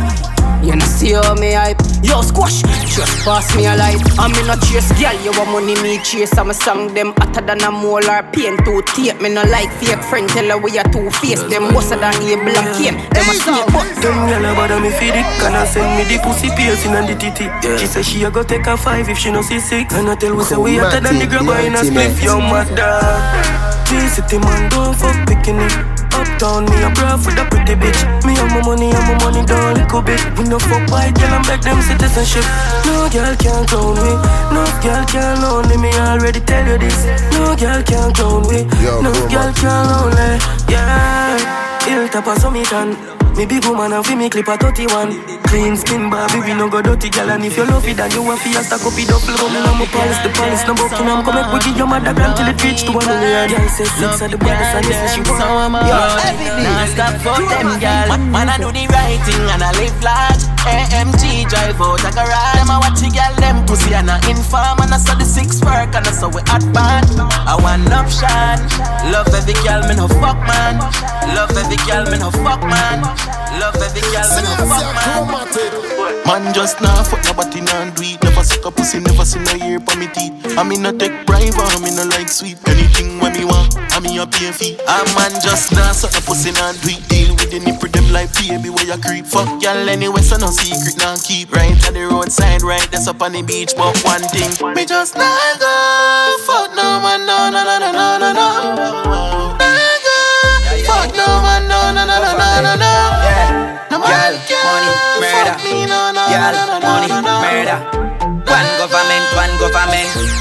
You 0.61 0.75
know 0.75 0.85
see 0.85 1.13
how 1.13 1.35
me 1.35 1.53
hype 1.53 1.79
Yo 2.03 2.21
squash, 2.21 2.61
just 2.93 3.23
pass 3.23 3.55
me 3.55 3.65
a 3.65 3.75
light. 3.75 3.95
I'm 4.19 4.35
in 4.35 4.49
a 4.51 4.59
chase, 4.67 4.91
girl, 4.99 5.15
you 5.23 5.31
want 5.31 5.49
money 5.55 5.75
me 5.81 5.97
chase. 6.03 6.37
I'm 6.37 6.49
a 6.49 6.53
song 6.53 6.93
them 6.93 7.13
hotter 7.15 7.39
than 7.39 7.63
a 7.63 7.71
molar 7.71 8.21
pain 8.33 8.57
to 8.57 8.81
tape 8.91 9.21
Me 9.21 9.29
no 9.33 9.41
like 9.47 9.71
fake 9.79 10.03
friend, 10.03 10.27
tell 10.27 10.45
her 10.49 10.57
we 10.57 10.77
are 10.77 10.83
two 10.91 11.09
face. 11.23 11.41
Them 11.43 11.73
worse 11.73 11.89
than 11.89 12.03
able 12.03 12.51
and 12.51 12.69
cane 12.75 12.97
Them 13.15 13.29
a 13.29 13.33
see 13.33 13.63
but 13.71 13.87
Them 14.03 14.27
gyal 14.27 14.43
a 14.43 14.51
bother 14.53 14.79
me 14.83 14.91
for 14.91 15.07
the 15.15 15.23
Can 15.39 15.55
I 15.55 15.65
send 15.65 15.95
me 15.95 16.03
the 16.03 16.21
pussy 16.21 16.49
piercing 16.55 16.91
and 16.91 17.07
the 17.07 17.15
titty. 17.15 17.47
She 17.79 17.87
say 17.87 18.03
she 18.03 18.23
a 18.23 18.29
go 18.29 18.43
take 18.43 18.67
a 18.67 18.75
five 18.75 19.07
if 19.07 19.17
she 19.17 19.31
no 19.31 19.41
see 19.41 19.59
six. 19.59 19.95
And 19.95 20.09
I 20.09 20.15
tell 20.15 20.35
we 20.35 20.43
say 20.43 20.57
we 20.57 20.77
hotter 20.77 20.99
than 20.99 21.19
the 21.19 21.25
grab 21.25 21.47
in 21.63 21.73
a 21.73 21.79
spliff. 21.79 22.21
Yo 22.21 22.39
mother. 22.39 23.63
G-City 23.87 24.39
man 24.39 24.69
don't 24.69 24.95
fuck 24.95 25.27
picking 25.27 25.59
it 25.59 25.92
Uptown, 26.13 26.65
me 26.65 26.77
a 26.83 26.89
bruv 26.93 27.25
with 27.25 27.41
a 27.41 27.45
pretty 27.49 27.73
bitch. 27.73 27.99
Me 28.25 28.37
and 28.37 28.49
my 28.53 28.61
money 28.61 28.91
and 28.91 29.05
my 29.07 29.15
money 29.23 29.45
down 29.45 29.73
little 29.75 30.01
bit. 30.01 30.21
We 30.37 30.43
no 30.45 30.59
fuck 30.59 30.89
white 30.91 31.13
girl 31.15 31.33
and 31.33 31.45
beg 31.45 31.61
them 31.61 31.81
citizenship. 31.81 32.45
No 32.85 33.09
girl 33.09 33.35
can't 33.35 33.67
clown 33.67 33.95
me. 33.97 34.13
No 34.53 34.63
girl 34.83 35.03
can't 35.09 35.41
lonely 35.41 35.77
me. 35.77 35.91
Already 35.93 36.39
tell 36.39 36.65
you 36.67 36.77
this. 36.77 37.05
No 37.33 37.55
girl 37.55 37.81
can 37.83 38.13
clown 38.13 38.47
me. 38.47 38.63
No 39.01 39.11
girl 39.27 39.49
man. 39.49 39.53
can 39.57 39.83
lonely 39.89 40.39
Yeah 40.69 41.83
Hilltop 41.85 42.27
a 42.27 42.39
summit 42.39 42.71
me 42.71 43.22
big 43.33 43.65
woman 43.65 43.91
and 43.93 44.05
fi 44.05 44.15
me 44.15 44.29
clip 44.29 44.47
a 44.47 44.57
31 44.57 45.41
Clean 45.49 45.75
skin 45.75 46.09
Barbie, 46.09 46.39
we 46.45 46.53
no 46.53 46.69
go 46.69 46.81
dirty 46.81 47.09
girl 47.09 47.29
And 47.31 47.43
if 47.45 47.57
you 47.57 47.65
love 47.65 47.85
it 47.87 47.97
then 47.97 48.11
you 48.11 48.23
want 48.23 48.39
fi 48.39 48.53
a 48.53 48.63
stack 48.63 48.85
up 48.85 48.93
it 48.93 49.07
double 49.09 49.33
Rum 49.33 49.55
in 49.57 49.63
my 49.79 49.85
palace, 49.89 50.21
the 50.21 50.29
palace 50.29 50.63
no 50.67 50.73
Buckingham 50.75 51.25
Come 51.25 51.35
make 51.35 51.49
we 51.53 51.59
give 51.65 51.77
your 51.77 51.87
mother 51.87 52.13
grand 52.13 52.37
till 52.37 52.47
it 52.47 52.63
reach 52.63 52.85
to 52.85 52.91
one 52.93 53.05
million. 53.05 53.49
Girl 53.49 53.69
say 53.69 53.85
six 53.85 54.21
at 54.21 54.31
the 54.31 54.37
baddest 54.37 54.75
and 54.77 54.85
this 54.85 54.99
is 55.01 55.11
she 55.17 55.21
want 55.25 55.73
Yo, 55.89 55.97
nah 56.61 56.85
stop 56.93 57.13
for 57.25 57.37
them 57.41 57.67
Man, 57.81 58.31
man 58.31 58.49
I 58.49 58.57
do 58.57 58.69
the 58.71 58.85
right 58.93 59.19
thing 59.25 59.43
and 59.49 59.63
I 59.63 59.71
live 59.81 59.97
large 60.03 60.52
AMG 60.63 61.49
drive 61.49 61.81
out 61.81 61.99
a 62.03 62.11
garage 62.11 62.55
Them 62.55 62.71
a 62.71 62.79
watch 62.79 62.99
the 63.01 63.09
gal 63.11 63.33
them 63.35 63.65
pussy 63.65 63.93
and 63.93 64.09
I 64.09 64.17
inform. 64.29 64.79
And 64.79 64.93
I 64.93 64.97
saw 64.97 65.15
the 65.15 65.25
six 65.25 65.59
work 65.61 65.91
and 65.95 66.07
I 66.07 66.11
saw 66.11 66.29
we 66.29 66.41
hot 66.47 66.63
band. 66.71 67.09
I 67.19 67.55
want 67.59 67.91
option. 67.91 68.59
Love 69.11 69.27
every 69.35 69.53
gal 69.65 69.83
me 69.87 69.95
no 69.95 70.07
fuck 70.07 70.39
man. 70.47 70.79
Love 71.35 71.51
every 71.57 71.77
gal 71.83 72.05
me 72.07 72.17
no 72.17 72.31
fuck 72.31 72.61
man. 72.63 73.03
Love 73.59 73.75
every 73.83 74.01
gal 74.15 74.27
me 74.31 74.41
no 74.47 74.53
fuck 74.69 74.87
man. 74.95 76.23
Man 76.25 76.53
just 76.53 76.79
nah 76.81 77.03
fuck 77.03 77.23
nobody 77.25 77.61
nah 77.61 77.89
do 77.91 78.03
it. 78.03 78.23
Never 78.23 78.43
suck 78.43 78.65
a 78.65 78.71
pussy, 78.71 78.99
never 78.99 79.25
seen 79.25 79.43
a 79.51 79.55
ear 79.67 79.79
for 79.81 79.97
me 79.99 80.07
teeth. 80.07 80.57
I 80.57 80.63
me 80.63 80.77
no 80.77 80.91
take 80.95 81.25
bribe, 81.25 81.53
I 81.57 81.79
me 81.81 81.89
no 81.95 82.05
like 82.05 82.29
sweet 82.29 82.57
Anything 82.69 83.19
when 83.19 83.33
me 83.33 83.43
want, 83.43 83.75
I 83.91 83.99
me 83.99 84.17
a 84.19 84.25
pay 84.27 84.51
fee 84.51 84.77
A 84.85 85.01
man 85.17 85.33
just 85.41 85.71
nah 85.73 85.91
suck 85.91 86.13
a 86.13 86.21
pussy 86.21 86.51
nah 86.51 86.71
do 86.79 86.93
it. 86.93 87.01
Deal 87.09 87.32
the 87.53 87.59
nipple 87.69 87.89
them 87.89 88.09
like 88.11 88.33
baby 88.33 88.69
where 88.69 88.85
you 88.85 88.97
creep 88.97 89.25
Fuck 89.25 89.61
y'all 89.61 89.87
anyway 89.87 90.21
so 90.21 90.37
no 90.37 90.49
secret 90.49 90.97
nah 90.97 91.15
keep 91.21 91.53
Right 91.53 91.77
at 91.85 91.93
the 91.93 92.09
roadside, 92.09 92.63
right 92.63 92.89
that's 92.89 93.07
up 93.07 93.21
on 93.21 93.33
the 93.33 93.43
beach 93.43 93.73
But 93.77 93.93
one 94.01 94.25
thing, 94.33 94.49
me 94.73 94.85
just 94.85 95.15
nah 95.15 95.37
go 95.61 95.69
Fuck 96.49 96.73
no 96.73 96.97
man, 96.97 97.25
no 97.29 97.53
no 97.53 97.61
no 97.61 97.77
no 97.77 97.91
no 97.93 98.17
no 98.17 98.29
no 98.33 98.47
Fuck 100.89 101.13
no 101.13 101.27
man, 101.45 101.69
no 101.69 101.93
no 101.93 102.01
no 102.09 102.17
no 102.17 102.31
no 102.33 102.49
no 102.65 102.73
no 102.73 102.91
No 103.93 103.97
money, 104.01 104.89
murder. 105.21 105.53
Girl, 106.33 106.57
money, 106.81 107.13
murder. 107.21 107.77
One 108.49 108.69
government, 108.81 109.25
one 109.37 109.53
government. 109.61 110.32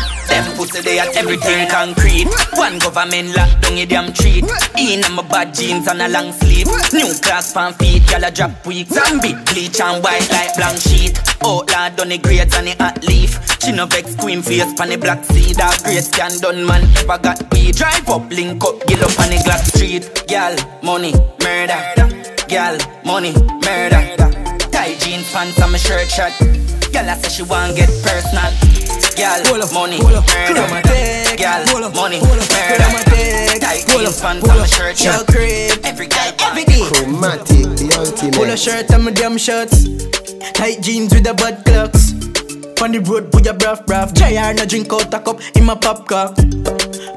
Pussy 0.63 0.81
they 0.81 0.99
at 1.01 1.17
everything 1.17 1.69
concrete. 1.69 2.29
One 2.55 2.79
government 2.79 3.35
lock 3.35 3.51
down 3.61 3.79
a 3.79 3.85
damn 3.85 4.13
treat. 4.13 4.45
In 4.79 5.01
my 5.13 5.27
bad 5.27 5.53
jeans 5.55 5.89
and 5.89 6.01
a 6.01 6.09
long 6.09 6.31
sleeve. 6.31 6.69
New 6.93 7.13
class 7.19 7.53
pan 7.53 7.73
feet, 7.75 8.03
gyal 8.03 8.29
a 8.29 8.31
drop 8.31 8.65
weak. 8.65 8.87
Zombie 8.87 9.35
bleach 9.47 9.81
and 9.81 10.05
white 10.05 10.31
like 10.31 10.55
blank 10.55 10.79
sheet. 10.79 11.19
Outlaw 11.45 11.89
done 11.91 12.11
the 12.11 12.19
grades 12.19 12.55
and 12.55 12.69
the 12.69 12.77
hot 12.79 13.03
leaf. 13.03 13.41
She 13.61 13.73
no 13.73 13.87
vex 13.87 14.15
queen 14.15 14.41
face 14.41 14.73
pan 14.75 14.91
the 14.91 14.99
black 14.99 15.25
seed. 15.25 15.57
That 15.57 15.83
great 15.83 16.05
scan 16.05 16.39
done 16.39 16.65
man 16.65 16.85
ever 16.97 17.19
got 17.19 17.43
weed. 17.53 17.75
Drive 17.75 18.09
up, 18.09 18.31
link 18.31 18.63
up, 18.63 18.87
get 18.87 19.03
up 19.03 19.19
on 19.19 19.31
the 19.31 19.43
Glock 19.43 19.67
street. 19.67 20.03
Gyal, 20.31 20.55
money, 20.85 21.13
murder. 21.43 21.83
Gyal, 22.47 22.79
money, 23.05 23.35
murder. 23.67 24.42
Tight 24.83 24.99
jeans, 24.99 25.33
pants, 25.33 25.61
and 25.63 25.71
my 25.71 25.79
shirt 25.79 26.11
shot. 26.11 26.37
Girl, 26.91 27.09
I 27.09 27.15
say 27.15 27.29
she 27.31 27.43
want 27.45 27.77
get 27.77 27.87
personal. 28.03 28.51
Girl, 29.15 29.39
money, 29.73 30.03
murder. 30.03 30.27
Girl, 31.39 31.91
money, 31.95 32.19
murder. 32.19 32.43
Tight 33.63 33.87
jeans, 33.87 34.21
pants, 34.21 34.49
and 34.49 34.59
my 34.59 34.67
shirt 34.67 34.99
shot. 34.99 35.31
Every 35.87 36.09
guy, 36.09 36.35
every 36.43 36.65
day. 36.65 36.83
Chromatic, 36.83 37.79
the 37.79 37.95
ultimate. 37.97 38.35
Pull 38.35 38.51
a 38.51 38.57
shirt 38.57 38.91
and 38.91 39.05
my 39.05 39.13
damn 39.13 39.39
shorts. 39.39 39.87
Tight 40.51 40.81
jeans 40.83 41.15
with 41.15 41.23
the 41.23 41.35
bad 41.35 41.65
clocks. 41.65 42.11
On 42.83 42.91
the 42.91 42.99
road, 43.07 43.31
put 43.31 43.45
your 43.45 43.55
breath, 43.55 43.87
breath. 43.87 44.13
JR 44.15 44.53
no 44.53 44.67
drink 44.67 44.93
out 44.93 45.15
a 45.15 45.21
cup 45.21 45.39
in 45.55 45.65
my 45.65 45.77
pop 45.77 46.09
car. 46.09 46.35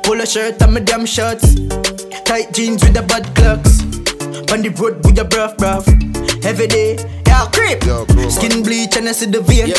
Pull 0.04 0.22
a 0.22 0.28
shirt 0.28 0.62
and 0.62 0.72
my 0.76 0.82
damn 0.82 1.08
shorts. 1.08 1.56
Tight 2.26 2.54
jeans 2.54 2.84
with 2.84 2.94
the 2.94 3.02
bad 3.02 3.26
clocks. 3.34 3.82
On 4.54 4.62
the 4.62 4.70
road, 4.78 5.02
put 5.02 5.16
your 5.16 5.26
breath, 5.26 5.58
breath. 5.58 5.90
Every 6.46 6.68
day, 6.68 6.96
yeah, 7.26 7.48
creep. 7.52 7.82
Skin 8.30 8.62
bleach 8.62 8.96
and 8.98 9.10
I 9.10 9.14
see 9.14 9.26
the 9.26 9.42
vein. 9.42 9.74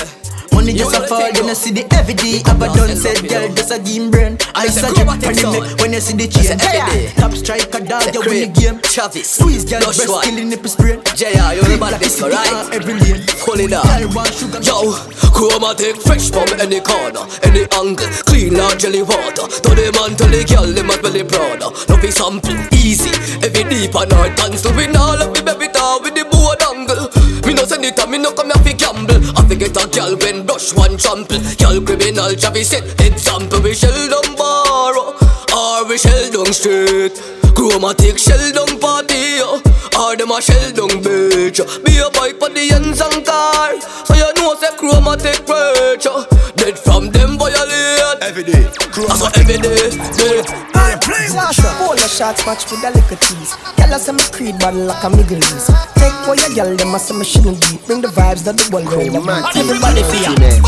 Money 0.52 0.72
just 0.72 0.96
a 0.96 1.06
fall, 1.06 1.30
then 1.32 1.46
I 1.46 1.52
see 1.52 1.70
the 1.70 1.84
every 1.94 2.14
day. 2.14 2.40
A 2.42 2.54
done 2.58 2.96
said, 2.96 3.22
girl, 3.28 3.46
just 3.54 3.70
a 3.70 3.78
game 3.78 4.10
brain. 4.10 4.38
I 4.54 4.66
a 4.66 4.72
chromatic 4.72 5.36
when 5.36 5.54
you 5.54 5.62
when 5.78 5.92
you 5.92 6.00
see 6.00 6.16
the 6.16 6.26
chain. 6.26 6.58
Every 6.58 6.82
day. 6.90 7.12
Top 7.14 7.32
striker, 7.32 7.80
dog, 7.84 8.14
you 8.14 8.20
win 8.24 8.48
the 8.48 8.50
game. 8.50 8.80
Travis, 8.82 9.28
Squeeze, 9.30 9.64
girl, 9.64 9.84
breast 9.84 10.08
killing 10.24 10.48
nipple 10.48 10.68
sprain. 10.68 10.98
JR, 11.14 11.54
you 11.54 11.62
the 11.62 11.76
bad 11.78 12.00
bitch, 12.00 12.18
right? 12.24 12.72
Every 12.72 12.94
lane. 12.98 13.22
Pull 13.44 13.60
it 13.60 13.72
up. 13.72 13.84
Girl, 13.84 14.10
want 14.16 14.32
sugar. 14.34 14.60
Yo, 14.64 14.96
chromatic 15.30 16.00
fresh 16.02 16.32
from 16.32 16.48
any 16.58 16.80
corner, 16.80 17.28
any 17.44 17.68
angle, 17.76 18.08
clean 18.24 18.56
like 18.56 18.80
jelly 18.80 19.02
water. 19.02 19.46
To 19.46 19.70
the 19.76 19.92
man, 19.94 20.16
to 20.16 20.26
the 20.26 20.42
girl, 20.48 20.66
them 20.66 20.90
a 20.90 20.96
belly 20.98 21.22
brother. 21.22 21.70
Love 21.86 22.04
is 22.04 22.16
sample, 22.16 22.56
easy, 22.72 23.12
every 23.44 23.62
deep 23.68 23.94
and 23.94 24.12
hard 24.12 24.34
dance. 24.34 24.62
Doing 24.62 24.96
all 24.96 25.20
of 25.20 25.30
me 25.30 25.40
baby 25.44 25.68
down 25.68 26.02
with 26.02 26.14
the 26.16 26.24
board 26.24 26.62
angle. 26.64 27.25
Send 27.66 27.84
it, 27.84 27.98
and 27.98 28.10
me 28.12 28.18
no 28.18 28.30
come 28.30 28.46
here 28.46 28.62
fi 28.62 28.72
gamble. 28.74 29.18
I 29.36 29.42
fi 29.42 29.56
get 29.56 29.74
a 29.74 29.88
girl 29.90 30.14
when 30.18 30.46
brush 30.46 30.72
one 30.72 30.96
trample. 30.96 31.38
Girl 31.58 31.82
criminal, 31.82 32.30
Travis 32.38 32.70
set 32.70 32.86
example. 33.00 33.60
We 33.60 33.74
shell 33.74 33.90
down 34.08 34.36
bar, 34.36 34.94
or 34.94 35.88
we 35.88 35.98
shell 35.98 36.30
down 36.30 36.52
street. 36.52 37.18
Chromatic 37.56 38.18
shell 38.18 38.52
down 38.52 38.78
party, 38.78 39.42
oh. 39.42 39.58
or 39.98 40.14
them 40.14 40.30
a 40.30 40.40
shell 40.40 40.70
down 40.78 41.02
beach. 41.02 41.58
Be 41.82 41.98
a 41.98 42.06
boy 42.14 42.38
for 42.38 42.54
the 42.54 42.70
ends 42.70 43.00
and 43.00 43.26
car, 43.26 43.74
so 43.80 44.14
you 44.14 44.30
know 44.38 44.54
say 44.54 44.70
chromatic 44.78 45.42
oh. 45.48 46.26
Dead 46.54 46.78
from 46.78 47.10
them 47.10 47.36
violate 47.36 48.22
every 48.22 48.44
day. 48.44 48.62
I 49.10 49.16
saw 49.16 49.30
every 49.34 49.56
day, 49.58 49.90
day. 50.14 50.75
Sasha, 51.06 51.70
pull 51.78 51.92
a 51.92 52.08
shots, 52.08 52.44
match 52.46 52.68
with 52.70 52.82
a 52.82 52.90
little 52.90 53.16
tease. 53.16 53.54
Girl, 53.78 53.94
I 53.94 53.98
say 53.98 54.12
my 54.12 54.26
creed, 54.32 54.56
but 54.58 54.74
like 54.74 55.04
a 55.04 55.10
Middle 55.10 55.38
East. 55.38 55.70
Take 55.94 56.12
for 56.26 56.34
your 56.34 56.50
girl, 56.50 56.76
them 56.76 56.94
I 56.94 56.98
say 56.98 57.14
me 57.16 57.24
shouldn't 57.24 57.60
be. 57.62 57.78
Bring 57.86 58.00
the 58.02 58.08
vibes 58.08 58.42
that 58.44 58.56
the 58.58 58.66
world 58.74 58.86
bring. 58.90 59.14
Everybody 59.14 60.02
feel. 60.10 60.34
It. 60.34 60.62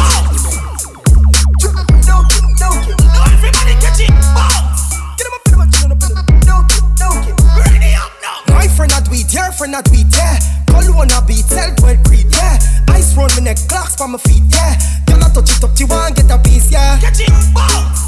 My 8.48 8.68
friend 8.68 8.92
a 8.92 9.00
tweet, 9.02 9.34
your 9.34 9.50
friend 9.52 9.74
a 9.74 9.82
tweet, 9.82 10.06
yeah. 10.14 10.38
Cologne 10.66 11.10
a 11.10 11.20
beat, 11.26 11.46
sell 11.50 11.74
twelve 11.74 11.98
creed, 12.04 12.26
yeah. 12.30 12.58
Ice 12.94 13.16
round 13.16 13.34
my 13.34 13.42
neck, 13.42 13.58
clocks 13.68 13.96
for 13.96 14.06
my 14.06 14.18
feet, 14.18 14.42
yeah. 14.54 14.78
Girl 15.06 15.18
a 15.18 15.28
touch 15.34 15.50
it 15.50 15.64
up, 15.64 15.74
you 15.78 15.86
want 15.88 16.14
get 16.14 16.30
a 16.30 16.38
piece, 16.38 16.70
yeah. 16.70 16.98
Catch 17.00 17.26
it, 17.26 17.54
bounce. 17.54 18.07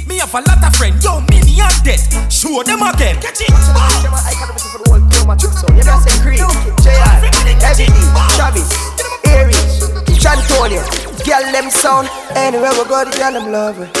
have 0.21 0.33
a 0.35 0.41
lot 0.47 0.63
of 0.63 0.75
friend, 0.75 1.03
yo, 1.03 1.19
me 1.21 1.41
me 1.41 1.57
and 1.61 1.83
dead. 1.83 1.99
Show 2.31 2.61
them 2.63 2.81
again. 2.83 3.17
Catch 3.17 3.41
it. 3.41 3.49
You 5.73 5.83
know, 5.83 5.97
say 5.97 6.15
Creed, 6.21 6.45
JR, 6.85 7.17
Eddie, 7.65 7.89
Travis, 8.37 8.69
Aries, 9.25 9.81
Chantonio. 10.21 10.81
Girl, 11.25 11.51
them 11.51 11.69
sound. 11.71 12.07
Anywhere 12.35 12.71
we 12.73 12.85
go, 12.87 13.03
the 13.05 13.11
girl, 13.17 13.33
them 13.33 13.51
love 13.51 13.79
it. 13.81 13.97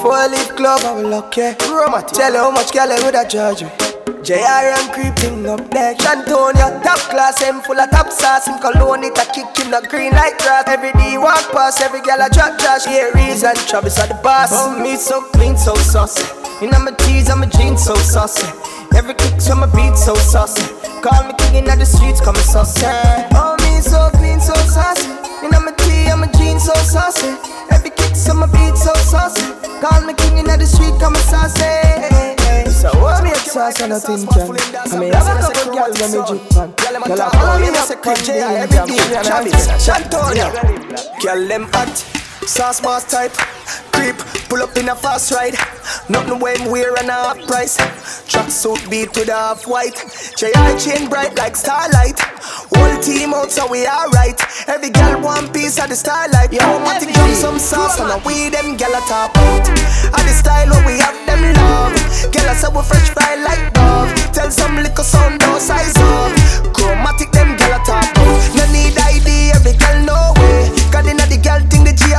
Four 0.00 0.28
leaf 0.28 0.54
club, 0.54 0.82
I 0.84 0.92
will 0.92 1.10
look, 1.10 1.36
yeah. 1.36 1.54
Tell 1.54 2.32
you 2.32 2.38
how 2.38 2.50
much 2.50 2.72
girl, 2.72 2.92
I 2.92 3.02
would 3.04 3.14
have 3.14 3.28
judge 3.28 3.62
me. 3.64 3.85
JR 4.26 4.70
and 4.74 4.90
creeping 4.92 5.46
up 5.46 5.70
there. 5.70 5.94
Chantonio, 5.94 6.82
top 6.82 6.98
class, 7.10 7.42
him 7.42 7.60
full 7.60 7.78
of 7.78 7.90
top 7.90 8.10
sauce. 8.10 8.46
Him 8.46 8.58
cologne 8.58 9.04
it, 9.04 9.18
a 9.18 9.24
kick 9.32 9.50
him 9.58 9.70
the 9.70 9.86
green 9.90 10.12
like 10.12 10.38
grass. 10.38 10.64
Every 10.68 10.92
day 10.92 11.18
walk 11.18 11.50
past, 11.50 11.80
every 11.80 12.00
girl 12.00 12.22
a 12.22 12.30
drop 12.30 12.58
trash. 12.58 12.86
Aries 12.86 13.42
and 13.42 13.58
Travis 13.66 13.98
are 13.98 14.06
the 14.06 14.14
boss. 14.22 14.50
Oh, 14.52 14.78
me 14.78 14.96
so 14.96 15.22
clean, 15.30 15.56
so 15.56 15.74
saucy. 15.74 16.22
In 16.62 16.70
my 16.70 16.92
tees, 16.98 17.28
I'm 17.28 17.42
a 17.42 17.46
jeans, 17.46 17.84
so 17.84 17.94
saucy. 17.96 18.46
Every 18.94 19.14
kick 19.14 19.40
so 19.40 19.54
my 19.54 19.66
beat 19.74 19.96
so 19.96 20.14
saucy. 20.14 20.62
Call 21.02 21.26
me 21.26 21.34
king 21.38 21.66
in 21.66 21.66
the 21.66 21.84
streets, 21.84 22.20
call 22.20 22.32
me 22.32 22.40
saucy. 22.40 22.86
Oh, 23.34 23.56
me 23.62 23.80
so 23.80 24.10
clean, 24.18 24.40
so 24.40 24.54
saucy. 24.70 25.10
In 25.42 25.50
my 25.50 25.74
tee, 25.82 26.06
I'm 26.06 26.22
a 26.22 26.30
jeans, 26.38 26.64
so 26.64 26.74
saucy. 26.74 27.34
Every 27.70 27.90
kick 27.90 28.14
so 28.14 28.34
my 28.34 28.46
beat 28.46 28.78
so 28.78 28.94
saucy. 28.94 29.42
Call 29.82 30.00
me 30.06 30.14
king 30.14 30.38
in 30.38 30.46
the 30.46 30.64
street, 30.64 30.94
call 31.00 31.10
me 31.10 31.18
saucy. 31.26 32.35
So 33.56 33.62
what 33.62 33.74
me 33.74 33.80
sauce 33.80 33.80
and 33.80 33.92
a 33.92 34.00
tin 34.00 34.26
can? 34.26 34.50
I 34.92 35.00
mean, 35.00 35.12
have 35.14 35.26
a 35.26 35.52
couple 35.54 35.72
girl 35.72 35.90
when 35.90 36.12
me 36.12 36.18
on. 36.18 36.38
Girl, 36.76 37.22
I 37.22 37.30
follow 37.30 37.58
me 37.58 37.68
up 37.68 37.90
on 37.90 38.14
the 38.14 38.36
every 38.44 39.50
day. 39.50 39.64
Chantonia. 39.80 40.48
Girl, 41.22 41.48
them 41.48 41.64
hot. 41.72 42.25
Sauce 42.46 42.80
mass 42.80 43.04
type, 43.10 43.32
creep, 43.92 44.16
pull 44.48 44.62
up 44.62 44.76
in 44.76 44.88
a 44.88 44.94
fast 44.94 45.32
ride. 45.32 45.54
Nothing 46.08 46.38
when 46.38 46.70
wear 46.70 46.94
and 46.94 47.08
a 47.08 47.12
half 47.12 47.46
price. 47.46 47.76
Track 48.28 48.50
suit 48.50 48.78
beat 48.88 49.12
to 49.14 49.24
the 49.24 49.34
half 49.34 49.66
white. 49.66 49.98
JI 50.36 50.78
chain 50.78 51.08
bright 51.08 51.36
like 51.36 51.56
starlight. 51.56 52.18
Whole 52.70 53.02
team 53.02 53.34
out 53.34 53.50
so 53.50 53.66
we 53.70 53.86
alright. 53.86 54.40
Every 54.68 54.90
girl 54.90 55.20
one 55.20 55.52
piece 55.52 55.78
of 55.78 55.88
the 55.88 55.96
starlight. 55.96 56.52
Yeah, 56.52 56.62
Chromatic 56.64 57.12
drum 57.14 57.34
some 57.34 57.58
sauce 57.58 57.98
and 57.98 58.10
a 58.10 58.22
we 58.24 58.48
them 58.48 58.76
girl 58.76 58.94
a 58.94 59.00
top 59.10 59.36
out. 59.36 59.68
And 59.68 60.24
the 60.26 60.32
style 60.32 60.70
what 60.70 60.86
we 60.86 60.98
have 60.98 61.18
them 61.26 61.42
love. 61.54 62.06
I 62.46 62.54
say 62.54 62.68
we 62.70 62.80
fresh 62.82 63.10
fry 63.10 63.34
like 63.42 63.74
dove. 63.74 64.14
Tell 64.32 64.50
some 64.52 64.76
little 64.76 65.02
sound 65.02 65.40
no 65.40 65.58
size 65.58 65.96
up. 65.98 66.30
Chromatic 66.72 67.32
them 67.32 67.56
girl 67.56 67.74
a 67.74 67.82
top 67.82 68.06
out. 68.06 68.38
No 68.54 68.64
need 68.70 68.94
ID, 68.94 69.50
every 69.50 69.74
girl 69.74 69.98
no 70.06 70.32
way. 70.38 70.70
Cause 70.94 71.10
inna 71.10 71.26
the 71.26 71.42
girl 71.42 71.58
thing 71.66 71.82
the 71.82 71.92
G 71.92 72.14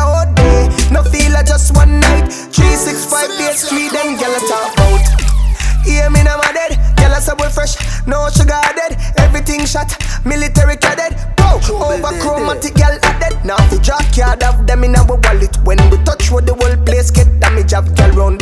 three, 3.65 3.89
then 3.89 4.13
a 4.13 4.39
top 4.47 4.77
out. 4.79 5.05
Hear 5.85 6.09
me 6.09 6.23
now, 6.23 6.37
my 6.37 6.51
dead. 6.51 6.77
I 7.17 7.19
say 7.19 7.33
we 7.39 7.49
fresh, 7.49 7.73
no 8.05 8.29
sugar 8.29 8.61
dead. 8.77 8.93
Everything 9.17 9.65
shot, 9.65 9.89
military 10.23 10.77
cadet. 10.77 11.35
Bro, 11.35 11.57
over 11.81 12.13
chromatic 12.21 12.75
girl 12.75 12.93
added. 13.01 13.43
Now 13.43 13.57
the 13.73 13.79
jack 13.81 14.13
card 14.13 14.43
have 14.43 14.67
them 14.67 14.83
in 14.83 14.95
our 14.95 15.05
wallet. 15.07 15.57
When 15.63 15.79
we 15.89 15.97
touch 16.03 16.29
what 16.29 16.45
the 16.45 16.53
whole 16.53 16.77
place 16.85 17.09
get 17.09 17.39
damage. 17.39 17.71
Have 17.71 17.95
girl 17.95 18.11
round 18.11 18.36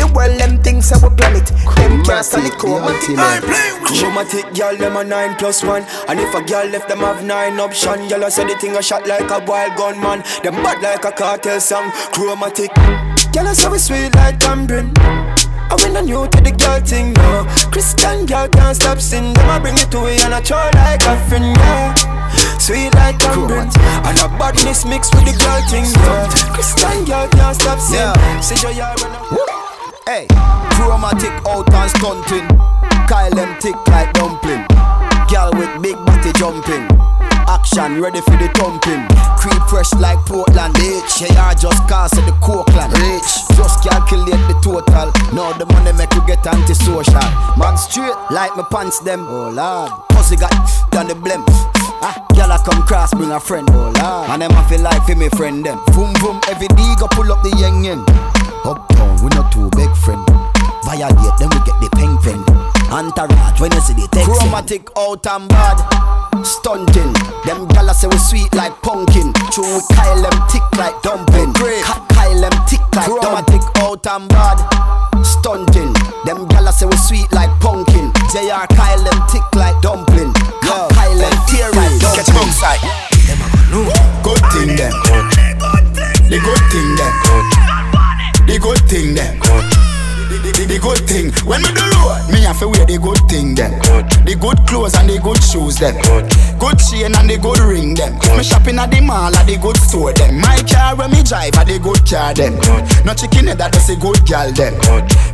the 0.82 0.82
world, 0.82 0.82
them 0.82 0.82
things 0.82 0.86
say 0.86 0.98
we 1.02 1.16
plan 1.16 1.36
it. 1.36 1.48
Them 1.76 2.04
can't 2.04 2.26
stand 2.26 2.48
it 2.48 2.54
chromatic. 2.58 3.16
Chromatic 3.86 4.54
girl, 4.54 4.78
them 4.78 4.98
a 4.98 5.04
nine 5.04 5.36
plus 5.36 5.64
one. 5.64 5.84
And 6.08 6.20
if 6.20 6.34
a 6.34 6.44
girl 6.44 6.68
left 6.68 6.88
them 6.88 7.00
have 7.00 7.24
nine 7.24 7.60
option, 7.60 8.08
girl 8.08 8.26
I 8.26 8.30
say 8.30 8.46
the 8.46 8.58
thing 8.58 8.76
a 8.76 8.82
shot 8.82 9.08
like 9.08 9.30
a 9.32 9.44
wild 9.46 9.76
gunman. 9.78 10.24
Them 10.44 10.56
bad 10.64 10.82
like 10.82 11.06
a 11.06 11.12
cartel 11.12 11.60
song. 11.60 11.92
Chromatic. 12.14 12.74
Girl 13.34 13.48
I 13.48 13.54
say 13.54 13.70
we 13.70 13.78
sweet 13.78 14.14
like 14.16 14.40
tambourine. 14.40 14.92
I 14.98 15.76
when 15.82 15.98
I 15.98 16.02
new 16.02 16.28
to 16.28 16.42
the 16.42 16.52
girl 16.52 16.80
thing, 16.80 17.14
no 17.14 17.46
Christian 17.72 18.28
girl 18.28 18.48
can't 18.48 18.76
stop 18.76 19.00
sin 19.00 19.34
Them 19.34 19.50
I 19.50 19.58
bring 19.58 19.74
it 19.74 19.90
to 19.92 20.06
it 20.06 20.24
and 20.24 20.36
I 20.36 20.40
throw 20.40 20.62
like 20.78 21.02
a 21.02 21.18
friend, 21.26 21.58
yeah 21.58 21.96
Sweet 22.60 22.94
like 22.94 23.18
tambourine 23.18 23.74
And 24.06 24.18
a 24.20 24.30
badness 24.38 24.86
mixed 24.86 25.16
with 25.16 25.26
the 25.26 25.34
girl 25.34 25.62
thing, 25.66 25.90
yeah 26.06 26.30
Christian 26.54 27.04
girl 27.06 27.28
can't 27.30 27.56
stop 27.56 27.80
sin 27.80 27.98
Yeah. 27.98 28.40
Say 28.42 28.62
your 28.62 28.78
yard 28.78 29.02
when 29.02 29.10
I 29.10 29.66
Hey, 30.06 30.28
chromatic 30.76 31.34
out 31.48 31.72
and 31.74 31.90
stunting. 31.92 32.48
Kyle 33.08 33.32
them 33.32 33.56
thick 33.60 33.76
like 33.88 34.12
dumpling. 34.14 34.64
Girl 35.32 35.52
with 35.56 35.72
big 35.82 35.96
body 36.06 36.32
jumping. 36.38 36.86
Action 37.48 38.02
ready 38.02 38.22
for 38.22 38.38
the 38.38 38.50
thumping. 38.58 39.06
Creep 39.40 39.62
fresh 39.70 39.94
like 39.96 40.20
Portland. 40.26 40.76
H. 40.78 41.22
They 41.22 41.34
I 41.36 41.54
just 41.54 41.82
cast 41.88 42.18
of 42.18 42.26
the 42.26 42.34
Cokeland. 42.42 42.94
Rich. 42.94 43.32
Just 43.56 43.84
calculate 43.84 44.42
the 44.50 44.58
total. 44.62 45.14
Now 45.34 45.54
the 45.54 45.66
money 45.66 45.94
make 45.94 46.14
you 46.14 46.26
get 46.28 46.46
antisocial. 46.46 47.30
Man 47.58 47.78
straight 47.78 48.16
like 48.30 48.56
my 48.56 48.66
pants 48.70 49.00
them. 49.00 49.26
Oh 49.28 49.50
lord. 49.50 49.92
Pussy 50.10 50.36
got 50.36 50.52
done 50.92 51.08
the 51.08 51.16
blem. 51.16 51.44
Ah, 52.02 52.18
girl 52.36 52.52
I 52.52 52.58
come 52.66 52.84
cross 52.84 53.14
bring 53.14 53.32
a 53.32 53.40
friend. 53.40 53.70
Oh 53.72 53.94
lord. 53.94 54.30
And 54.30 54.42
them 54.42 54.52
I 54.52 54.68
feel 54.68 54.82
like 54.82 55.04
for 55.06 55.16
me 55.16 55.30
friend 55.30 55.66
them. 55.66 55.80
Boom 55.94 56.14
boom 56.22 56.42
every 56.50 56.68
day 56.70 56.94
go 57.00 57.08
pull 57.12 57.32
up 57.32 57.44
the 57.44 57.56
yang 57.58 57.84
yang. 57.84 58.06
Uptown 58.66 59.22
we 59.24 59.30
not 59.38 59.52
too 59.52 59.70
big 59.78 59.92
friend. 60.04 60.22
Violate, 60.86 61.38
then 61.40 61.50
we 61.50 61.60
get 61.66 61.78
the 61.82 61.90
pen 61.98 62.18
pen. 62.22 62.40
Entourage, 62.94 63.60
when 63.62 63.72
you 63.74 63.82
see 63.82 63.94
the 63.94 64.08
text. 64.12 64.30
Chromatic 64.30 64.90
out 64.98 65.26
and 65.28 65.50
bad. 65.50 65.78
Stunting, 66.46 67.14
them 67.46 67.66
gala 67.74 67.94
say 67.94 68.08
we 68.08 68.18
sweet 68.18 68.54
like 68.54 68.74
pumpkin. 68.82 69.34
True, 69.50 69.66
we 69.66 69.82
Kyle 69.96 70.22
them 70.22 70.38
tick 70.50 70.62
like 70.78 70.94
dumpling. 71.02 71.54
Ka- 71.54 72.06
Kyle 72.10 72.38
them 72.42 72.54
tick 72.70 72.82
like 72.94 73.10
chromatic 73.10 73.62
out 73.82 74.06
and 74.06 74.30
bad. 74.30 74.58
Stunting, 75.26 75.94
them 76.26 76.46
gala 76.50 76.72
say 76.72 76.86
we 76.86 76.98
sweet 76.98 77.32
like 77.34 77.50
pumpkin. 77.62 78.14
JR 78.30 78.66
Kyle 78.78 79.02
them 79.02 79.20
tick 79.30 79.46
like 79.56 79.78
dumpling. 79.82 80.34
Ka- 80.62 80.90
Kyle 80.94 81.18
them 81.18 81.34
tear 81.50 81.70
like 81.74 81.98
dumpling. 81.98 82.14
Catch 82.14 82.30
them 82.30 82.38
outside. 82.46 82.82
Good 84.22 84.42
thing 84.54 84.76
them. 84.78 84.94
The 86.30 86.38
good 86.42 86.64
thing 86.70 86.90
them. 86.98 87.85
The 88.48 88.60
good 88.60 88.78
thing 88.88 89.16
them. 89.16 89.95
The, 90.46 90.54
the, 90.62 90.78
the 90.78 90.78
good 90.78 91.02
thing 91.10 91.34
when 91.50 91.66
we 91.66 91.74
do 91.74 91.82
road, 91.82 92.22
me 92.30 92.46
have 92.46 92.62
to 92.62 92.70
wear 92.70 92.86
the 92.86 93.02
good 93.02 93.18
thing 93.26 93.58
them. 93.58 93.74
The 94.30 94.38
good 94.38 94.62
clothes 94.70 94.94
and 94.94 95.10
the 95.10 95.18
good 95.18 95.42
shoes 95.42 95.82
them. 95.82 95.98
Good 96.62 96.78
chain 96.86 97.18
and 97.18 97.26
the 97.26 97.42
good 97.42 97.58
ring 97.66 97.98
them. 97.98 98.14
Me 98.38 98.46
shopping 98.46 98.78
at 98.78 98.94
the 98.94 99.02
mall 99.02 99.34
at 99.34 99.50
the 99.50 99.58
good 99.58 99.74
store 99.82 100.14
them. 100.14 100.38
My 100.38 100.62
car 100.70 100.94
when 100.94 101.10
me 101.10 101.26
drive 101.26 101.58
at 101.58 101.66
the 101.66 101.82
good 101.82 101.98
car 102.06 102.38
them. 102.38 102.62
No 103.02 103.18
chicken 103.18 103.50
head 103.50 103.58
that 103.58 103.74
does 103.74 103.90
a 103.90 103.98
good 103.98 104.22
gal 104.30 104.54
them. 104.54 104.78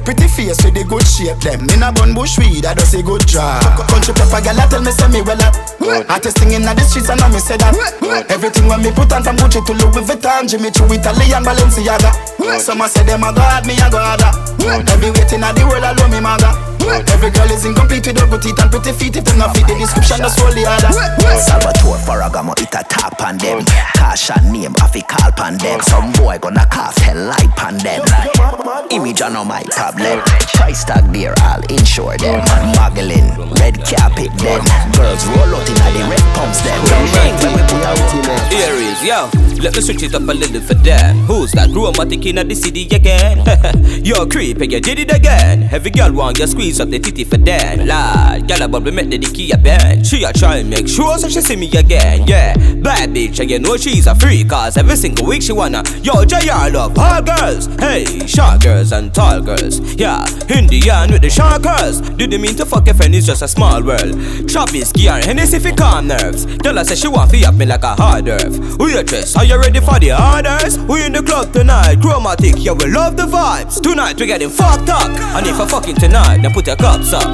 Pretty 0.08 0.32
face 0.32 0.64
with 0.64 0.80
the 0.80 0.88
good 0.88 1.04
shape 1.04 1.44
them. 1.44 1.68
In 1.68 1.84
a 1.84 1.92
bun 1.92 2.16
bush 2.16 2.40
weed 2.40 2.64
that 2.64 2.80
does 2.80 2.96
a 2.96 3.04
good 3.04 3.28
job. 3.28 3.68
Country 3.92 4.16
pepper 4.16 4.40
gal 4.40 4.64
tell 4.72 4.80
me 4.80 4.96
say 4.96 5.12
me 5.12 5.20
well 5.28 5.44
up. 5.44 5.60
Artist 6.08 6.40
singing 6.40 6.64
at 6.64 6.80
the 6.80 6.88
streets 6.88 7.12
and 7.12 7.20
I 7.20 7.28
me 7.28 7.44
say 7.44 7.60
that. 7.60 7.76
Everything 8.32 8.64
when 8.72 8.80
me 8.80 8.96
put 8.96 9.12
on 9.12 9.28
from 9.28 9.36
Gucci 9.36 9.60
to 9.60 9.76
Louis 9.76 10.08
Vuitton, 10.08 10.48
Jimmy 10.48 10.72
Choo, 10.72 10.88
Italian 10.88 11.44
Balenciaga. 11.44 12.16
Some 12.64 12.80
a 12.80 12.88
say 12.88 13.04
them 13.04 13.28
a 13.28 13.36
god, 13.36 13.68
me 13.68 13.76
a 13.76 13.92
god. 13.92 14.24
Ah. 14.24 14.52
Every 15.02 15.20
waiting 15.20 15.42
at 15.42 15.56
the 15.56 15.66
world 15.66 15.84
alone 15.84 16.12
me 16.12 16.20
maga. 16.20 16.71
Every 16.90 17.32
girl 17.32 17.50
is 17.52 17.66
incomplete 17.66 18.08
with 18.08 18.18
good 18.18 18.42
teeth 18.42 18.60
and 18.60 18.72
pretty 18.72 18.92
feet. 18.94 19.16
If 19.16 19.26
them 19.26 19.38
not 19.38 19.56
fit 19.56 19.68
the 19.68 19.76
description, 19.76 20.18
that's 20.20 20.40
all 20.42 20.52
the 20.52 20.66
other. 20.66 20.92
Salvatore 21.38 22.02
Ferragamo 22.02 22.58
it 22.58 22.74
a 22.74 22.84
top 22.90 23.22
on 23.22 23.38
them. 23.38 23.64
Cash 23.94 24.32
and 24.32 24.52
name 24.52 24.74
off 24.82 24.96
a 24.96 25.02
call 25.02 25.32
pan 25.32 25.58
them. 25.58 25.80
Some 25.82 26.12
boy 26.14 26.40
gonna 26.40 26.66
cast 26.72 27.00
hell 27.00 27.18
light 27.18 27.52
pan 27.56 27.78
them. 27.78 28.02
Image 28.92 29.22
on 29.22 29.34
no 29.34 29.46
my 29.46 29.64
problem. 29.70 30.22
Price 30.56 30.84
tag 30.84 31.06
there 31.14 31.36
all 31.42 31.62
insure 31.70 32.18
them. 32.18 32.42
Muggling, 32.76 33.30
red 33.62 33.78
carpet 33.86 34.32
them. 34.42 34.62
Girls 34.98 35.24
roll 35.38 35.56
out 35.56 35.70
inna 35.70 35.88
the 35.94 36.04
red 36.10 36.26
pumps 36.34 36.62
them. 36.62 36.80
When 37.42 37.54
we 37.56 37.62
put 37.70 37.84
out 37.86 37.98
in 38.14 38.26
Aries, 38.58 39.02
yo, 39.04 39.30
let 39.62 39.76
me 39.76 39.82
switch 39.82 40.04
it 40.04 40.16
up 40.16 40.24
a 40.24 40.34
little 40.34 40.62
for 40.62 40.74
them. 40.76 41.18
Who's 41.30 41.52
that 41.54 41.72
chromatic 41.72 42.26
in 42.26 42.48
the 42.48 42.56
city 42.56 42.88
again? 42.90 43.44
yo, 44.04 44.26
creep, 44.26 44.60
and 44.62 44.72
you 44.72 44.82
did 44.82 45.00
it 45.00 45.14
again. 45.14 45.70
Every 45.72 45.92
girl 45.92 46.12
want 46.12 46.40
you 46.40 46.48
squeeze 46.48 46.71
up 46.80 46.90
the 46.90 47.00
titty 47.00 47.24
for 47.24 47.38
them. 47.38 47.88
Lad, 47.88 48.48
girl, 48.48 48.68
but 48.68 48.84
we 48.84 48.92
met 48.92 49.10
the 49.10 49.18
key 49.20 49.52
a 49.52 49.58
bend. 49.58 50.06
She 50.06 50.24
a 50.24 50.34
try 50.34 50.64
make 50.64 50.88
sure 50.88 51.18
so 51.18 51.30
she 51.30 51.42
see 51.42 51.56
me 51.56 51.68
again. 51.72 52.28
Yeah, 52.28 52.56
bad 52.76 53.10
bitch, 53.10 53.40
and 53.40 53.50
you 53.50 53.60
know 53.60 53.78
she's 53.78 54.08
a 54.08 54.16
freak. 54.16 54.50
Cause 54.50 54.78
every 54.78 54.96
single 54.96 55.26
week 55.26 55.42
she 55.42 55.54
wanna, 55.54 55.84
yo, 56.02 56.26
JR 56.26 56.72
love 56.72 56.98
all 56.98 57.22
girls. 57.22 57.68
Hey, 57.80 58.06
short 58.28 58.62
girls 58.62 58.92
and 58.92 59.14
tall 59.14 59.42
girls. 59.42 59.80
Yeah, 59.96 60.26
Indian 60.50 61.12
with 61.12 61.22
the 61.22 61.30
short 61.30 61.62
girls. 61.64 62.02
Didn't 62.02 62.42
mean 62.42 62.56
to 62.56 62.66
fuck 62.66 62.88
a 62.88 62.94
friend, 62.94 63.16
it's 63.16 63.26
just 63.26 63.42
a 63.42 63.48
small 63.48 63.84
world. 63.84 64.14
Travis, 64.48 64.92
and 64.94 65.26
Hennessy 65.26 65.60
for 65.60 65.76
calm 65.76 66.08
nerves. 66.08 66.46
Tell 66.58 66.78
her 66.78 66.84
say 66.84 66.96
she 66.96 67.08
want 67.08 67.32
to 67.32 67.44
up 67.46 67.56
me 67.56 67.66
like 67.66 67.84
a 67.84 67.96
hard 67.96 68.28
earth. 68.28 68.78
Waitress, 68.78 69.02
are 69.02 69.06
just 69.24 69.38
are 69.38 69.46
you 69.46 69.60
ready 69.60 69.80
for 69.80 70.00
the 70.00 70.12
orders? 70.12 70.78
We 70.80 71.06
in 71.06 71.14
the 71.14 71.24
club 71.24 71.54
tonight, 71.54 72.02
chromatic, 72.02 72.56
yeah 72.58 72.74
we 72.74 72.92
love 72.92 73.18
the 73.18 73.24
vibes. 73.24 73.82
Tonight 73.82 74.20
we 74.20 74.26
getting 74.26 74.50
fucked 74.50 74.90
up, 74.90 75.10
and 75.10 75.48
if 75.48 75.60
I 75.60 75.68
fucking 75.68 75.96
tonight, 75.96 76.42
then 76.42 76.52
put 76.52 76.61
your 76.68 76.76
cops 76.76 77.14
up. 77.14 77.28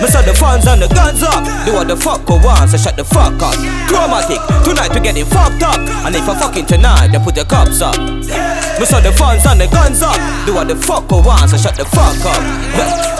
Me 0.00 0.08
saw 0.08 0.22
the 0.22 0.34
funds 0.34 0.66
and 0.66 0.82
the 0.82 0.88
guns 0.88 1.22
up. 1.22 1.44
Do 1.64 1.74
what 1.74 1.86
the 1.88 1.96
fuck 1.96 2.28
we 2.28 2.36
want, 2.42 2.70
so 2.70 2.76
shut 2.76 2.96
the 2.96 3.04
fuck 3.04 3.40
up. 3.40 3.54
Chromatic, 3.86 4.40
tonight 4.64 4.90
we 4.94 5.00
getting 5.00 5.26
fucked 5.26 5.62
up, 5.62 5.78
and 5.78 6.14
if 6.14 6.28
I 6.28 6.34
fucking 6.38 6.66
tonight, 6.66 7.08
then 7.08 7.22
put 7.22 7.36
your 7.36 7.46
cops 7.46 7.80
up. 7.80 7.96
Me 7.98 8.84
saw 8.84 9.00
the 9.00 9.12
funds 9.12 9.46
and 9.46 9.60
the 9.60 9.68
guns 9.68 10.02
up. 10.02 10.18
Do 10.46 10.54
what 10.54 10.68
the 10.68 10.76
fuck 10.76 11.10
we 11.10 11.20
want, 11.20 11.50
so 11.50 11.56
shut 11.56 11.76
the 11.76 11.84
fuck 11.84 12.18
up. 12.26 12.42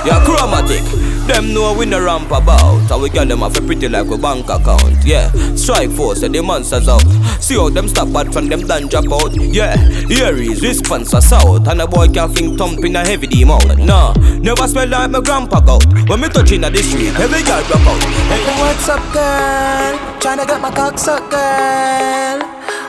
You're 0.05 0.21
chromatic. 0.27 1.12
Them 1.27 1.55
know 1.55 1.73
we 1.73 1.87
no 1.87 2.03
ramp 2.03 2.27
about 2.27 2.81
How 2.89 2.99
we 3.01 3.09
get 3.09 3.29
them 3.29 3.43
off 3.43 3.57
a 3.57 3.61
pretty 3.61 3.89
like 3.89 4.11
a 4.11 4.19
bank 4.19 4.49
account 4.51 5.05
Yeah, 5.05 5.31
strike 5.55 5.91
force 5.91 6.23
and 6.23 6.35
the 6.35 6.43
monsters 6.43 6.89
out 6.89 7.05
See 7.41 7.55
how 7.55 7.71
them 7.71 7.89
stop 7.89 8.13
bad 8.13 8.33
from 8.33 8.49
them 8.49 8.67
done 8.67 8.89
drop 8.89 9.11
out 9.13 9.33
Yeah, 9.35 9.77
here 10.09 10.37
is 10.37 10.61
response 10.63 11.11
for 11.13 11.21
south 11.21 11.69
And 11.69 11.81
a 11.81 11.87
boy 11.87 12.09
can 12.09 12.29
think 12.31 12.59
thump 12.59 12.85
in 12.85 12.97
a 12.97 13.05
heavy 13.07 13.29
D 13.29 13.45
mouth 13.45 13.79
Nah, 13.79 14.13
never 14.41 14.67
smell 14.67 14.89
like 14.89 15.11
my 15.11 15.21
grandpa 15.21 15.61
goat 15.61 15.87
When 16.09 16.21
me 16.21 16.29
touch 16.29 16.53
in 16.53 16.63
the 16.63 16.83
street, 16.83 17.15
every 17.19 17.43
girl 17.43 17.63
drop 17.65 17.87
out 17.87 18.03
hey. 18.03 18.61
What's 18.61 18.89
up, 18.89 19.01
girl? 19.13 19.99
Tryna 20.21 20.47
get 20.47 20.61
my 20.61 20.71
cock 20.71 20.99
sucked, 20.99 21.31
girl. 21.31 22.41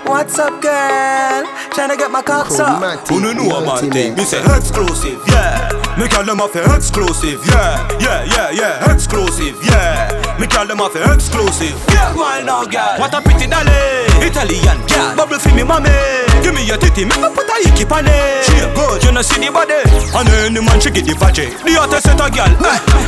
What's 0.06 0.38
up, 0.40 0.62
girl? 0.62 1.44
Tryna 1.72 1.98
get 1.98 2.12
my 2.12 2.22
cock 2.22 2.48
sucked. 2.48 3.10
Who 3.10 3.22
no 3.22 3.34
know 3.34 3.62
about 3.62 3.80
thing? 3.80 4.16
Me 4.16 4.24
say 4.24 4.40
exclusive, 4.44 5.22
yeah. 5.28 5.83
Me 5.94 6.10
call 6.10 6.26
them 6.26 6.41
off 6.41 6.56
exclusive, 6.56 7.39
yeah, 7.46 7.86
yeah, 8.02 8.26
yeah, 8.26 8.50
yeah, 8.50 8.91
exclusive, 8.91 9.54
yeah. 9.62 10.10
Me 10.39 10.48
call 10.48 10.66
them 10.66 10.82
off 10.82 10.96
exclusive. 10.96 11.78
Yeah, 11.94 12.18
why 12.18 12.41
now, 12.41 12.66
girl? 12.66 12.98
What 12.98 13.14
a 13.14 13.22
pretty 13.22 13.46
dolly, 13.46 14.10
Italian 14.26 14.82
girl. 14.89 15.16
Bubble 15.16 15.38
for 15.38 15.54
me, 15.54 15.62
mommy. 15.62 15.94
Give 16.41 16.56
me 16.56 16.66
your 16.66 16.82
titty, 16.82 17.06
me 17.06 17.14
put 17.14 17.46
a 17.46 17.56
icky 17.62 17.86
on 17.86 18.10
it. 18.10 18.41
She 18.41 18.58
a 18.58 18.74
good, 18.74 19.06
you 19.06 19.14
know 19.14 19.22
see 19.22 19.38
the 19.38 19.54
body. 19.54 19.86
And 20.18 20.30
any 20.34 20.66
man 20.66 20.82
she 20.82 20.89
get 20.89 21.06
the 21.06 21.14
vajay. 21.14 21.54
The 21.62 21.78
hottest 21.78 22.10
set 22.10 22.18
a 22.18 22.26
girl. 22.26 22.50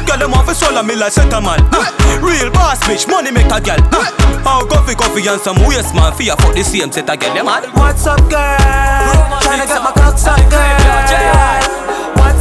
Girl 0.05 0.19
them 0.21 0.37
off 0.37 0.47
a 0.47 0.53
soul 0.53 0.77
me 0.83 0.95
like 0.95 1.11
set 1.11 1.33
a 1.33 1.41
man. 1.41 1.65
Eh. 1.73 2.21
Real 2.21 2.53
boss 2.53 2.79
bitch, 2.85 3.09
money 3.09 3.33
make 3.33 3.49
a 3.49 3.57
girl. 3.57 3.81
Eh. 3.81 4.07
How 4.45 4.61
coffee, 4.61 4.93
coffee 4.93 5.25
and 5.25 5.41
some 5.41 5.57
waste 5.65 5.97
man. 5.97 6.13
Fear 6.13 6.37
for 6.37 6.53
the 6.53 6.61
same 6.63 6.91
set 6.93 7.09
a 7.09 7.17
girl, 7.17 7.33
them 7.33 7.49
mad. 7.49 7.65
What's 7.73 8.05
up, 8.05 8.21
girl? 8.29 8.61
Tryna 9.41 9.65
get 9.65 9.81
my 9.81 9.91
cock 9.97 10.21
sucked, 10.21 10.45
girl. 10.53 11.64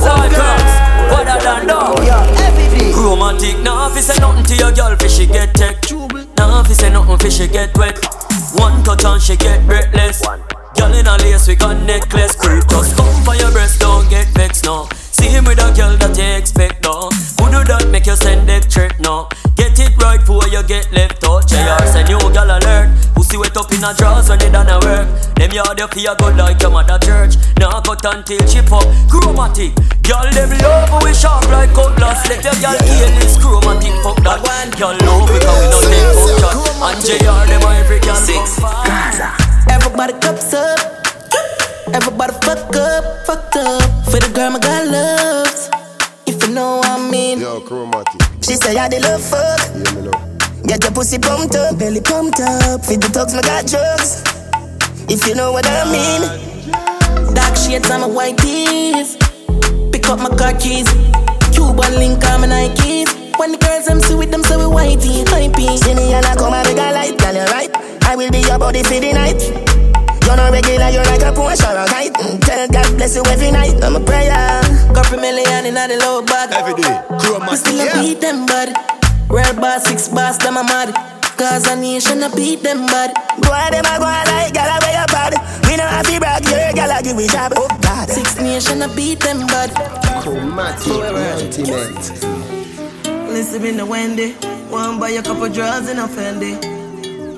What's 0.04 0.20
up, 0.20 0.30
girl? 0.36 1.16
What 1.16 1.28
I 1.28 1.38
done 1.40 1.66
dog? 1.66 1.96
Romantic, 2.94 3.58
nah 3.64 3.88
fi 3.88 4.00
say 4.00 4.20
nothing 4.20 4.44
to 4.44 4.54
your 4.56 4.70
girl 4.72 4.94
fi 4.96 5.08
she 5.08 5.26
get 5.26 5.54
tech. 5.54 5.80
Nah 6.36 6.62
fi 6.62 6.74
say 6.74 6.90
nothing 6.90 7.16
fi 7.16 7.30
she 7.30 7.48
get 7.48 7.74
wet. 7.78 8.04
One 8.52 8.82
touch 8.84 9.04
and 9.06 9.22
she 9.22 9.34
get 9.36 9.64
breathless. 9.66 10.20
Girl 10.76 10.92
in 10.92 11.06
a 11.06 11.16
lace 11.24 11.48
we 11.48 11.54
got 11.56 11.80
necklace. 11.86 12.36
Creep 12.36 12.68
just 12.68 12.96
come 12.98 13.24
for 13.24 13.34
your 13.34 13.50
breast, 13.52 13.80
don't 13.80 14.06
get 14.10 14.26
vexed 14.36 14.66
no. 14.66 14.88
See 14.92 15.28
him 15.28 15.46
with 15.46 15.58
a 15.58 15.72
girl 15.72 15.96
that 15.96 16.18
you 16.18 16.36
expect 16.36 16.82
no. 16.82 17.08
Who 17.40 17.50
do 17.50 17.64
that 17.64 17.88
make 17.90 18.04
you 18.04 18.16
send 18.16 18.46
that 18.50 18.68
trick 18.68 19.00
no? 19.00 19.30
Get 19.74 19.90
it 19.90 19.96
right 19.98 20.20
before 20.20 20.46
you 20.54 20.62
get 20.62 20.86
left 20.92 21.24
out. 21.24 21.48
JR 21.50 21.82
send 21.90 22.08
you 22.08 22.18
girl 22.30 22.46
alert. 22.46 22.94
Pussy 23.14 23.36
wet 23.36 23.56
up 23.56 23.72
in 23.72 23.82
a 23.82 23.90
drawers 23.94 24.28
when 24.28 24.40
it 24.40 24.52
done 24.52 24.70
a 24.70 24.78
work. 24.86 25.10
Them 25.34 25.50
yard 25.50 25.78
you 25.78 25.88
feel 25.88 26.14
good 26.14 26.36
like 26.36 26.62
your 26.62 26.70
mother 26.70 26.98
church. 27.02 27.34
Now 27.58 27.80
cut 27.82 28.04
until 28.06 28.38
she 28.46 28.62
fuck. 28.62 28.86
Chromatic. 29.10 29.74
Girl 30.06 30.30
them 30.30 30.54
love 30.62 31.02
we 31.02 31.10
sharp 31.12 31.50
like 31.50 31.74
cutlass. 31.74 32.22
Let 32.30 32.46
your 32.46 32.54
girl 32.62 32.78
heal 32.86 33.10
this 33.18 33.34
chromatic 33.34 33.94
fuck 34.06 34.22
that. 34.22 34.46
Girl 34.78 34.94
love 34.94 35.30
it 35.34 35.42
cause 35.42 35.58
we 35.58 35.66
no 35.66 35.74
take 35.82 36.14
fuck 36.22 36.38
shot. 36.38 36.94
And 36.94 36.98
JR 37.02 37.42
them 37.50 37.66
a 37.66 37.70
every 37.82 37.98
girl 37.98 38.14
six. 38.14 38.62
Gaza. 38.62 39.34
Everybody 39.66 40.14
cups 40.22 40.54
up. 40.54 40.78
Everybody 41.90 42.32
fuck 42.46 42.76
up, 42.76 43.26
fuck 43.26 43.56
up. 43.56 43.82
For 44.06 44.22
the 44.22 44.30
girl 44.34 44.50
my 44.50 44.58
God 44.60 44.86
loves. 44.86 45.33
Know 46.54 46.76
what 46.76 46.88
I 46.88 47.10
mean. 47.10 47.40
Yo, 47.40 47.60
chromatic. 47.62 48.22
She 48.40 48.54
say 48.54 48.78
I 48.78 48.88
the 48.88 49.00
love 49.00 49.20
fuck. 49.26 49.58
Yeah, 49.74 49.90
me 49.90 50.06
know. 50.06 50.62
Get 50.62 50.84
your 50.84 50.92
pussy 50.92 51.18
pumped 51.18 51.56
up, 51.56 51.76
belly 51.76 52.00
pumped 52.00 52.38
up. 52.38 52.86
Feed 52.86 53.02
the 53.02 53.10
dogs, 53.10 53.34
my 53.34 53.42
got 53.42 53.66
drugs. 53.66 54.22
If 55.10 55.26
you 55.26 55.34
know 55.34 55.50
what 55.50 55.66
I 55.66 55.82
mean. 55.90 57.34
Dark 57.34 57.56
shades 57.56 57.90
on 57.90 58.02
my 58.02 58.06
white 58.06 58.38
tees. 58.38 59.16
Pick 59.90 60.06
up 60.06 60.20
my 60.20 60.30
car 60.38 60.54
keys. 60.54 60.86
Cuban 61.50 61.98
link 61.98 62.22
on 62.30 62.42
my 62.42 62.46
Nikes. 62.46 63.10
When 63.36 63.50
the 63.50 63.58
girls 63.58 63.88
I'm 63.88 63.98
see 63.98 64.14
with 64.14 64.30
them, 64.30 64.44
so 64.44 64.54
we 64.54 64.70
whitey, 64.70 65.24
hypey. 65.24 65.76
See 65.76 65.92
me 65.92 66.14
and 66.14 66.24
I 66.24 66.36
come 66.36 66.54
and 66.54 66.62
make 66.68 66.78
a 66.78 66.92
light, 66.94 67.18
girl, 67.18 67.34
you 67.34 67.50
right. 67.50 67.70
I 68.06 68.14
will 68.14 68.30
be 68.30 68.38
your 68.46 68.60
body 68.60 68.84
for 68.84 69.00
the 69.00 69.12
night. 69.12 69.73
You're 70.24 70.36
not 70.36 70.52
regular, 70.52 70.88
you're 70.90 71.04
like 71.04 71.22
a 71.22 71.32
Porsche 71.32 71.64
or 71.68 71.78
a 71.78 71.86
kite. 71.86 72.12
Mm, 72.14 72.40
Tell 72.40 72.68
God 72.68 72.96
bless 72.96 73.14
you 73.16 73.22
every 73.26 73.50
night. 73.50 73.82
I'm 73.84 73.96
a 73.96 74.00
prayer. 74.00 74.32
Couple 74.94 75.18
million 75.20 75.66
in 75.66 75.74
the 75.74 75.96
low 76.00 76.22
bag. 76.24 76.52
Every 76.52 76.74
day, 76.74 76.94
We 77.50 77.56
still 77.56 77.80
a 77.88 77.92
beat 78.00 78.20
them 78.20 78.46
bad. 78.46 78.72
Real 79.28 79.54
boss, 79.54 79.84
six 79.84 80.08
boss, 80.08 80.38
them 80.38 80.56
a 80.56 80.62
mad. 80.64 80.94
Cause 81.36 81.66
a 81.66 81.74
nation 81.76 82.22
a 82.22 82.30
beat 82.34 82.62
them 82.62 82.86
bad. 82.86 83.12
Boy, 83.42 83.66
them 83.74 83.84
a 83.84 83.98
go 83.98 84.06
on 84.06 84.26
like 84.30 84.54
gal 84.54 84.70
away 84.78 84.94
your 84.94 85.06
bad. 85.10 85.34
We 85.66 85.76
know 85.76 85.82
have 85.86 86.06
to 86.06 86.18
brag, 86.20 86.44
your 86.46 86.72
gal 86.72 86.90
a 86.96 87.02
give 87.02 87.16
we 87.16 87.26
job. 87.26 87.52
Oh 87.56 87.68
God. 87.82 88.08
Six 88.08 88.36
nation 88.40 88.82
a 88.82 88.88
beat 88.94 89.20
them 89.20 89.46
bad. 89.48 89.70
Chromatic, 90.22 90.86
ultimate. 90.88 92.04
Listen 93.28 93.62
me 93.62 93.72
no 93.72 93.84
Wendy. 93.86 94.32
One 94.70 95.00
buy 95.00 95.10
a 95.10 95.22
couple 95.22 95.48
drugs 95.48 95.88
in 95.90 95.98
a 95.98 96.06
Fendi. 96.06 96.54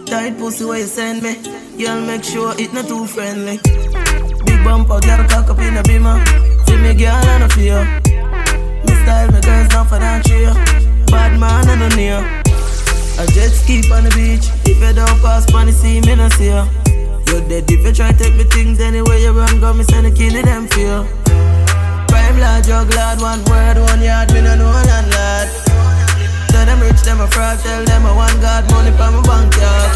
Tight 0.06 0.38
pussy 0.38 0.64
where 0.64 0.78
you 0.78 0.86
send 0.86 1.22
me. 1.22 1.34
Girl, 1.76 2.00
make 2.00 2.22
sure 2.22 2.54
it 2.58 2.72
not 2.72 2.86
too 2.86 3.06
friendly. 3.06 3.58
Big 4.46 4.62
bumper, 4.62 5.00
girl, 5.00 5.26
cock 5.28 5.50
up 5.50 5.58
in 5.58 5.76
a 5.76 5.82
beamer. 5.82 6.24
See 6.64 6.76
me, 6.76 6.94
girl, 6.94 7.26
and 7.34 7.42
a 7.42 7.48
fear. 7.48 7.82
style, 9.02 9.30
my 9.32 9.40
girls 9.40 9.68
down 9.68 9.86
for 9.86 9.98
that 9.98 10.24
tree. 10.24 10.46
Bad 11.10 11.40
man, 11.40 11.68
I 11.68 11.74
no 11.74 11.88
near. 11.96 12.22
A 13.18 13.26
jet 13.32 13.50
ski 13.50 13.82
on 13.90 14.04
the 14.04 14.10
beach. 14.14 14.46
If 14.64 14.78
you 14.78 14.92
don't 14.94 15.20
pass 15.22 15.46
the 15.46 15.72
sea, 15.72 16.00
me 16.00 16.14
no 16.14 16.28
see 16.30 16.48
ya. 16.54 16.68
You 17.26 17.40
dead 17.48 17.68
if 17.68 17.84
you 17.84 17.92
try 17.92 18.12
take 18.12 18.34
me 18.36 18.44
things 18.44 18.78
anywhere 18.78 19.18
you 19.18 19.32
run, 19.32 19.58
go 19.58 19.74
me 19.74 19.82
send 19.82 20.06
a 20.06 20.10
kill 20.12 20.32
them 20.40 20.68
you. 20.78 21.02
Prime 22.06 22.38
lad, 22.38 22.64
jug 22.64 22.88
lad, 22.94 23.20
one 23.20 23.42
word, 23.46 23.78
one 23.90 24.02
yard, 24.02 24.32
me 24.32 24.40
no 24.40 24.54
know 24.54 24.70
none 24.70 25.10
Tell 26.66 26.74
them 26.74 26.82
rich, 26.82 27.02
them 27.06 27.20
a 27.20 27.30
fraud, 27.30 27.62
tell 27.62 27.84
them 27.86 28.06
I 28.06 28.10
want 28.10 28.42
God 28.42 28.66
money 28.74 28.90
from 28.98 29.14
my 29.14 29.22
bank 29.22 29.54
yard. 29.54 29.86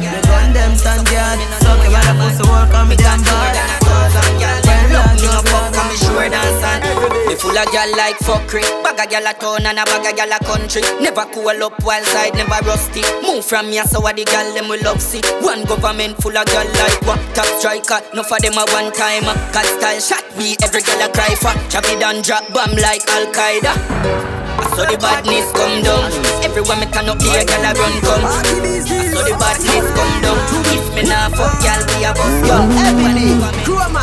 Me 0.00 0.08
gun 0.24 0.48
them 0.56 0.72
stand 0.72 1.04
guard, 1.04 1.36
suck 1.60 1.76
them 1.76 1.92
and 1.92 2.08
I 2.08 2.16
pussy 2.16 2.40
work 2.48 2.72
on 2.72 2.88
me 2.88 2.96
damn. 2.96 3.20
Look 3.20 5.12
me 5.20 5.28
no 5.28 5.44
fuck 5.44 5.76
on 5.76 5.84
me 5.92 5.96
sure 6.00 6.24
dance 6.32 6.64
and 6.64 7.36
full 7.36 7.52
of 7.52 7.68
gal 7.68 7.92
like 8.00 8.16
fuckery. 8.24 8.64
Bag 8.80 8.96
a 8.96 9.04
gal 9.12 9.28
a 9.28 9.36
town 9.36 9.68
and 9.68 9.76
a 9.76 9.84
bag 9.84 10.08
a 10.08 10.16
gal 10.16 10.32
a 10.32 10.40
country. 10.40 10.80
Never 11.04 11.28
cool 11.36 11.52
up 11.68 11.76
while 11.84 12.04
side 12.16 12.32
never 12.32 12.64
rusty. 12.64 13.04
Move 13.20 13.44
from 13.44 13.68
me 13.68 13.76
so 13.84 14.00
what 14.00 14.16
the 14.16 14.24
gal 14.24 14.48
them 14.56 14.72
will 14.72 14.80
love 14.80 15.04
see? 15.04 15.20
One 15.44 15.68
government 15.68 16.16
full 16.16 16.32
of 16.32 16.48
gal 16.48 16.64
like 16.80 16.96
what? 17.04 17.20
Top 17.36 17.44
striker, 17.60 18.00
no 18.16 18.24
for 18.24 18.40
them 18.40 18.56
a 18.56 18.64
one 18.72 18.88
timer 18.96 19.36
Cat 19.52 19.68
style 19.68 20.00
shot 20.00 20.24
me 20.40 20.56
every 20.64 20.80
gal 20.80 21.04
a 21.04 21.12
cry 21.12 21.36
for. 21.36 21.52
Chop 21.68 21.84
it 21.92 22.00
and 22.00 22.24
drop 22.24 22.48
bomb 22.56 22.72
like 22.80 23.04
Al-Qaeda 23.04 24.29
so 24.80 24.86
the 24.88 24.96
badness 24.96 25.52
come 25.52 25.82
down 25.84 26.08
Everywhere 26.40 26.78
me 26.80 26.86
turn 26.88 27.08
up 27.12 27.20
here, 27.20 27.44
gal 27.44 27.64
a 27.68 27.70
run 27.76 27.94
come 28.00 28.24
So 29.12 29.20
the 29.28 29.36
badness 29.36 29.86
come 29.92 30.14
down 30.24 30.40
If 30.72 30.84
me 30.96 31.02
nah 31.04 31.28
fuck 31.28 31.60
gal, 31.60 31.80
we 31.92 32.04
a 32.08 32.12
bust 32.16 32.40
gun 32.48 32.72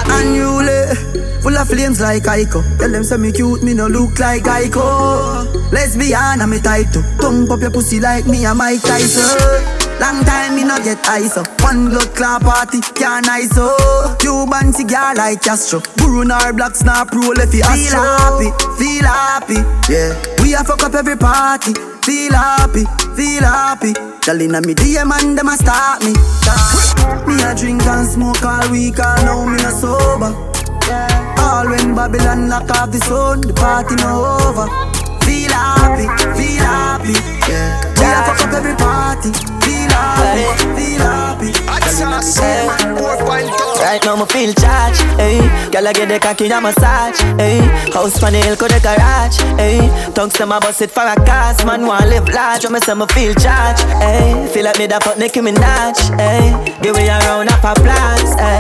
Unruly, 0.10 1.42
full 1.42 1.58
of 1.58 1.68
flames 1.68 2.00
like 2.00 2.24
Ico. 2.24 2.62
Tell 2.80 2.92
them 2.92 3.04
say 3.04 3.18
me 3.18 3.32
cute, 3.32 3.62
me 3.62 3.74
no 3.74 3.88
look 3.88 4.20
like 4.20 4.44
Ico. 4.44 5.72
Lesbian, 5.72 6.42
I'm 6.42 6.54
a 6.54 6.60
title. 6.60 7.02
Thump 7.20 7.52
up 7.52 7.60
your 7.60 7.72
pussy 7.72 8.00
like 8.00 8.26
me 8.26 8.46
and 8.46 8.58
Mike 8.58 8.82
Tyson. 8.82 9.87
Long 10.00 10.24
time 10.26 10.56
me 10.56 10.64
no 10.64 10.78
get 10.84 11.02
ice 11.10 11.38
up. 11.38 11.48
One 11.62 11.90
blood 11.90 12.14
clot 12.16 12.42
party, 12.44 12.82
can't 12.94 13.26
so 13.52 13.74
oh. 13.78 14.12
up. 14.12 14.20
Cuban 14.20 14.72
cigar 14.72 15.16
like 15.16 15.42
Castro. 15.42 15.80
Burun 15.98 16.32
our 16.32 16.54
black 16.54 16.76
snap 16.76 17.12
roll 17.14 17.40
if 17.40 17.54
you 17.54 17.64
Feel 17.64 17.98
happy, 17.98 18.50
feel 18.78 19.06
happy, 19.06 19.60
yeah. 19.92 20.14
We 20.42 20.54
a 20.54 20.64
fuck 20.64 20.84
up 20.84 20.94
every 20.94 21.18
party. 21.18 21.74
Feel 22.06 22.34
happy, 22.34 22.86
feel 23.16 23.44
happy. 23.44 23.94
Girl 24.22 24.40
inna 24.42 24.62
me 24.62 24.76
DM 24.76 25.12
and 25.12 25.38
them 25.38 25.50
a 25.50 25.58
start 25.58 26.04
me. 26.06 26.14
Me 27.26 27.42
a 27.42 27.56
drink 27.56 27.82
and 27.84 28.08
smoke 28.08 28.44
all 28.44 28.70
week, 28.70 29.00
all 29.00 29.18
now 29.26 29.46
me 29.46 29.58
no 29.58 29.72
sober. 29.72 30.32
All 31.42 31.68
when 31.68 31.96
Babylon 31.96 32.50
lock 32.50 32.70
off 32.70 32.92
the 32.92 33.00
sun, 33.00 33.42
the 33.42 33.54
party 33.54 33.96
no 33.96 34.38
over. 34.46 34.68
Feel 35.26 35.52
happy, 35.52 36.06
feel 36.38 36.64
happy, 36.64 37.18
yeah. 37.50 37.82
We 37.98 38.06
a 38.06 38.22
fuck 38.24 38.48
up 38.48 38.54
every 38.54 38.76
party. 38.76 39.57
Right 43.88 44.04
now, 44.04 44.16
me 44.16 44.26
feel 44.26 44.54
charged, 44.54 45.02
hey. 45.18 45.40
Girl, 45.72 45.88
I 45.88 45.94
get 45.94 46.10
the 46.10 46.20
cocky 46.20 46.50
a 46.50 46.60
massage, 46.62 47.20
hey. 47.40 47.60
House 47.94 48.22
on 48.22 48.34
the 48.34 48.40
hill, 48.40 48.56
the 48.56 48.80
garage, 48.84 49.38
hey. 49.58 49.80
Tongues 50.14 50.34
them 50.34 50.52
a 50.52 50.60
bust 50.60 50.82
it 50.82 50.92
for 50.92 51.02
a 51.02 51.16
cast, 51.26 51.66
man 51.66 51.86
want 51.88 52.08
live 52.08 52.28
large. 52.30 52.66
I 52.66 52.70
me 52.70 52.80
say 52.80 52.94
me 52.94 53.06
feel 53.08 53.34
charged, 53.36 53.84
hey. 54.04 54.48
Feel 54.54 54.66
like 54.66 54.78
me 54.78 54.88
that 54.88 55.04
fuck 55.04 55.18
Nicki 55.18 55.40
Minaj, 55.40 55.98
hey. 56.20 56.52
Give 56.82 56.96
me 56.96 57.08
a 57.08 57.18
round 57.20 57.50
of 57.50 57.64
applause, 57.64 58.36
hey. 58.36 58.57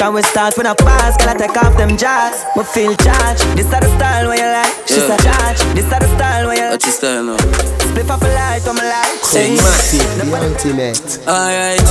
Can 0.00 0.14
we 0.14 0.22
start 0.22 0.56
with 0.56 0.64
a 0.64 0.74
pass? 0.74 1.14
Can 1.20 1.28
I 1.28 1.36
take 1.36 1.52
off 1.60 1.76
them 1.76 1.92
jars? 1.92 2.40
Me 2.56 2.64
feel 2.64 2.96
charged. 3.04 3.44
This 3.52 3.68
is 3.68 3.76
the 3.84 3.90
style 4.00 4.32
where 4.32 4.40
you 4.40 4.48
like. 4.48 4.72
She's 4.88 5.04
a 5.04 5.12
charge. 5.20 5.60
This 5.76 5.84
is 5.84 5.92
the 5.92 6.08
style 6.16 6.48
where 6.48 6.56
you 6.56 6.72
like. 6.72 6.80
What's 6.80 6.88
your 6.88 6.96
style 6.96 7.24
now? 7.28 7.36
Split 7.84 8.08
off 8.08 8.24
a 8.24 8.32
light 8.32 8.64
on 8.64 8.80
my 8.80 8.84
light. 8.88 9.20
Hey, 9.28 9.60
Matty, 9.60 10.00
the 10.16 10.24
ultimate. 10.40 11.04
Alright. 11.28 11.84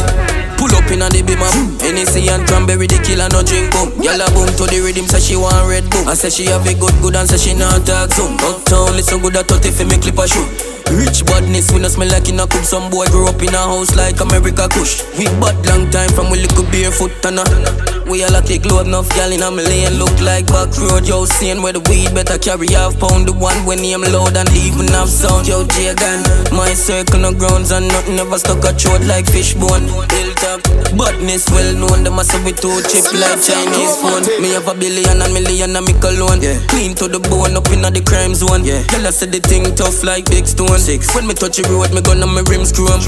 Pull 0.58 0.74
up 0.74 0.90
in 0.90 1.06
a 1.06 1.08
the 1.14 1.22
beamer. 1.22 1.54
Hennessy 1.78 2.26
um. 2.34 2.42
and 2.42 2.50
cranberry, 2.50 2.90
the 2.90 2.98
killer 3.06 3.30
no 3.30 3.46
drink 3.46 3.70
um. 3.78 3.94
boom. 3.94 4.02
Yalla 4.02 4.26
boom 4.34 4.50
to 4.58 4.66
the 4.66 4.82
rhythm, 4.82 5.06
say 5.06 5.22
she 5.22 5.38
want 5.38 5.70
red 5.70 5.86
boom. 5.94 6.10
I 6.10 6.18
say 6.18 6.34
she 6.34 6.50
have 6.50 6.66
a 6.66 6.74
good 6.74 6.98
good 7.06 7.14
and 7.14 7.30
say 7.30 7.38
she 7.38 7.54
not 7.54 7.86
talk 7.86 8.10
soon. 8.10 8.42
Uptown 8.42 8.98
listen 8.98 9.22
good 9.22 9.38
at 9.38 9.46
30 9.54 9.70
for 9.70 9.86
me 9.86 10.02
clip 10.02 10.18
a 10.18 10.26
shoe. 10.26 10.50
Rich 10.98 11.30
badness, 11.30 11.70
we 11.70 11.78
no 11.78 11.88
smell 11.88 12.10
like 12.10 12.26
in 12.26 12.42
a 12.42 12.50
cup. 12.50 12.66
Some 12.66 12.90
boy 12.90 13.06
grew 13.14 13.30
up 13.30 13.38
in 13.38 13.54
a 13.54 13.62
house 13.70 13.94
like 13.94 14.18
America 14.18 14.66
Kush. 14.74 15.06
We 15.14 15.30
bad 15.38 15.62
long 15.70 15.86
time 15.94 16.10
from 16.18 16.34
we 16.34 16.42
little 16.42 16.66
barefoot 16.74 17.14
and 17.30 17.46
a. 17.46 17.99
We 18.10 18.24
all 18.26 18.34
a 18.34 18.42
kick 18.42 18.66
load 18.66 18.88
enough 18.88 19.08
gal 19.14 19.32
in 19.32 19.46
a 19.46 19.52
lane. 19.54 20.02
Look 20.02 20.18
like 20.20 20.48
back 20.48 20.74
road, 20.82 21.06
yo, 21.06 21.26
seeing 21.26 21.62
where 21.62 21.74
the 21.74 21.80
weed 21.86 22.10
better 22.18 22.42
carry 22.42 22.74
half 22.74 22.98
pound. 22.98 23.30
The 23.30 23.34
one 23.34 23.62
when 23.70 23.86
name 23.86 24.02
loud 24.02 24.34
and 24.34 24.50
even 24.58 24.90
have 24.98 25.10
sound, 25.10 25.46
yo, 25.46 25.62
Jagan 25.70 26.26
My 26.50 26.74
circle 26.74 27.22
no 27.22 27.34
grounds 27.34 27.70
and 27.70 27.88
nothing 27.88 28.18
ever 28.18 28.40
stuck 28.42 28.66
a 28.66 28.74
throat 28.74 29.06
like 29.06 29.30
fishbone. 29.30 29.86
Hilltop, 30.10 30.66
badness 30.98 31.46
well 31.54 31.70
known, 31.78 32.04
them 32.04 32.18
a 32.18 32.24
say 32.26 32.42
we 32.42 32.50
too 32.50 32.82
cheap 32.90 33.06
like 33.14 33.38
Chinese 33.38 33.94
phone. 34.02 34.26
Me 34.42 34.58
have 34.58 34.68
a 34.68 34.74
billion 34.74 35.22
and 35.22 35.34
million 35.34 35.76
and 35.78 35.86
me 35.86 35.94
cologne. 36.02 36.42
Yeah. 36.42 36.58
Clean 36.66 36.98
to 36.98 37.06
the 37.08 37.22
bone 37.22 37.54
up 37.54 37.70
in 37.70 37.86
the 37.86 38.02
crime 38.02 38.34
zone. 38.34 38.66
Yeah. 38.66 38.82
Girl, 38.90 39.06
I 39.06 39.14
said 39.14 39.32
the 39.32 39.40
thing 39.40 39.70
tough 39.78 40.02
like 40.04 40.26
big 40.34 40.48
stone. 40.50 40.82
Six. 40.82 41.14
When 41.14 41.28
me 41.28 41.38
touch 41.38 41.62
the 41.62 41.70
road, 41.70 41.94
me 41.94 42.02
gun 42.02 42.26
on 42.26 42.34
my 42.34 42.42
rims 42.50 42.74
chrome. 42.74 43.06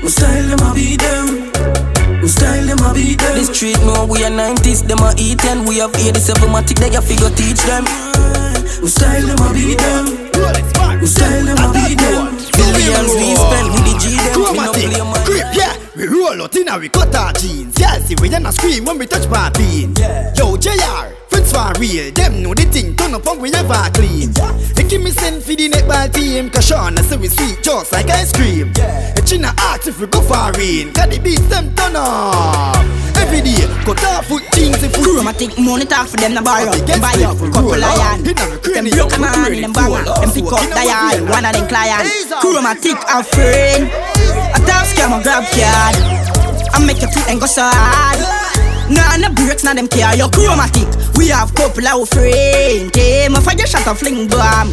My 0.00 0.08
style 0.08 0.48
them 0.48 0.64
a 0.64 0.96
them 0.96 1.26
My 1.28 1.39
style 2.30 2.64
them 2.64 2.78
a 2.86 2.94
beat 2.94 3.18
them. 3.18 3.34
The 3.34 3.44
street 3.50 3.78
know 3.82 4.06
we 4.06 4.22
are 4.24 4.30
90s, 4.30 4.86
them 4.86 5.02
a 5.02 5.10
eat 5.18 5.44
and 5.44 5.66
We 5.66 5.78
have 5.82 5.94
87 5.94 6.48
matic, 6.48 6.78
they 6.78 6.94
a 6.94 7.02
figure 7.02 7.30
teach 7.34 7.60
them. 7.66 7.84
My 7.84 8.88
style 8.88 9.26
them 9.26 9.42
a 9.42 9.48
beat 9.52 9.78
them. 9.78 10.30
My 10.38 11.04
style 11.04 11.44
them 11.44 11.58
a 11.58 11.66
beat 11.74 11.98
them. 11.98 12.38
Billions 12.54 13.12
we 13.18 13.34
spend 13.34 13.68
with 13.74 13.84
the 13.84 13.94
G 13.98 14.14
them. 14.16 14.46
We 14.46 14.58
no 14.62 14.72
play 14.72 15.02
man. 15.02 15.20
Grip, 15.26 15.48
yeah, 15.52 15.74
we 16.00 16.08
roll 16.08 16.42
out 16.42 16.56
in 16.56 16.68
our 16.68 16.88
cut 16.88 17.14
our 17.14 17.32
jeans. 17.34 17.74
Yeah, 17.78 17.98
see 17.98 18.16
we 18.20 18.32
ain't 18.32 18.46
a 18.46 18.52
scream 18.52 18.84
when 18.86 18.98
we 18.98 19.06
touch 19.06 19.28
my 19.28 19.50
bean 19.50 19.94
Yo, 20.34 20.56
JR, 20.56 21.12
friends 21.28 21.52
for 21.52 21.72
real. 21.78 22.10
Them 22.12 22.42
know 22.42 22.54
the 22.54 22.64
thing, 22.64 22.96
turn 22.96 23.12
up 23.12 23.26
and 23.26 23.40
we 23.40 23.50
never 23.50 23.76
clean. 23.92 24.32
They 24.74 24.88
give 24.88 25.02
me 25.02 25.10
send 25.10 25.42
for 25.42 25.52
the 25.52 25.68
netball 25.68 26.12
team 26.12 26.48
Cause 26.48 26.68
Sean 26.68 26.96
say 26.96 27.16
we 27.16 27.28
sweet 27.28 27.62
just 27.62 27.92
like 27.92 28.08
ice 28.08 28.32
cream. 28.32 28.72
The 28.72 29.22
China 29.26 29.52
ask 29.58 29.86
if 29.86 30.00
we 30.00 30.06
go 30.06 30.22
far 30.22 30.52
in. 30.58 30.92
Cause 30.92 31.10
the 31.12 31.20
beats 31.20 31.44
them 31.48 31.74
turn 31.76 31.96
up. 31.96 32.80
Every 33.20 33.42
day, 33.44 33.68
cut 33.84 34.02
off 34.04 34.26
foot 34.26 34.42
jeans 34.54 34.82
if 34.82 34.96
we 34.96 35.04
Chromatic 35.04 35.58
money 35.58 35.84
talk 35.84 36.08
for 36.08 36.16
them, 36.16 36.32
no 36.32 36.42
borrow. 36.42 36.72
Buy 36.96 37.20
up, 37.28 37.36
couple 37.52 37.76
lion 37.76 38.24
Them 38.24 38.88
broke 38.88 39.20
man, 39.20 39.52
them 39.52 39.72
banger 39.72 40.04
Them 40.08 40.30
pick 40.32 40.48
up. 40.48 40.64
dial, 40.72 41.28
one 41.28 41.44
of 41.44 41.52
them 41.52 41.68
client. 41.68 42.08
Chromatic 42.40 42.96
a 43.04 43.22
friend 43.22 44.19
A 45.00 45.02
top 45.02 45.08
scam, 45.08 45.18
a 45.18 45.22
grab 45.22 45.44
card 45.48 45.96
I 46.74 46.84
make 46.86 47.00
your 47.00 47.10
feet 47.10 47.28
and 47.28 47.40
go 47.40 47.46
so 47.46 47.62
hard 47.64 48.20
Nah, 48.90 49.16
no 49.16 49.32
breaks, 49.34 49.62
nah 49.64 49.72
them 49.74 49.88
care 49.88 50.14
Your 50.16 50.28
chromatic, 50.28 50.88
we 51.16 51.28
have 51.28 51.54
couple 51.54 51.86
of 51.86 52.08
friends 52.08 52.90
Them 52.92 53.34
a 53.34 53.40
fire 53.40 53.66
shot 53.66 53.86
a 53.86 53.94
fling 53.94 54.28
bomb 54.28 54.70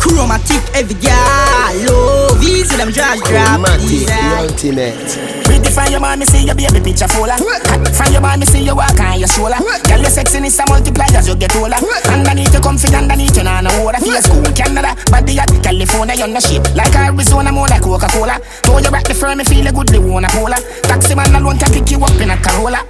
Chromatic, 0.00 0.62
every 0.74 0.96
girl 0.96 1.72
Love, 1.86 2.42
easy 2.42 2.76
them 2.76 2.90
just 2.90 3.24
drop 3.24 3.60
Matty, 3.60 4.04
the 4.04 4.12
Yeah. 4.12 4.40
ultimate. 4.42 5.44
Pretty 5.44 5.70
from 5.70 5.90
your 5.92 6.00
man, 6.00 6.18
me 6.18 6.24
see 6.26 6.44
your 6.46 6.54
baby 6.54 6.80
picture 6.80 7.08
fuller. 7.08 7.36
From 7.36 8.12
your 8.12 8.22
man, 8.22 8.40
me 8.40 8.46
see 8.46 8.62
you 8.64 8.74
walk 8.74 8.98
on 9.00 9.18
your 9.20 9.28
shoulder. 9.28 9.60
Girl, 9.84 10.00
your 10.00 10.08
sexiness 10.10 10.56
a 10.58 10.64
multiply 10.68 11.04
as 11.12 11.28
you 11.28 11.36
get 11.36 11.54
older. 11.56 11.76
Underneath 12.08 12.52
you 12.54 12.60
comfy, 12.60 12.88
underneath 12.94 13.36
you 13.36 13.44
nah 13.44 13.60
no 13.60 13.68
water. 13.84 14.00
Face 14.00 14.26
cool, 14.26 14.48
Canada, 14.56 14.96
body 15.12 15.38
at 15.38 15.52
California, 15.62 16.16
you're 16.16 16.40
shit. 16.40 16.64
Like 16.74 16.96
Arizona, 16.96 17.52
more 17.52 17.68
like 17.68 17.82
Coca-Cola. 17.82 18.40
Though 18.64 18.80
you 18.80 18.88
rock 18.88 19.04
the 19.04 19.14
firm, 19.14 19.38
me 19.38 19.44
feel 19.44 19.66
a 19.68 19.72
good, 19.72 19.88
they 19.88 19.98
wanna 19.98 20.28
polar. 20.32 20.58
Taxi 20.88 21.14
man 21.14 21.34
alone 21.36 21.58
can 21.58 21.70
pick 21.70 21.90
you 21.92 22.00
up 22.00 22.16
in 22.20 22.30
a 22.30 22.36
Corolla. 22.40 22.80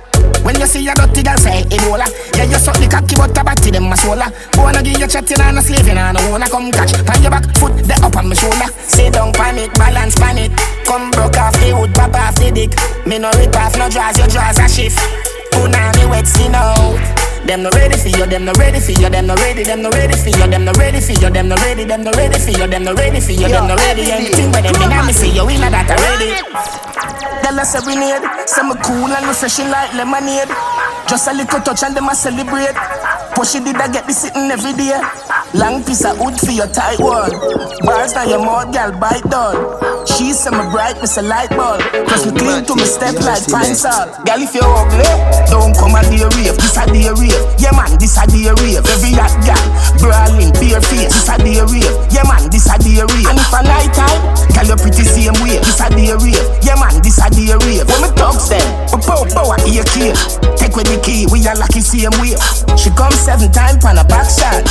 When 0.45 0.61
you 0.61 0.67
see 0.67 0.87
a 0.87 0.95
dirty 0.95 1.23
girl 1.23 1.37
say 1.37 1.65
Ebola 1.73 2.05
Yeah, 2.37 2.45
you 2.45 2.61
suck 2.61 2.77
the 2.77 2.89
cocky 2.89 3.17
but 3.17 3.35
the 3.35 3.43
body 3.43 3.71
them 3.71 3.93
a 3.93 3.97
sola 3.97 4.33
Wanna 4.57 4.83
give 4.83 5.01
you 5.01 5.09
chatting 5.09 5.41
and 5.41 5.59
a 5.59 5.63
slaving 5.63 5.97
and 5.97 6.17
I 6.19 6.31
wanna 6.31 6.49
come 6.49 6.71
catch 6.71 6.93
Pan 7.05 7.23
your 7.23 7.31
back, 7.31 7.45
foot 7.57 7.73
the 7.81 7.97
up 8.05 8.17
on 8.17 8.29
my 8.29 8.35
shoulder 8.35 8.69
Sit 8.85 9.15
down 9.15 9.33
pan 9.33 9.57
it, 9.57 9.73
balance 9.75 10.17
panic 10.17 10.53
Come 10.85 11.11
broke 11.13 11.37
off 11.39 11.57
the 11.61 11.73
wood, 11.73 11.95
pop 11.95 12.13
off 12.13 12.37
the 12.37 12.53
dick 12.53 12.73
Me 13.07 13.19
no 13.19 13.33
rip 13.41 13.57
off, 13.57 13.77
no 13.79 13.89
draws, 13.89 14.19
your 14.19 14.29
draws 14.29 14.59
a 14.59 14.69
shift 14.69 15.01
Punani 15.53 16.09
wet 16.11 16.27
skin 16.27 16.55
out 16.55 17.24
them 17.47 17.63
no 17.63 17.71
ready 17.71 17.97
for 17.97 18.09
you, 18.09 18.27
them 18.27 18.45
no 18.45 18.53
ready 18.55 18.81
for 18.81 18.93
you, 18.93 19.09
them 19.09 19.27
no 19.27 19.35
ready, 19.37 19.65
them 19.65 19.83
no 19.83 19.91
ready 19.91 20.17
for 20.17 20.29
you, 20.31 20.47
them 20.49 20.65
no 20.65 20.73
ready 20.73 21.01
for 21.01 21.13
you, 21.13 21.31
them 21.31 21.49
no 21.49 21.57
ready, 21.57 21.85
them 21.85 22.03
no 22.03 22.11
ready 22.13 22.39
for 22.39 22.51
you, 22.51 22.67
them 22.67 22.85
no 22.85 22.95
ready 22.95 23.21
for 23.21 23.33
you, 23.33 23.49
them 23.49 23.69
no 23.69 23.77
ready. 23.77 24.11
Anything 24.11 24.51
but 24.51 24.63
them 24.65 25.07
me 25.07 25.13
see 25.13 25.31
you, 25.31 25.45
we 25.47 25.59
not 25.59 25.73
that 25.73 26.01
ready. 26.01 26.33
Tell 27.45 27.61
us 27.61 27.77
we 27.87 27.95
need 27.97 28.23
some 28.49 28.73
cool 28.83 29.13
and 29.13 29.27
refreshing 29.27 29.69
like 29.69 29.93
lemonade. 29.95 30.49
Just 31.09 31.29
a 31.29 31.33
little 31.35 31.61
touch 31.61 31.83
and 31.85 31.95
them 31.95 32.09
a 32.09 32.15
celebrate. 32.15 32.73
Push 33.35 33.51
she 33.53 33.61
did 33.61 33.77
I 33.77 33.91
get 33.91 34.07
me 34.07 34.13
sitting 34.13 34.51
every 34.51 34.73
day. 34.75 34.95
Long 35.55 35.83
piece 35.83 36.05
of 36.05 36.19
wood 36.19 36.39
for 36.39 36.51
your 36.51 36.67
tight 36.71 36.99
one. 36.99 37.31
Bars 37.83 38.15
now 38.15 38.23
your 38.27 38.39
mouth, 38.39 38.71
girl, 38.71 38.95
bite 38.99 39.27
down. 39.27 39.55
She 40.07 40.31
say 40.31 40.51
me 40.55 40.63
bright, 40.71 40.95
me 41.03 41.07
say 41.07 41.23
light 41.23 41.51
bulb. 41.51 41.83
Cause 42.07 42.27
me 42.27 42.39
clean 42.39 42.63
to 42.65 42.75
me 42.79 42.87
step 42.87 43.19
like 43.27 43.43
pine 43.51 43.75
salt. 43.75 44.23
Girl, 44.23 44.39
if 44.39 44.55
you're 44.55 44.63
ugly, 44.63 45.11
don't 45.51 45.75
come 45.75 45.99
a 45.99 46.03
day 46.07 46.23
rave. 46.39 46.55
This 46.55 46.79
a 46.79 46.87
day 46.87 47.11
rave. 47.11 47.43
Yeah, 47.59 47.75
man, 47.75 47.99
this 47.99 48.15
a 48.15 48.27
day 48.31 48.55
rave. 48.55 48.87
Every 48.87 49.15
hot 49.19 49.35
girl, 49.43 49.65
brawling, 49.99 50.55
bare 50.55 50.83
face. 50.83 51.11
This 51.11 51.27
a 51.27 51.35
day 51.39 51.59
rave. 51.59 51.95
Yeah, 52.15 52.27
man, 52.31 52.51
this 52.55 52.71
a 52.71 52.79
day 52.79 53.03
rave. 53.03 53.27
And 53.27 53.39
if 53.39 53.51
a 53.51 53.61
night 53.67 53.91
time, 53.95 54.21
girl, 54.55 54.67
you're 54.75 54.79
pretty 54.79 55.03
same 55.03 55.35
way. 55.43 55.59
This 55.59 55.83
a 55.83 55.91
day 55.91 56.15
rave. 56.15 56.47
Yeah, 56.63 56.79
man, 56.79 57.03
this 57.03 57.19
a 57.19 57.27
day 57.31 57.51
rave. 57.67 57.83
When 57.91 57.99
me 58.07 58.11
talk 58.15 58.39
them, 58.47 58.67
we 58.95 58.99
pow 59.03 59.27
pow 59.27 59.55
a 59.55 59.59
key. 59.59 60.15
Take 60.55 60.79
with 60.79 60.87
the 60.87 60.99
key, 61.03 61.27
we 61.31 61.43
are 61.51 61.59
lucky 61.59 61.83
same 61.83 62.15
way. 62.23 62.39
She 62.79 62.91
come 62.95 63.15
seven 63.25 63.51
times 63.51 63.83
on 63.87 63.97
a 63.97 64.05
back 64.05 64.29
shot. 64.29 64.69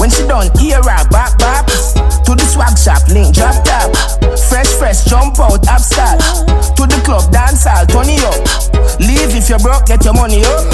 When 0.00 0.08
she 0.08 0.26
done, 0.26 0.48
hear 0.56 0.80
her 0.80 1.04
back 1.12 1.36
back 1.38 1.66
to 2.24 2.32
the 2.32 2.46
swag 2.48 2.78
shop, 2.78 3.06
link 3.12 3.34
drop 3.36 3.60
top. 3.62 3.92
Fresh 4.48 4.72
fresh, 4.80 5.04
jump 5.04 5.38
out, 5.38 5.60
upstart. 5.68 6.18
To 6.80 6.88
the 6.88 6.96
club, 7.04 7.30
dance 7.30 7.66
all, 7.66 7.84
turn 7.84 8.08
it 8.08 8.24
up. 8.24 8.40
Leave 9.00 9.36
if 9.36 9.50
you're 9.50 9.58
broke, 9.58 9.84
get 9.84 10.02
your 10.04 10.14
money 10.14 10.40
up. 10.40 10.64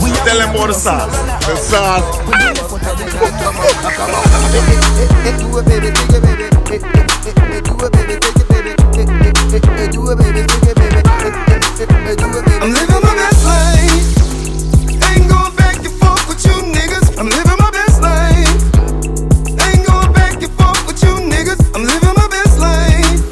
We 0.00 0.08
Tell 0.24 0.38
them 0.38 0.56
about 0.56 0.68
the 0.68 0.74
sauce. 0.74 1.12
The 1.44 1.56
sauce. 1.60 2.08
I'm 12.62 12.70
living 12.72 13.02
my 13.02 13.14
best 13.14 13.44
life. 13.44 14.11
I'm 17.22 17.28
living 17.28 17.56
my 17.56 17.70
best 17.70 18.02
life. 18.02 18.50
Ain't 19.46 19.86
going 19.86 20.12
back 20.12 20.42
and 20.42 20.50
forth 20.58 20.84
with 20.88 21.00
you 21.04 21.14
niggas. 21.30 21.62
I'm 21.72 21.84
living 21.84 22.14
my 22.16 22.26
best 22.26 22.58
life. 22.58 23.22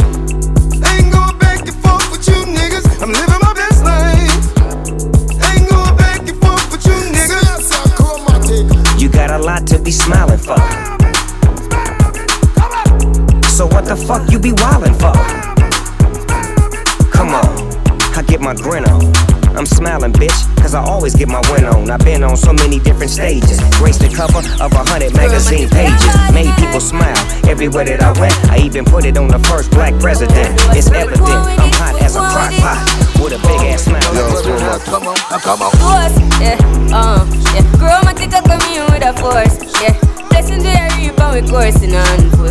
Ain't 0.86 1.11
going 1.12 1.36
back 1.38 1.66
and 1.66 1.74
forth 1.82 2.09
with 2.12 2.28
you 2.28 2.36
niggas. 2.55 2.86
I'm 3.03 3.11
living 3.11 3.41
my 3.43 3.53
best 3.53 3.82
life. 3.82 4.30
Ain't 5.43 5.68
going 5.68 5.97
back 5.97 6.20
and 6.20 6.38
forth 6.41 6.70
with 6.70 6.86
you 6.86 6.93
niggas. 7.11 9.03
You 9.03 9.09
got 9.09 9.32
a 9.32 9.38
lot 9.38 9.66
to 9.66 9.80
be 9.80 9.91
smiling 9.91 10.38
for. 10.38 10.55
So 13.49 13.66
what 13.66 13.86
the 13.86 13.97
fuck 14.07 14.30
you 14.30 14.38
be 14.38 14.53
wildin' 14.53 14.95
for? 15.01 15.14
Come 17.11 17.30
on, 17.34 18.16
I 18.16 18.22
get 18.22 18.41
my 18.41 18.55
grin 18.55 18.84
on. 18.84 19.29
I'm 19.57 19.66
smiling, 19.66 20.12
bitch, 20.12 20.34
cause 20.62 20.74
I 20.74 20.82
always 20.82 21.14
get 21.14 21.28
my 21.28 21.42
win 21.51 21.64
on. 21.64 21.90
I've 21.90 22.01
been 22.05 22.22
on 22.22 22.36
so 22.36 22.53
many 22.53 22.78
different 22.78 23.11
stages. 23.11 23.59
Graced 23.76 24.01
the 24.01 24.09
cover 24.09 24.40
of 24.62 24.72
a 24.72 24.82
hundred 24.88 25.14
magazine 25.14 25.68
pages. 25.68 26.14
Made 26.32 26.55
people 26.57 26.80
smile 26.80 27.18
everywhere 27.48 27.84
that 27.84 28.01
I 28.03 28.12
went. 28.20 28.34
I 28.48 28.59
even 28.64 28.84
put 28.84 29.05
it 29.05 29.18
on 29.18 29.28
the 29.28 29.38
first 29.51 29.70
black 29.70 29.94
president. 30.01 30.55
It's 30.76 30.90
evident 30.90 31.28
I'm 31.28 31.72
hot 31.76 32.01
as 32.01 32.16
a 32.16 32.22
crock 32.30 32.53
pot 32.62 32.78
with 33.20 33.34
a 33.36 33.40
big 33.42 33.61
ass 33.68 33.84
smile. 33.84 34.01
Come 34.86 35.09
on, 35.09 35.16
come 35.40 35.62
on. 35.62 35.70
Force, 35.82 36.16
yeah, 36.40 36.57
uh, 36.94 37.26
yeah. 37.53 37.64
Chromatic 37.76 38.32
a 38.32 38.40
come 38.46 38.62
in 38.70 38.86
with 38.88 39.05
a 39.05 39.12
force, 39.18 39.59
yeah. 39.82 39.92
Blessings 40.30 40.64
we 40.64 40.72
are 40.72 40.88
reap 40.96 41.18
and 41.18 41.30
we 41.34 41.42
coursing 41.51 41.94
on 41.94 42.30
full. 42.38 42.48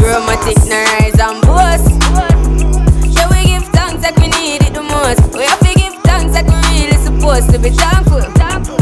Chromatic 0.00 0.58
na 0.66 0.80
rise 0.96 1.18
and 1.20 1.38
boast. 1.44 1.86
Yeah, 3.14 3.28
we 3.28 3.52
give 3.52 3.68
thanks 3.70 4.02
like 4.02 4.16
we 4.16 4.28
need 4.28 4.64
it 4.64 4.74
the 4.74 4.82
most. 4.82 5.22
We 5.36 5.44
have 5.44 5.60
supposed 7.30 7.52
to 7.52 7.58
be 7.60 7.70
thankful. 7.70 8.79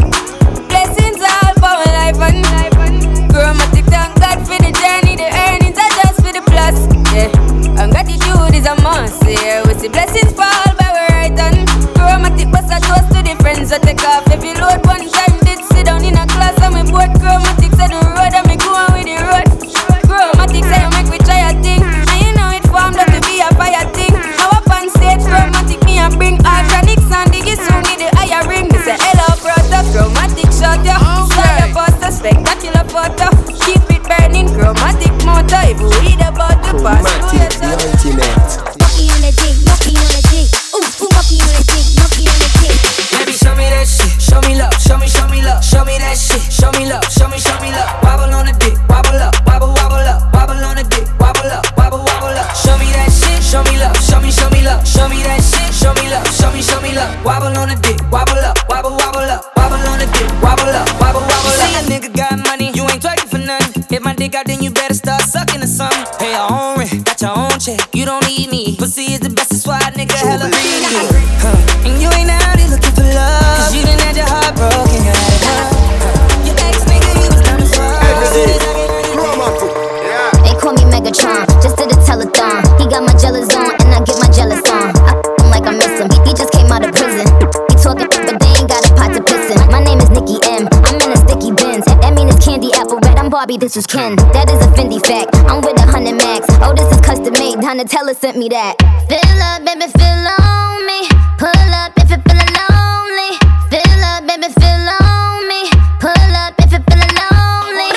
I'm 93.29 93.37
Barbie, 93.37 93.57
this 93.57 93.77
is 93.77 93.85
Ken. 93.85 94.15
That 94.33 94.49
is 94.49 94.57
a 94.65 94.69
Fendi 94.73 94.97
fact. 95.05 95.29
I'm 95.45 95.61
with 95.61 95.77
a 95.77 95.85
hundred 95.85 96.17
max. 96.17 96.49
Oh, 96.65 96.73
this 96.73 96.89
is 96.89 96.97
custom 96.97 97.29
made. 97.37 97.61
Donatella 97.61 98.17
sent 98.17 98.41
me 98.41 98.49
that. 98.49 98.73
Fill 99.05 99.21
up, 99.45 99.61
baby, 99.61 99.85
fill 99.85 100.25
on 100.33 100.81
me. 100.89 101.05
Pull 101.37 101.69
up 101.77 101.93
if 101.93 102.09
you're 102.09 102.25
feeling 102.25 102.49
lonely. 102.57 103.37
Fill 103.69 104.01
up, 104.01 104.25
baby, 104.25 104.49
fill 104.49 104.85
on 104.97 105.45
me. 105.45 105.61
Pull 106.01 106.33
up 106.41 106.57
if 106.57 106.73
you're 106.73 106.81
feeling 106.89 107.13
lonely. 107.21 107.93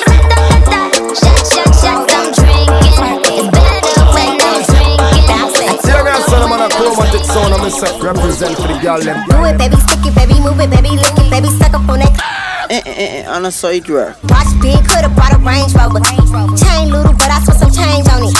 Shot, 1.17 1.41
shot, 1.49 1.73
shots, 1.81 2.13
I'm 2.13 2.29
drinking. 2.29 2.93
It's 3.33 3.49
better 3.49 4.05
when 4.13 4.37
I'm 4.37 4.61
drinking. 4.69 5.81
Yeah, 5.81 6.05
me 6.05 6.13
son, 6.29 6.45
I'm 6.45 6.53
on 6.53 6.61
a 6.61 6.69
chromatic 6.69 7.25
sound. 7.25 7.57
I'm 7.57 7.65
a 7.65 7.73
represent 8.05 8.53
for 8.61 8.69
the 8.69 8.77
girl 8.85 9.01
them. 9.01 9.17
Do 9.33 9.41
it, 9.49 9.57
baby, 9.57 9.81
stick 9.81 10.05
it, 10.05 10.13
baby, 10.13 10.37
move 10.45 10.61
it, 10.61 10.69
baby, 10.69 10.93
lick 10.93 11.17
it, 11.17 11.25
baby, 11.33 11.49
suck 11.57 11.73
up 11.73 11.89
on 11.89 12.05
that. 12.05 12.42
Eh, 12.73 12.81
eh, 12.89 13.21
eh, 13.21 13.29
on 13.29 13.45
a 13.45 13.51
side 13.53 13.85
drawer. 13.85 14.17
Watch 14.33 14.49
big, 14.57 14.81
coulda 14.89 15.05
brought 15.13 15.29
a 15.29 15.37
Range 15.45 15.69
Rover. 15.77 16.01
Chain 16.57 16.89
little, 16.89 17.13
but 17.13 17.29
I 17.29 17.37
spent 17.45 17.61
some 17.61 17.69
change 17.69 18.09
on 18.09 18.25
it. 18.25 18.33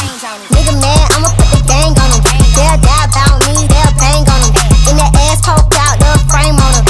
Nigga 0.49 0.73
mad, 0.81 1.05
I'ma 1.13 1.29
put 1.37 1.53
the 1.53 1.61
gang 1.69 1.93
on 1.93 2.09
him. 2.09 2.21
They'll 2.57 2.81
die 2.81 3.05
about 3.13 3.45
me, 3.45 3.69
they'll 3.69 3.93
bang 3.93 4.25
on 4.25 4.41
him. 4.41 4.53
In 4.89 4.97
that 4.97 5.13
ass 5.29 5.37
poke 5.45 5.69
out, 5.77 6.01
the 6.01 6.17
frame 6.33 6.57
on 6.57 6.71
him. 6.73 6.81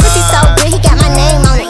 Pussy 0.00 0.22
so 0.32 0.40
good, 0.56 0.72
he 0.72 0.80
got 0.80 0.96
my 0.96 1.12
name 1.12 1.44
on 1.44 1.60
it. 1.60 1.68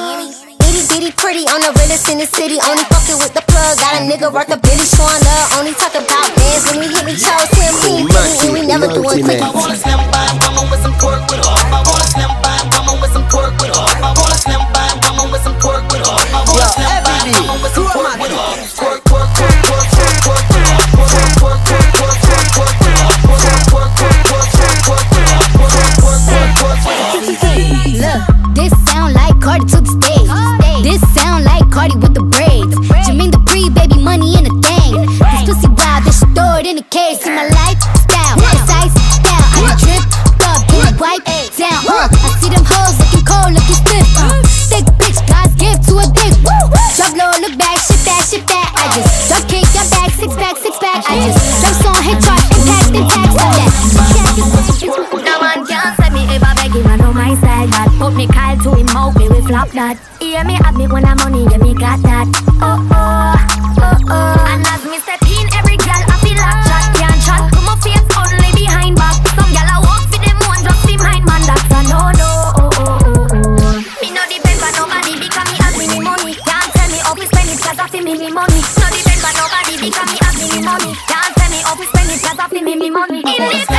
Itty 0.70 0.86
bitty 0.86 1.10
pretty 1.18 1.50
on 1.50 1.66
the 1.66 1.74
realest 1.74 2.06
in 2.06 2.22
the 2.22 2.28
city. 2.38 2.62
Only 2.62 2.86
fucking 2.86 3.18
with 3.18 3.34
the 3.34 3.42
plug. 3.42 3.74
Got 3.74 3.98
a 3.98 4.06
nigga 4.06 4.30
worth 4.30 4.54
a 4.54 4.58
billy 4.62 4.86
showing 4.86 5.18
love. 5.26 5.58
Only 5.58 5.74
talk 5.74 5.98
about 5.98 6.30
bands 6.38 6.62
when 6.70 6.78
we 6.78 6.94
hit 6.94 7.02
me 7.02 7.18
chose 7.18 7.50
him. 7.58 7.74
He 7.82 8.06
ain't 8.06 8.06
put 8.06 8.22
me 8.22 8.34
in, 8.38 8.50
we 8.54 8.60
never 8.70 8.86
doing 8.86 9.26
quick. 9.26 9.42
Me 58.18 58.26
Kyle 58.26 58.58
to 58.58 58.74
him 58.74 58.88
out, 58.98 59.14
me 59.14 59.28
we 59.28 59.40
flop 59.46 59.70
that. 59.78 59.94
Hear 60.18 60.42
me 60.42 60.54
have 60.54 60.74
me 60.74 60.88
when 60.88 61.06
I'm 61.06 61.18
money, 61.22 61.46
yeah 61.46 61.62
me 61.62 61.70
got 61.72 62.02
that. 62.02 62.26
Oh 62.58 62.82
oh, 62.90 63.38
oh 63.78 63.94
oh. 64.10 64.50
And 64.50 64.66
as 64.66 64.82
me 64.90 64.98
step 64.98 65.22
in, 65.22 65.46
every 65.54 65.78
girl 65.78 66.02
I 66.02 66.18
feel 66.18 66.34
like 66.34 66.66
chat, 66.66 66.84
can't 66.98 67.20
chat. 67.22 67.46
Come 67.54 67.70
my 67.70 67.78
face 67.78 68.02
only 68.18 68.50
behind 68.58 68.98
back. 68.98 69.14
Some 69.38 69.54
girl 69.54 69.70
I 69.70 69.78
walk 69.86 70.02
for 70.10 70.18
them 70.18 70.34
one 70.50 70.58
just 70.66 70.82
be 70.82 70.98
mind 70.98 71.30
man, 71.30 71.46
that's 71.46 71.70
a 71.70 71.78
no 71.86 72.10
no. 72.18 72.30
Me 74.02 74.10
no 74.10 74.22
depend 74.26 74.66
on 74.66 74.72
nobody 74.74 75.14
because 75.22 75.46
me 75.46 75.54
have 75.62 75.78
me 75.78 75.86
money. 76.02 76.34
Can't 76.42 76.70
tell 76.74 76.90
me 76.90 76.98
how 76.98 77.14
to 77.14 77.22
spend 77.22 77.54
it 77.54 77.58
'cause 77.62 77.78
I 77.78 77.86
me 78.02 78.18
me 78.18 78.34
money. 78.34 78.58
No 78.82 78.86
depend 78.90 79.22
on 79.30 79.34
nobody 79.38 79.74
because 79.78 80.10
me 80.10 80.18
have 80.26 80.34
me 80.34 80.58
money. 80.66 80.90
Can't 81.06 81.32
tell 81.38 81.50
me 81.54 81.62
how 81.62 81.78
to 81.78 81.86
spend 81.86 82.10
it 82.10 82.18
'cause 82.18 82.38
I 82.42 82.50
feel 82.50 82.66
me 82.66 82.74
me 82.74 82.90
money. 82.90 83.22
Independent 83.22 83.70
girl, 83.70 83.77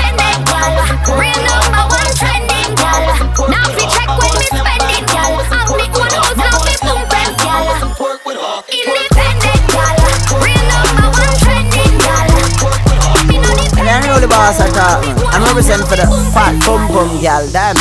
represent 15.59 15.83
for 15.91 15.99
the 15.99 16.07
fat 16.31 16.55
bum 16.63 16.87
bum 16.87 17.19
gal, 17.19 17.43
damn. 17.51 17.75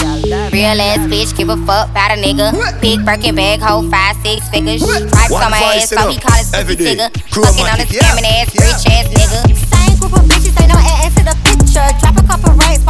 Real 0.51 0.81
ass 0.83 0.99
bitch, 1.07 1.37
give 1.37 1.49
a 1.49 1.57
fuck 1.62 1.91
about 1.91 2.11
a 2.11 2.18
nigga. 2.18 2.51
Big 2.81 3.05
Birkin 3.07 3.37
bag, 3.37 3.61
hold 3.61 3.91
five, 3.91 4.16
six 4.26 4.49
figures. 4.51 4.83
Stripes 4.83 5.31
One 5.31 5.45
on 5.45 5.51
my 5.51 5.59
ass, 5.79 5.93
it 5.93 5.99
so 5.99 6.09
he 6.11 6.18
call 6.18 6.35
it 6.35 6.47
Every 6.55 6.74
pussy 6.74 6.97
nigga. 6.97 7.07
Crew 7.31 7.45
Fucking 7.45 7.70
on 7.70 7.79
a 7.79 7.87
money, 7.87 7.87
yeah, 7.95 8.03
scamming 8.03 8.26
ass, 8.26 8.51
yeah. 8.51 8.66
rich 8.66 8.83
ass 8.91 9.07
nigga. 9.14 9.55
Same 9.55 9.95
group 10.01 10.12
of 10.18 10.26
bitches, 10.26 10.59
ain't 10.59 10.74
no 10.74 10.79
ass 10.79 11.14
to 11.14 11.22
the 11.22 11.37
picture. 11.47 11.87
Drop 12.03 12.18
a 12.18 12.24
couple 12.26 12.51
rights, 12.59 12.83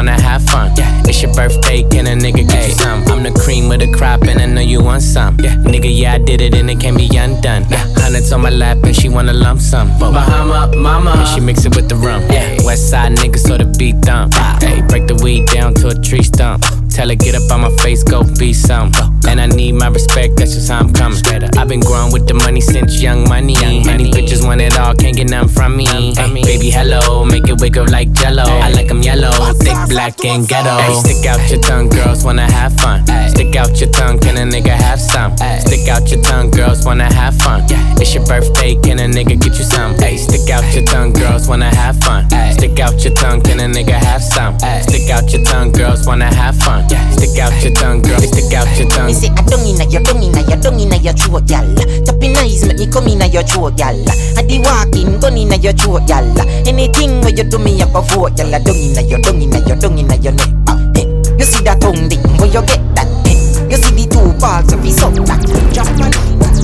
wanna 0.00 0.18
have 0.22 0.42
fun. 0.48 0.72
It's 1.04 1.20
your 1.20 1.32
birthday, 1.34 1.82
can 1.82 2.06
a 2.06 2.16
nigga 2.16 2.48
get 2.48 2.68
you 2.68 2.74
some? 2.74 3.04
I'm 3.08 3.22
the 3.22 3.38
cream 3.38 3.70
of 3.70 3.80
the 3.80 3.92
crop, 3.92 4.22
and 4.22 4.40
I 4.40 4.46
know 4.46 4.62
you 4.62 4.82
want 4.82 5.02
some. 5.02 5.36
Nigga, 5.36 5.90
yeah, 5.94 6.14
I 6.14 6.18
did 6.18 6.40
it, 6.40 6.54
and 6.54 6.70
it 6.70 6.80
can't 6.80 6.96
be 6.96 7.14
undone. 7.14 7.64
Hundreds 8.00 8.32
on 8.32 8.40
my 8.40 8.48
lap, 8.48 8.78
and 8.82 8.96
she 8.96 9.10
wanna 9.10 9.34
lump 9.34 9.60
sum. 9.60 9.88
Bahama, 9.98 10.74
mama, 10.74 11.10
and 11.10 11.28
she 11.28 11.40
mix 11.40 11.66
it 11.66 11.76
with 11.76 11.90
the 11.90 11.96
rum. 11.96 12.22
Yeah. 12.30 12.64
West 12.64 12.88
side 12.88 13.12
nigga, 13.12 13.36
so 13.36 13.58
the 13.58 13.66
beat 13.78 13.96
thump. 14.02 14.32
Hey, 14.62 14.80
break 14.88 15.06
the 15.06 15.16
weed 15.22 15.46
down 15.48 15.74
to 15.74 15.88
a 15.88 15.94
tree 15.94 16.22
stump. 16.22 16.64
Tell 17.00 17.08
her 17.08 17.14
get 17.14 17.34
up 17.34 17.50
on 17.50 17.62
my 17.62 17.70
face, 17.78 18.04
go 18.04 18.22
be 18.38 18.52
some. 18.52 18.92
And 19.26 19.40
I 19.40 19.46
need 19.46 19.72
my 19.72 19.88
respect, 19.88 20.36
that's 20.36 20.52
just 20.52 20.70
how 20.70 20.80
I'm 20.80 20.92
coming. 20.92 21.18
I've 21.56 21.66
been 21.66 21.80
growing 21.80 22.12
with 22.12 22.28
the 22.28 22.34
money 22.34 22.60
since 22.60 23.00
young 23.00 23.26
money. 23.26 23.54
Many 23.86 24.10
bitches 24.10 24.44
want 24.44 24.60
it 24.60 24.78
all, 24.78 24.94
can't 24.94 25.16
get 25.16 25.30
none 25.30 25.48
from 25.48 25.78
me. 25.78 25.86
Hey, 25.86 26.12
baby, 26.42 26.68
hello, 26.68 27.24
make 27.24 27.48
it 27.48 27.58
wake 27.58 27.78
up 27.78 27.88
like 27.88 28.12
jello. 28.12 28.42
I 28.42 28.68
like 28.72 28.90
'em 28.90 29.00
yellow, 29.00 29.32
thick, 29.54 29.78
black, 29.88 30.22
and 30.26 30.46
ghetto. 30.46 30.76
Hey, 30.76 30.92
stick 30.92 31.24
out 31.24 31.40
your 31.50 31.62
tongue, 31.62 31.88
girls 31.88 32.22
wanna 32.22 32.50
have 32.52 32.74
fun. 32.78 33.06
Stick 33.30 33.56
out 33.56 33.80
your 33.80 33.88
tongue, 33.92 34.18
can 34.18 34.36
a 34.36 34.44
nigga 34.44 34.76
have 34.76 35.00
some? 35.00 35.34
Stick 35.64 35.88
out 35.88 36.06
your 36.10 36.20
tongue, 36.20 36.50
girls 36.50 36.84
wanna 36.84 37.10
have 37.14 37.34
fun. 37.36 37.64
It's 37.96 38.12
your 38.12 38.26
birthday, 38.26 38.74
can 38.74 38.98
a 38.98 39.08
nigga 39.08 39.40
get 39.40 39.56
you 39.56 39.64
some? 39.64 39.94
Hey, 39.98 40.18
stick 40.18 40.50
out 40.50 40.64
your 40.74 40.84
tongue, 40.84 41.14
girls 41.14 41.48
wanna 41.48 41.74
have 41.74 41.96
fun. 42.04 42.28
Stick 42.52 42.78
out 42.78 43.02
your 43.02 43.14
tongue, 43.14 43.40
can 43.40 43.58
a 43.58 43.68
nigga 43.68 43.96
have 43.96 44.22
some? 44.22 44.58
Stick 44.82 45.08
out 45.08 45.32
your 45.32 45.42
tongue, 45.44 45.72
girls 45.72 46.04
wanna 46.06 46.28
have 46.34 46.56
fun. 46.56 46.84
Stick 47.14 47.38
out 47.38 47.54
your 47.62 47.72
tongue, 47.74 48.02
girl. 48.02 48.18
Stick 48.18 48.52
out 48.54 48.66
your 48.78 48.88
tongue. 48.90 49.06
Me 49.06 49.12
say 49.12 49.28
I 49.30 49.42
don't 49.46 49.62
inna 49.62 49.84
your, 49.86 50.02
don't 50.02 50.22
inna 50.22 50.42
your, 50.42 50.58
don't 50.58 50.80
inna 50.80 50.96
your 50.96 51.12
throat, 51.14 51.46
gal. 51.46 51.66
Tapping 52.02 52.36
eyes 52.36 52.66
make 52.66 52.78
me 52.78 52.86
come 52.90 53.06
inna 53.06 53.26
your 53.26 53.42
throat, 53.42 53.76
gal. 53.76 53.94
I 54.36 54.42
the 54.42 54.58
walking 54.64 55.20
gun 55.20 55.36
inna 55.36 55.56
your 55.56 55.72
throat, 55.72 56.06
gal. 56.06 56.26
Anything 56.66 57.20
where 57.20 57.34
you 57.34 57.44
do 57.44 57.58
me 57.58 57.80
up 57.82 57.94
a 57.94 58.02
vote, 58.02 58.36
gal. 58.36 58.50
Don't 58.50 58.76
inna 58.76 59.02
your, 59.02 59.20
don't 59.20 59.40
inna 59.40 59.58
your, 59.66 59.76
don't 59.76 59.98
inna 59.98 60.16
your 60.16 60.32
neck. 60.32 60.50
Ah, 60.66 60.78
eh. 60.96 61.06
You 61.38 61.44
see 61.44 61.62
that 61.64 61.80
tongue 61.80 62.08
thing 62.08 62.22
where 62.38 62.50
you 62.50 62.62
get 62.66 62.82
that? 62.98 63.06
Eh. 63.26 63.38
You 63.70 63.76
see 63.78 63.94
the 63.94 64.04
two 64.10 64.34
balls 64.40 64.72
of 64.72 64.82
his 64.82 64.98
up 64.98 65.14
that. 65.14 65.40
Drop 65.72 65.86
my 65.98 66.10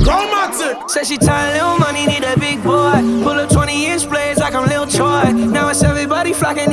Chromatic. 0.05 0.89
Say 0.91 1.05
she 1.05 1.17
tired, 1.19 1.55
little 1.55 1.79
money, 1.79 2.07
need 2.07 2.23
a 2.23 2.39
big 2.39 2.63
boy. 2.63 3.01
Pull 3.23 3.41
up 3.41 3.51
20 3.51 3.87
inch 3.87 4.09
blades 4.09 4.39
like 4.39 4.55
I'm 4.55 4.69
Lil 4.69 4.87
Troy. 4.87 5.33
Now 5.33 5.69
it's 5.69 5.83
everybody 5.83 6.33
flocking, 6.33 6.71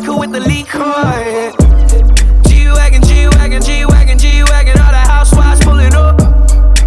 mixing 0.00 0.10
up 0.10 0.12
the 0.12 0.12
vodka 0.12 0.18
with 0.18 0.32
the 0.32 0.40
liquor. 0.40 1.52
G 2.48 2.68
wagon, 2.68 3.02
G 3.02 3.28
wagon, 3.28 3.62
G 3.62 3.84
wagon, 3.86 4.18
G 4.18 4.42
wagon. 4.44 4.78
All 4.78 4.92
the 4.92 4.98
housewives 4.98 5.64
pulling 5.64 5.94
up. 5.94 6.20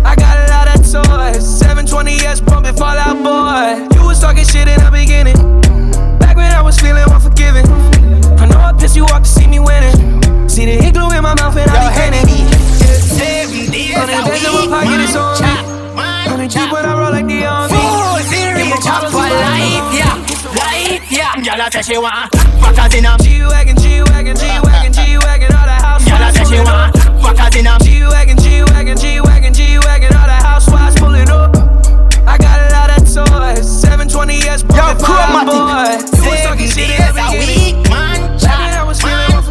I 0.05 0.15
got 0.15 0.37
a 0.37 0.51
lot 0.51 0.67
of 0.67 0.81
toys. 0.81 1.43
720s 1.61 2.45
pumping 2.45 2.75
Fallout 2.75 3.17
Boy. 3.23 3.97
You 3.97 4.05
was 4.05 4.19
talking 4.19 4.45
shit 4.45 4.67
in 4.67 4.79
the 4.79 4.91
beginning. 4.91 5.37
Back 6.19 6.37
when 6.37 6.51
I 6.51 6.61
was 6.61 6.79
feeling 6.79 7.03
unforgiving. 7.09 7.67
I 8.39 8.45
know 8.47 8.59
I 8.59 8.73
pissed 8.73 8.95
you 8.95 9.05
off 9.05 9.23
to 9.23 9.29
see 9.29 9.47
me 9.47 9.59
winning. 9.59 10.49
See 10.49 10.65
the 10.65 10.85
igloo 10.85 11.09
in 11.11 11.23
my 11.23 11.35
mouth 11.35 11.57
and 11.57 11.69
I 11.71 11.89
be 11.89 11.95
grinning. 11.95 12.59
On 13.99 14.07
the 14.07 14.13
days 14.23 14.28
Gyal 21.59 21.71
say 21.73 21.81
she 21.81 21.97
want 21.99 22.31
backers 22.63 22.95
in 22.95 23.03
a 23.03 23.17
G-Wagon, 23.19 23.75
G-Wagon, 23.75 24.33
G-Wagon, 24.33 24.93
G-Wagon, 24.93 25.51
all 25.51 25.67
the 25.67 25.75
housewives 25.75 26.07
Gyal 26.07 26.47
say 26.47 26.55
she 26.55 26.59
want 26.63 26.95
backers 27.19 27.59
in 27.59 27.67
a 27.67 27.75
G-Wagon, 27.83 28.37
G-Wagon, 28.39 28.95
G-Wagon, 28.95 29.53
G-Wagon, 29.53 30.15
all 30.15 30.27
the 30.31 30.39
housewives 30.39 30.95
pulling 30.95 31.27
up. 31.27 31.51
I 32.23 32.39
got 32.39 32.63
a 32.63 32.71
lot 32.71 32.95
of 32.95 33.03
toys, 33.03 33.67
720s, 33.67 34.63
pumping 34.71 35.03
Fallout 35.03 35.51
Boy. 35.51 35.99
You 36.23 36.31
was 36.31 36.39
talking 36.47 36.71
shit 36.71 36.95
the 36.95 37.11
beginning. 37.11 37.83
man, 37.91 38.39
Back 38.39 38.79
I 38.79 38.83
was 38.87 39.01
feeling. 39.01 39.19
I 39.19 39.35
know 39.35 39.43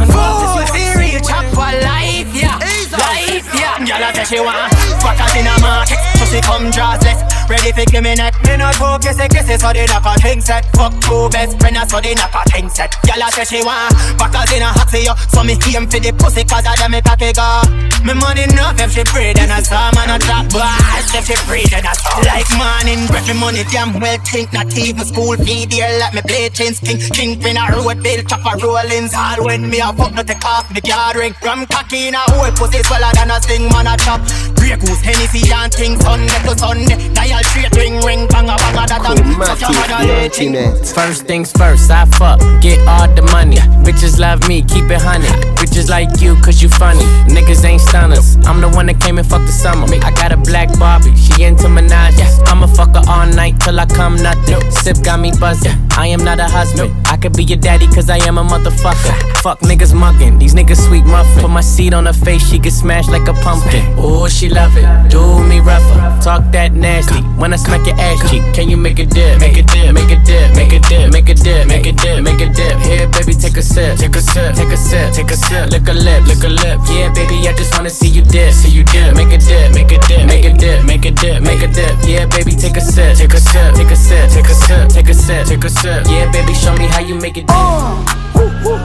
I 0.00 0.08
Full 0.08 0.16
you 0.16 0.48
off 0.48 0.64
to 0.64 0.72
see 0.72 0.96
me 0.96 1.12
serious 1.12 1.28
chop 1.28 1.44
for 1.52 1.76
life, 1.76 2.32
yeah, 2.32 2.56
life, 2.96 3.44
yeah. 3.52 3.84
Gyal 3.84 4.16
say 4.16 4.24
she 4.24 4.40
want 4.40 4.72
backers 5.04 5.36
in 5.36 5.44
so 5.44 6.15
she 6.36 6.42
come 6.42 6.70
dressless. 6.70 7.24
Ready 7.48 7.72
for 7.72 7.84
give 7.90 8.04
me 8.04 8.14
neck. 8.14 8.34
Me 8.44 8.56
no 8.56 8.70
talk, 8.72 9.04
you 9.04 9.12
say 9.12 9.28
kisses, 9.28 9.60
so 9.60 9.72
they 9.72 9.86
knock 9.86 10.04
a 10.04 10.20
thing 10.20 10.40
set. 10.40 10.64
Fuck 10.76 10.92
two 11.00 11.28
best 11.30 11.58
friends, 11.58 11.90
so 11.90 12.00
they 12.00 12.14
knock 12.14 12.34
a 12.34 12.42
thing 12.50 12.68
set. 12.68 12.92
Gyal 13.06 13.24
a 13.24 13.30
say 13.32 13.44
she 13.44 13.64
want 13.64 13.94
backers 14.18 14.52
in 14.52 14.62
a 14.62 14.68
hot 14.68 14.92
you, 14.92 15.14
so 15.32 15.40
me 15.42 15.56
aim 15.72 15.88
for 15.88 16.00
the 16.00 16.12
pussy 16.12 16.44
'cause 16.44 16.66
I 16.66 16.76
them 16.76 16.92
me 16.92 17.00
cocky 17.00 17.32
go. 17.32 17.62
Me 18.04 18.12
money 18.12 18.44
enough 18.44 18.78
if 18.80 18.92
she 18.92 19.02
breathe 19.04 19.38
and 19.38 19.52
I 19.52 19.62
saw 19.62 19.90
man 19.94 20.10
a 20.10 20.18
drop 20.18 20.48
blast 20.50 21.14
if 21.14 21.26
she 21.26 21.36
breathe 21.46 21.72
and 21.72 21.86
I 21.86 21.94
saw. 21.94 22.18
Like 22.28 22.50
morning 22.58 23.06
breath, 23.06 23.28
me 23.28 23.34
money 23.34 23.64
damn 23.70 23.98
well 24.00 24.18
think 24.26 24.52
not 24.52 24.76
even 24.76 25.04
school 25.06 25.36
fee 25.36 25.66
dear 25.66 25.88
like 25.98 26.14
me 26.14 26.22
play 26.22 26.48
chains 26.50 26.80
king 26.80 26.98
king 27.16 27.40
pin 27.40 27.56
a 27.56 27.64
road 27.72 28.02
bill 28.02 28.22
chop 28.24 28.44
a 28.44 28.52
rollings 28.58 29.14
all 29.14 29.44
when 29.44 29.70
me 29.70 29.78
a 29.80 29.92
fuck 29.92 30.12
no 30.12 30.22
take 30.22 30.44
off 30.44 30.68
the 30.74 30.80
guard 30.80 31.16
ring 31.16 31.34
from 31.40 31.66
cocky 31.66 32.08
in 32.08 32.14
a 32.14 32.18
whole 32.32 32.50
pussy 32.52 32.82
swallow 32.84 33.10
than 33.14 33.30
a 33.30 33.40
sting 33.42 33.68
man 33.70 33.86
a 33.86 33.96
chop. 33.96 34.20
Grey 34.66 34.76
goose 34.78 35.00
Hennessy 35.00 35.48
and 35.54 35.72
things 35.72 36.02
Sunday 36.02 36.38
to 36.42 36.58
Sunday 36.58 37.14
dial 37.14 37.42
straight 37.44 37.70
ring 37.76 38.00
ring 38.02 38.26
banga 38.26 38.56
banga 38.58 38.82
that 38.90 38.98
a 38.98 39.46
suck 39.46 39.60
your 39.60 39.70
mother 39.78 40.06
lay 40.06 40.28
thing. 40.28 40.54
First 40.94 41.24
things 41.26 41.52
first, 41.52 41.90
I 41.90 42.04
fuck, 42.04 42.40
get 42.60 42.78
all 42.88 43.06
the 43.14 43.22
money. 43.30 43.56
Bitches 43.86 44.18
love 44.18 44.48
me, 44.48 44.62
keep 44.62 44.90
it 44.90 45.00
honey. 45.00 45.26
Bitches 45.54 45.88
like 45.88 46.20
you, 46.20 46.34
cause 46.42 46.62
you 46.62 46.68
funny. 46.68 47.04
Niggas 47.30 47.64
ain't 47.64 47.80
stunners. 47.80 48.36
I'm 48.46 48.60
the 48.60 48.68
one 48.68 48.86
that 48.86 49.00
came 49.00 49.18
and 49.18 49.26
fucked 49.26 49.46
the 49.46 49.52
summer. 49.52 49.86
I 50.02 50.10
got 50.10 50.32
a 50.32 50.36
black 50.36 50.76
Barbie, 50.78 51.14
she 51.16 51.44
into 51.44 51.68
Minaj. 51.68 52.18
I'm 52.46 52.62
a 52.62 52.68
fuck 52.68 52.90
her 52.94 53.02
all 53.08 53.26
night 53.26 53.60
till 53.60 53.78
I 53.78 53.86
come 53.86 54.16
nothing. 54.16 54.70
Sip 54.70 55.02
got 55.02 55.20
me 55.20 55.32
buzzing. 55.38 55.72
I 55.96 56.08
am 56.08 56.24
not 56.24 56.40
a 56.40 56.48
husband. 56.48 56.92
I 57.06 57.16
could 57.16 57.36
be 57.36 57.44
your 57.44 57.58
daddy 57.58 57.86
cause 57.86 58.10
I 58.10 58.18
am 58.26 58.38
a 58.38 58.44
motherfucker. 58.44 59.14
Fuck 59.42 59.60
niggas 59.60 59.94
mugging, 59.94 60.38
these 60.38 60.54
niggas 60.54 60.86
sweet 60.86 61.04
muffin. 61.04 61.42
Put 61.42 61.50
my 61.50 61.60
seat 61.60 61.94
on 61.94 62.06
her 62.06 62.12
face, 62.12 62.46
she 62.48 62.58
get 62.58 62.72
smashed 62.72 63.10
like 63.10 63.28
a 63.28 63.34
pumpkin. 63.34 63.84
Oh, 63.96 64.28
she 64.28 64.48
love 64.56 64.76
it. 64.80 64.88
Do 65.12 65.44
me 65.44 65.60
rougher. 65.60 66.00
Talk 66.24 66.42
that 66.52 66.72
nasty. 66.72 67.20
When 67.36 67.52
I 67.52 67.56
smack 67.56 67.86
your 67.86 67.94
ass 68.00 68.18
cheek, 68.30 68.42
can 68.56 68.68
you 68.72 68.76
make 68.76 68.98
a 68.98 69.04
dip? 69.04 69.38
Make 69.38 69.58
a 69.60 69.62
dip, 69.62 69.92
make 69.92 70.10
a 70.10 70.18
dip, 70.24 70.56
make 70.56 70.72
a 70.72 70.80
dip, 70.80 71.12
make 71.12 71.28
a 71.28 71.34
dip, 71.34 71.68
make 71.68 71.86
a 71.86 71.92
dip, 71.92 72.24
make 72.24 72.40
a 72.40 72.48
dip. 72.48 72.76
Here, 72.80 73.06
baby, 73.12 73.34
take 73.36 73.56
a 73.60 73.62
sip, 73.62 73.98
take 74.00 74.16
a 74.16 74.22
sip, 74.22 74.56
take 74.56 74.72
a 74.72 74.76
sip, 74.76 75.12
take 75.12 75.30
a 75.30 75.36
sip. 75.36 75.70
Lick 75.70 75.88
a 75.88 75.92
lip, 75.92 76.24
lick 76.26 76.42
a 76.42 76.48
lip. 76.48 76.80
Yeah, 76.88 77.12
baby, 77.12 77.46
I 77.46 77.52
just 77.52 77.76
wanna 77.76 77.90
see 77.90 78.08
you 78.08 78.22
dip, 78.22 78.52
see 78.52 78.72
you 78.72 78.82
dip. 78.84 79.14
Make 79.14 79.32
a 79.36 79.38
dip, 79.38 79.74
make 79.76 79.92
a 79.92 80.00
dip, 80.08 80.26
make 80.26 80.44
a 80.48 80.52
dip, 80.52 80.84
make 80.84 81.04
a 81.04 81.12
dip, 81.12 81.42
make 81.42 81.62
a 81.62 81.68
dip. 81.68 81.94
Yeah, 82.08 82.24
baby, 82.26 82.56
take 82.56 82.76
a 82.76 82.80
sip, 82.80 83.16
take 83.16 83.34
a 83.34 83.40
sip, 83.40 83.74
take 83.76 83.92
a 83.92 83.96
sip, 83.96 84.30
take 84.32 84.48
a 84.48 84.54
sip, 84.54 84.88
take 84.88 85.08
a 85.08 85.14
sip, 85.14 85.46
take 85.46 85.64
a 85.64 85.70
sip. 85.70 86.06
Yeah, 86.08 86.32
baby, 86.32 86.54
show 86.54 86.74
me 86.74 86.86
how 86.86 87.00
you 87.00 87.14
make 87.20 87.36
it 87.36 87.46
dip. 87.46 88.25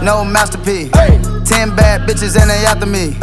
No 0.04 0.24
masterpiece. 0.24 0.92
Ten 1.50 1.76
bad 1.76 2.08
bitches 2.08 2.40
and 2.40 2.50
they 2.50 2.66
after 2.66 2.86
me. 2.86 3.14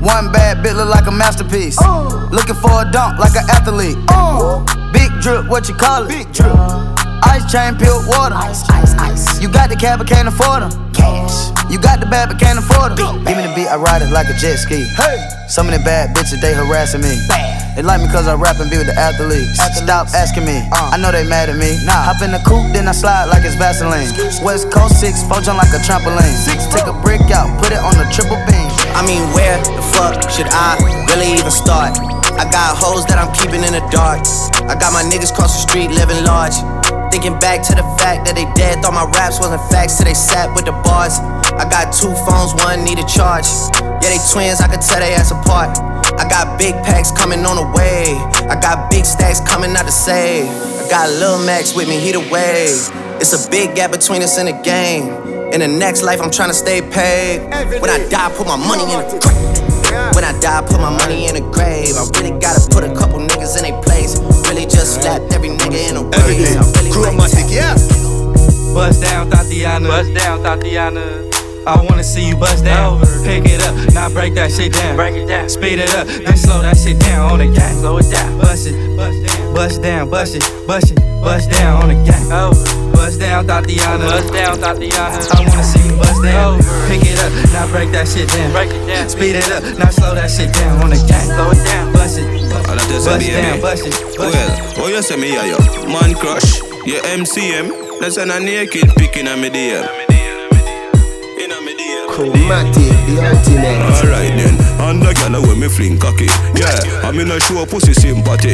One 0.00 0.32
bad 0.32 0.64
bitch 0.64 0.74
look 0.74 0.88
like 0.88 1.06
a 1.06 1.10
masterpiece. 1.10 1.78
Uh. 1.80 2.28
Looking 2.32 2.54
for 2.54 2.82
a 2.82 2.90
dunk 2.90 3.18
like 3.18 3.36
an 3.36 3.48
athlete. 3.50 3.96
Uh. 4.08 4.64
Big 4.92 5.10
drip, 5.20 5.46
what 5.48 5.68
you 5.68 5.74
call 5.74 6.04
it? 6.04 6.08
Big 6.08 6.32
drip. 6.32 6.97
Ice 7.22 7.50
chain, 7.50 7.76
peeled 7.76 8.06
water. 8.06 8.34
Ice, 8.34 8.68
ice, 8.70 8.94
ice. 8.94 9.40
You 9.40 9.48
got 9.48 9.70
the 9.70 9.76
cab, 9.76 9.98
but 9.98 10.08
can't 10.08 10.28
afford 10.28 10.62
them. 10.62 10.72
Cash. 10.92 11.50
You 11.70 11.78
got 11.78 12.00
the 12.00 12.06
bad, 12.06 12.28
but 12.28 12.38
can't 12.38 12.58
afford 12.58 12.96
them. 12.96 13.24
Give 13.24 13.36
me 13.36 13.44
the 13.46 13.52
beat, 13.54 13.68
I 13.68 13.76
ride 13.76 14.02
it 14.02 14.10
like 14.10 14.28
a 14.28 14.36
jet 14.38 14.56
ski. 14.56 14.84
Hey. 14.96 15.38
Some 15.48 15.64
of 15.64 15.72
the 15.72 15.80
bad 15.80 16.12
bitches, 16.12 16.40
they 16.44 16.52
harassing 16.52 17.00
me. 17.00 17.16
Bad. 17.28 17.76
They 17.76 17.80
like 17.80 18.04
me 18.04 18.08
cause 18.12 18.28
I 18.28 18.36
rap 18.36 18.60
and 18.60 18.68
be 18.68 18.76
with 18.76 18.86
the 18.86 18.98
athletes. 18.98 19.56
Stop 19.80 20.12
asking 20.12 20.44
me, 20.44 20.60
uh, 20.76 20.92
I 20.92 21.00
know 21.00 21.08
they 21.08 21.24
mad 21.24 21.48
at 21.48 21.56
me. 21.56 21.72
Nah. 21.88 22.10
Hop 22.10 22.20
in 22.20 22.36
the 22.36 22.42
coupe, 22.44 22.68
then 22.76 22.84
I 22.84 22.92
slide 22.92 23.32
like 23.32 23.48
it's 23.48 23.56
Vaseline. 23.56 24.12
West 24.44 24.68
Coast 24.68 25.00
6, 25.00 25.24
four 25.24 25.40
jump 25.40 25.56
like 25.56 25.72
a 25.72 25.80
trampoline. 25.80 26.36
Six, 26.36 26.68
Take 26.68 26.84
a 26.84 26.96
brick 27.00 27.24
out, 27.32 27.48
put 27.56 27.72
it 27.72 27.80
on 27.80 27.96
the 27.96 28.04
triple 28.12 28.36
beam. 28.44 28.68
I 28.92 29.00
mean, 29.08 29.24
where 29.32 29.56
the 29.62 29.84
fuck 29.96 30.20
should 30.28 30.52
I 30.52 30.76
really 31.08 31.40
even 31.40 31.50
start? 31.54 31.96
I 32.36 32.44
got 32.52 32.76
hoes 32.76 33.02
that 33.10 33.16
I'm 33.18 33.32
keeping 33.34 33.64
in 33.64 33.72
the 33.72 33.82
dark. 33.88 34.20
I 34.68 34.76
got 34.78 34.92
my 34.92 35.02
niggas 35.02 35.32
cross 35.34 35.56
the 35.56 35.62
street 35.64 35.90
living 35.90 36.22
large. 36.28 36.54
Thinking 37.10 37.38
back 37.40 37.64
to 37.66 37.74
the 37.74 37.82
fact 37.96 38.28
that 38.28 38.36
they 38.36 38.44
dead, 38.52 38.84
thought 38.84 38.92
my 38.92 39.08
raps 39.16 39.40
wasn't 39.40 39.64
facts 39.72 39.96
till 39.96 40.04
they 40.04 40.14
sat 40.14 40.52
with 40.54 40.66
the 40.66 40.76
bars. 40.84 41.18
I 41.56 41.64
got 41.64 41.92
two 41.92 42.12
phones, 42.28 42.52
one 42.60 42.84
need 42.84 43.00
a 43.00 43.06
charge. 43.08 43.48
Yeah, 44.04 44.12
they 44.12 44.20
twins, 44.28 44.60
I 44.60 44.68
could 44.68 44.84
tell 44.84 45.00
they 45.00 45.16
ass 45.16 45.32
apart. 45.32 45.72
I 46.20 46.28
got 46.28 46.58
big 46.58 46.74
packs 46.84 47.10
coming 47.10 47.44
on 47.48 47.56
the 47.56 47.66
way. 47.72 48.12
I 48.48 48.60
got 48.60 48.90
big 48.90 49.04
stacks 49.04 49.40
coming 49.40 49.72
out 49.72 49.86
to 49.86 49.92
save. 49.92 50.46
I 50.48 50.88
got 50.88 51.08
Lil 51.16 51.40
Max 51.44 51.74
with 51.74 51.88
me, 51.88 51.98
he 51.98 52.12
the 52.12 52.20
wave. 52.28 52.76
It's 53.20 53.32
a 53.32 53.50
big 53.50 53.74
gap 53.74 53.90
between 53.90 54.22
us 54.22 54.38
and 54.38 54.48
the 54.48 54.56
game. 54.62 55.08
In 55.52 55.60
the 55.60 55.68
next 55.68 56.02
life, 56.02 56.20
I'm 56.20 56.30
trying 56.30 56.50
to 56.50 56.54
stay 56.54 56.82
paid. 56.82 57.40
When 57.80 57.90
I 57.90 58.06
die, 58.08 58.30
put 58.36 58.46
my 58.46 58.56
money 58.56 58.84
in 58.84 59.00
the 59.00 59.18
grave. 59.18 60.14
When 60.14 60.24
I 60.24 60.38
die, 60.38 60.60
put 60.68 60.78
my 60.78 60.92
money 60.92 61.26
in 61.26 61.34
the 61.34 61.40
grave. 61.40 61.96
I 61.96 62.04
really 62.20 62.38
gotta 62.38 62.60
put 62.70 62.84
a 62.84 62.94
couple 62.94 63.18
niggas 63.18 63.56
in 63.56 63.64
their 63.64 63.80
place. 63.82 64.20
Bust 69.88 70.12
down, 70.12 70.44
Thotiana. 70.44 71.24
I 71.66 71.80
wanna 71.88 72.04
see 72.04 72.28
you 72.28 72.36
bust 72.36 72.62
down. 72.62 73.00
Pick 73.24 73.48
it 73.48 73.64
up, 73.64 73.72
now 73.94 74.10
break 74.10 74.34
that 74.34 74.52
shit 74.52 74.74
down. 74.74 74.96
Break 74.96 75.16
it 75.16 75.26
down. 75.26 75.48
Speed 75.48 75.78
it 75.80 75.88
up, 75.96 76.06
then 76.06 76.36
slow 76.36 76.60
that 76.60 76.76
shit 76.76 77.00
down 77.00 77.32
on 77.32 77.38
the 77.38 77.48
gang. 77.48 77.80
Slow 77.80 77.96
it 77.96 78.04
down. 78.12 78.36
Bust 78.38 78.68
it, 78.68 78.76
bust 78.98 79.16
down, 79.24 79.54
bust 79.54 79.80
down, 79.80 80.10
bust 80.10 80.34
it, 80.36 80.44
bust 80.66 80.92
it, 80.92 81.00
bust 81.24 81.50
down 81.50 81.80
on 81.80 81.88
the 81.88 81.96
gang. 82.04 82.28
Bust 82.92 83.18
down, 83.18 83.46
Thotiana. 83.48 84.04
Bust 84.12 84.30
down, 84.30 84.58
Thotiana. 84.60 85.24
I 85.24 85.40
wanna 85.40 85.64
see 85.64 85.88
you 85.88 85.96
bust 85.96 86.22
down. 86.22 86.60
Pick 86.92 87.08
it 87.08 87.18
up, 87.24 87.32
now 87.56 87.64
break 87.72 87.88
that 87.92 88.06
shit 88.06 88.28
down. 88.28 88.52
Break 88.52 88.68
it 88.68 88.84
down. 88.84 89.08
Speed 89.08 89.36
it 89.40 89.48
up, 89.48 89.64
now 89.80 89.88
slow 89.88 90.14
that 90.14 90.28
shit 90.28 90.52
down 90.52 90.84
on 90.84 90.90
the 90.92 91.00
gang. 91.08 91.32
Slow 91.32 91.48
it 91.48 91.64
down. 91.64 91.92
Bust 91.96 92.20
it, 92.20 92.28
All 92.52 92.76
bust 92.76 93.24
down, 93.24 93.60
bust 93.64 93.86
it. 93.88 93.96
Well, 94.20 94.84
oh 94.84 94.88
you 94.92 95.00
say 95.00 95.16
me 95.16 95.32
yeah 95.32 95.48
yo, 95.48 95.56
man 95.88 96.12
crush, 96.12 96.60
yeah 96.84 97.00
MCM. 97.16 97.87
That's 98.00 98.16
an 98.16 98.30
a 98.30 98.38
naked 98.38 98.88
picking 98.96 99.28
on 99.28 99.40
me 99.40 99.48
there. 99.48 99.82
Chromatic, 102.08 102.74
the 103.06 103.14
ultimate. 103.22 103.78
Alright 104.02 104.34
then, 104.34 104.54
and 104.80 105.02
the 105.02 105.12
gyal 105.14 105.36
uh, 105.36 105.46
when 105.46 105.60
me 105.60 105.68
fling 105.68 105.98
cocky. 105.98 106.26
Yeah, 106.54 107.06
I 107.06 107.12
mean 107.12 107.30
I 107.30 107.38
show 107.38 107.64
pussy 107.66 107.94
sympathy. 107.94 108.52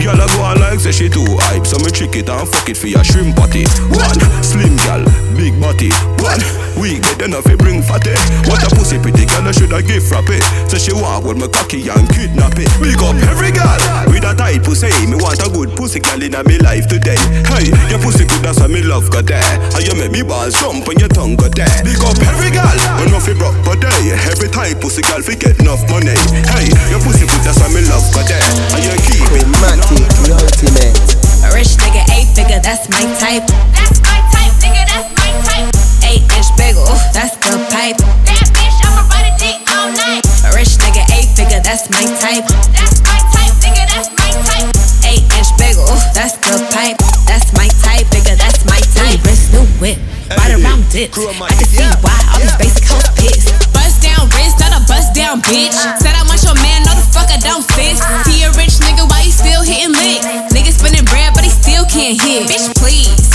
Gyal 0.00 0.16
a 0.16 0.26
go 0.32 0.42
on 0.42 0.58
like 0.60 0.80
say 0.80 0.92
she 0.92 1.08
too 1.08 1.24
hype, 1.52 1.66
so 1.66 1.76
me 1.84 1.90
trick 1.92 2.16
it 2.16 2.28
and 2.28 2.48
fuck 2.48 2.68
it 2.68 2.76
for 2.76 2.88
your 2.88 3.04
shrimp 3.04 3.36
patty. 3.36 3.68
One 3.92 4.20
slim 4.40 4.76
gyal, 4.88 5.04
big 5.36 5.52
body. 5.60 5.92
One 6.24 6.40
weak, 6.80 7.04
but 7.04 7.20
then 7.20 7.36
if 7.36 7.44
you 7.44 7.56
bring 7.60 7.84
fatty. 7.84 8.16
What 8.48 8.64
a 8.64 8.72
pussy 8.72 8.96
pretty 8.96 9.28
gyal, 9.28 9.44
I 9.44 9.52
shoulda 9.52 9.84
give 9.84 10.00
frappe. 10.00 10.40
So 10.72 10.80
she 10.80 10.96
walk 10.96 11.28
with 11.28 11.36
me 11.36 11.48
cocky 11.52 11.84
and 11.92 12.08
kidnap 12.08 12.56
it. 12.56 12.72
Big 12.80 12.96
up 13.04 13.16
every 13.28 13.52
gyal 13.52 13.80
with 14.08 14.24
a 14.24 14.32
tight 14.32 14.64
pussy. 14.64 14.88
Me 15.04 15.20
want 15.20 15.44
a 15.44 15.48
good 15.52 15.76
pussy 15.76 16.00
gyal 16.00 16.22
inna 16.24 16.40
me 16.48 16.56
life 16.58 16.88
today. 16.88 17.20
Hey, 17.52 17.68
your 17.92 18.00
pussy 18.00 18.24
good, 18.24 18.40
that's 18.40 18.60
why 18.60 18.72
me 18.72 18.80
love 18.80 19.12
got 19.12 19.28
there. 19.28 19.44
And 19.76 19.84
you 19.84 19.94
make 20.00 20.12
me 20.12 20.22
ball 20.24 20.48
jump 20.48 20.88
and 20.88 20.98
your 20.98 21.12
tongue 21.12 21.36
got 21.36 21.52
there. 21.52 21.68
Big 21.84 22.00
up 22.00 22.16
every 22.24 22.48
gyal. 22.48 22.78
When 23.00 23.12
nothing 23.12 23.38
broke 23.38 23.56
per 23.64 23.76
day 23.80 24.12
Every 24.28 24.48
time 24.48 24.76
pussy 24.76 25.00
girl 25.02 25.24
fi 25.24 25.34
get 25.34 25.58
enough 25.60 25.80
money 25.88 26.12
Hey, 26.52 26.68
your 26.92 27.00
pussy 27.00 27.24
good 27.24 27.40
that's 27.40 27.56
why 27.56 27.72
me 27.72 27.80
love 27.88 28.04
got 28.12 28.28
there 28.28 28.44
And 28.76 28.84
you 28.84 28.92
keep 29.08 29.24
it 29.40 29.48
Chromatic, 29.90 30.22
the 30.22 30.38
ultimate. 30.38 30.94
A 31.42 31.50
rich 31.50 31.74
nigga, 31.82 32.06
eight 32.14 32.30
figure, 32.30 32.62
that's 32.62 32.86
my 32.94 33.02
type. 33.18 33.42
That's 33.74 33.98
my 34.06 34.22
type, 34.30 34.54
nigga, 34.62 34.86
that's 34.86 35.10
my 35.18 35.30
type. 35.42 35.66
Eight 36.06 36.22
inch 36.30 36.50
bagel, 36.54 36.86
that's 37.10 37.34
the 37.42 37.58
pipe. 37.74 37.98
That 37.98 38.46
bitch, 38.54 38.78
I'ma 38.86 39.02
ride 39.10 39.26
a 39.26 39.34
dick 39.34 39.58
all 39.74 39.90
night. 39.90 40.22
A 40.46 40.54
rich 40.54 40.78
nigga, 40.78 41.02
eight 41.10 41.26
figure, 41.34 41.58
that's 41.58 41.90
my 41.90 42.06
type. 42.22 42.46
That's 42.70 43.02
my 43.02 43.18
type, 43.34 43.50
nigga, 43.66 43.82
that's 43.90 44.14
my 44.14 44.30
type. 44.46 44.70
Eight 45.10 45.26
inch 45.26 45.50
bagel, 45.58 45.90
that's 46.14 46.38
the 46.38 46.62
pipe. 46.70 46.94
That's 47.26 47.50
my 47.58 47.66
type, 47.82 48.06
nigga, 48.14 48.38
that's 48.38 48.62
my 48.70 48.78
type. 48.94 49.18
New 49.18 49.26
wrist, 49.26 49.50
new 49.50 49.66
whip, 49.82 49.98
ride 50.38 50.54
around 50.54 50.86
dips. 50.94 51.18
I 51.18 51.50
can 51.50 51.66
see 51.66 51.82
why 51.98 52.14
all 52.30 52.38
these 52.38 52.54
basic 52.62 52.86
hoes 52.86 53.10
pissed. 53.18 53.50
Bust 53.74 53.99
down 54.20 54.28
wrist, 54.36 54.60
not 54.60 54.76
a 54.76 54.80
bust 54.84 55.14
down 55.14 55.40
bitch. 55.40 55.72
Said 55.72 56.12
I 56.12 56.22
want 56.28 56.42
your 56.44 56.56
man, 56.60 56.84
no 56.84 56.92
the 56.92 57.06
fuck 57.08 57.32
I 57.32 57.40
don't 57.40 57.64
sis. 57.72 58.00
See 58.28 58.44
a 58.44 58.52
rich 58.52 58.76
nigga, 58.84 59.08
why 59.08 59.24
he 59.24 59.32
still 59.32 59.64
hitting 59.64 59.96
licks? 59.96 60.26
Nigga 60.52 60.72
spinning 60.72 61.04
bread, 61.08 61.32
but 61.32 61.44
he 61.44 61.50
still 61.50 61.84
can't 61.88 62.20
hit. 62.20 62.44
Bitch, 62.44 62.68
please. 62.76 63.32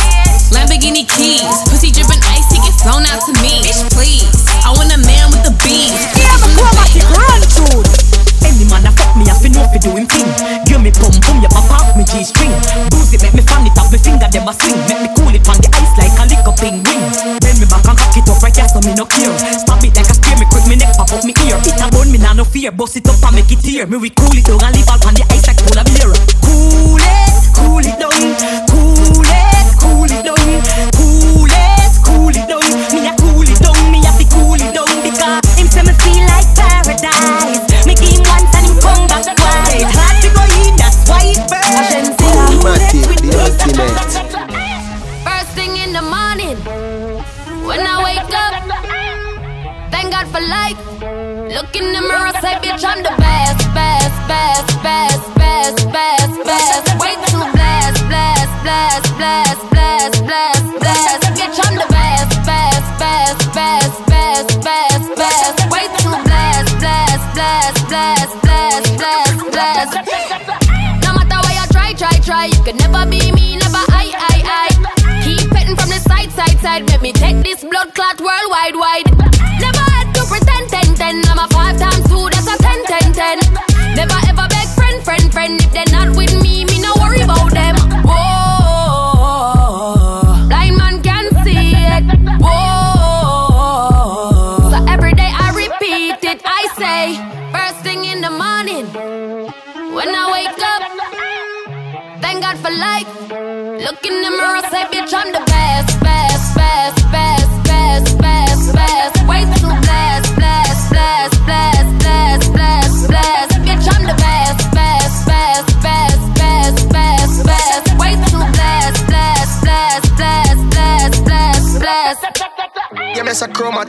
Lamborghini 0.53 1.09
keys, 1.09 1.41
pussy 1.65 1.89
dripping 1.89 2.21
ice, 2.29 2.45
he 2.53 2.61
get 2.61 2.75
flown 2.85 3.01
out 3.09 3.25
to 3.25 3.33
me. 3.41 3.65
Bitch, 3.65 3.81
please. 3.97 4.29
I 4.61 4.69
want 4.77 4.93
a 4.93 5.01
man 5.01 5.33
with 5.33 5.41
the 5.41 5.53
beans. 5.65 5.97
Yeah, 6.13 6.37
but 6.37 6.53
chromatic 6.53 7.05
run 7.09 7.41
tune. 7.49 7.85
Any 8.45 8.69
man 8.69 8.85
a 8.85 8.91
fuck 8.93 9.17
me, 9.17 9.25
I 9.25 9.33
fi 9.33 9.49
know 9.49 9.65
fi 9.73 9.81
do 9.81 9.89
him 9.97 10.05
thing. 10.05 10.29
Give 10.69 10.77
me 10.77 10.93
pum 10.93 11.09
pum, 11.25 11.41
ya 11.41 11.49
pop 11.49 11.65
off 11.73 11.97
me 11.97 12.05
G 12.05 12.21
string. 12.21 12.53
Bruise 12.93 13.09
it, 13.09 13.25
make 13.25 13.33
me 13.33 13.41
fan 13.41 13.65
it 13.65 13.73
off 13.81 13.89
me 13.89 13.97
finger, 13.97 14.29
them 14.29 14.45
a 14.45 14.53
swing. 14.53 14.77
Make 14.85 15.01
me 15.01 15.09
cool 15.17 15.33
it 15.33 15.41
on 15.49 15.57
the 15.57 15.69
ice 15.81 15.93
like 15.97 16.04
fear. 22.65 22.71
Bust 22.71 22.97
it 22.97 23.07
up 23.07 23.23
and 23.23 23.35
make 23.35 23.51
it 23.51 23.59
tear. 23.61 23.87
Me 23.87 23.97
we 23.97 24.09
cool 24.09 24.29
it 24.31 24.45
down 24.45 24.63
and 24.63 24.75
leave 24.75 24.89
all 24.89 25.07
on 25.07 25.13
the 25.13 25.24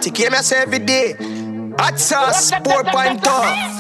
Matic, 0.07 0.17
hear 0.17 0.31
me 0.31 0.39
every 0.55 0.79
day. 0.79 1.15
Hot 1.79 1.99
sauce, 1.99 2.51
4.0. 2.53 3.76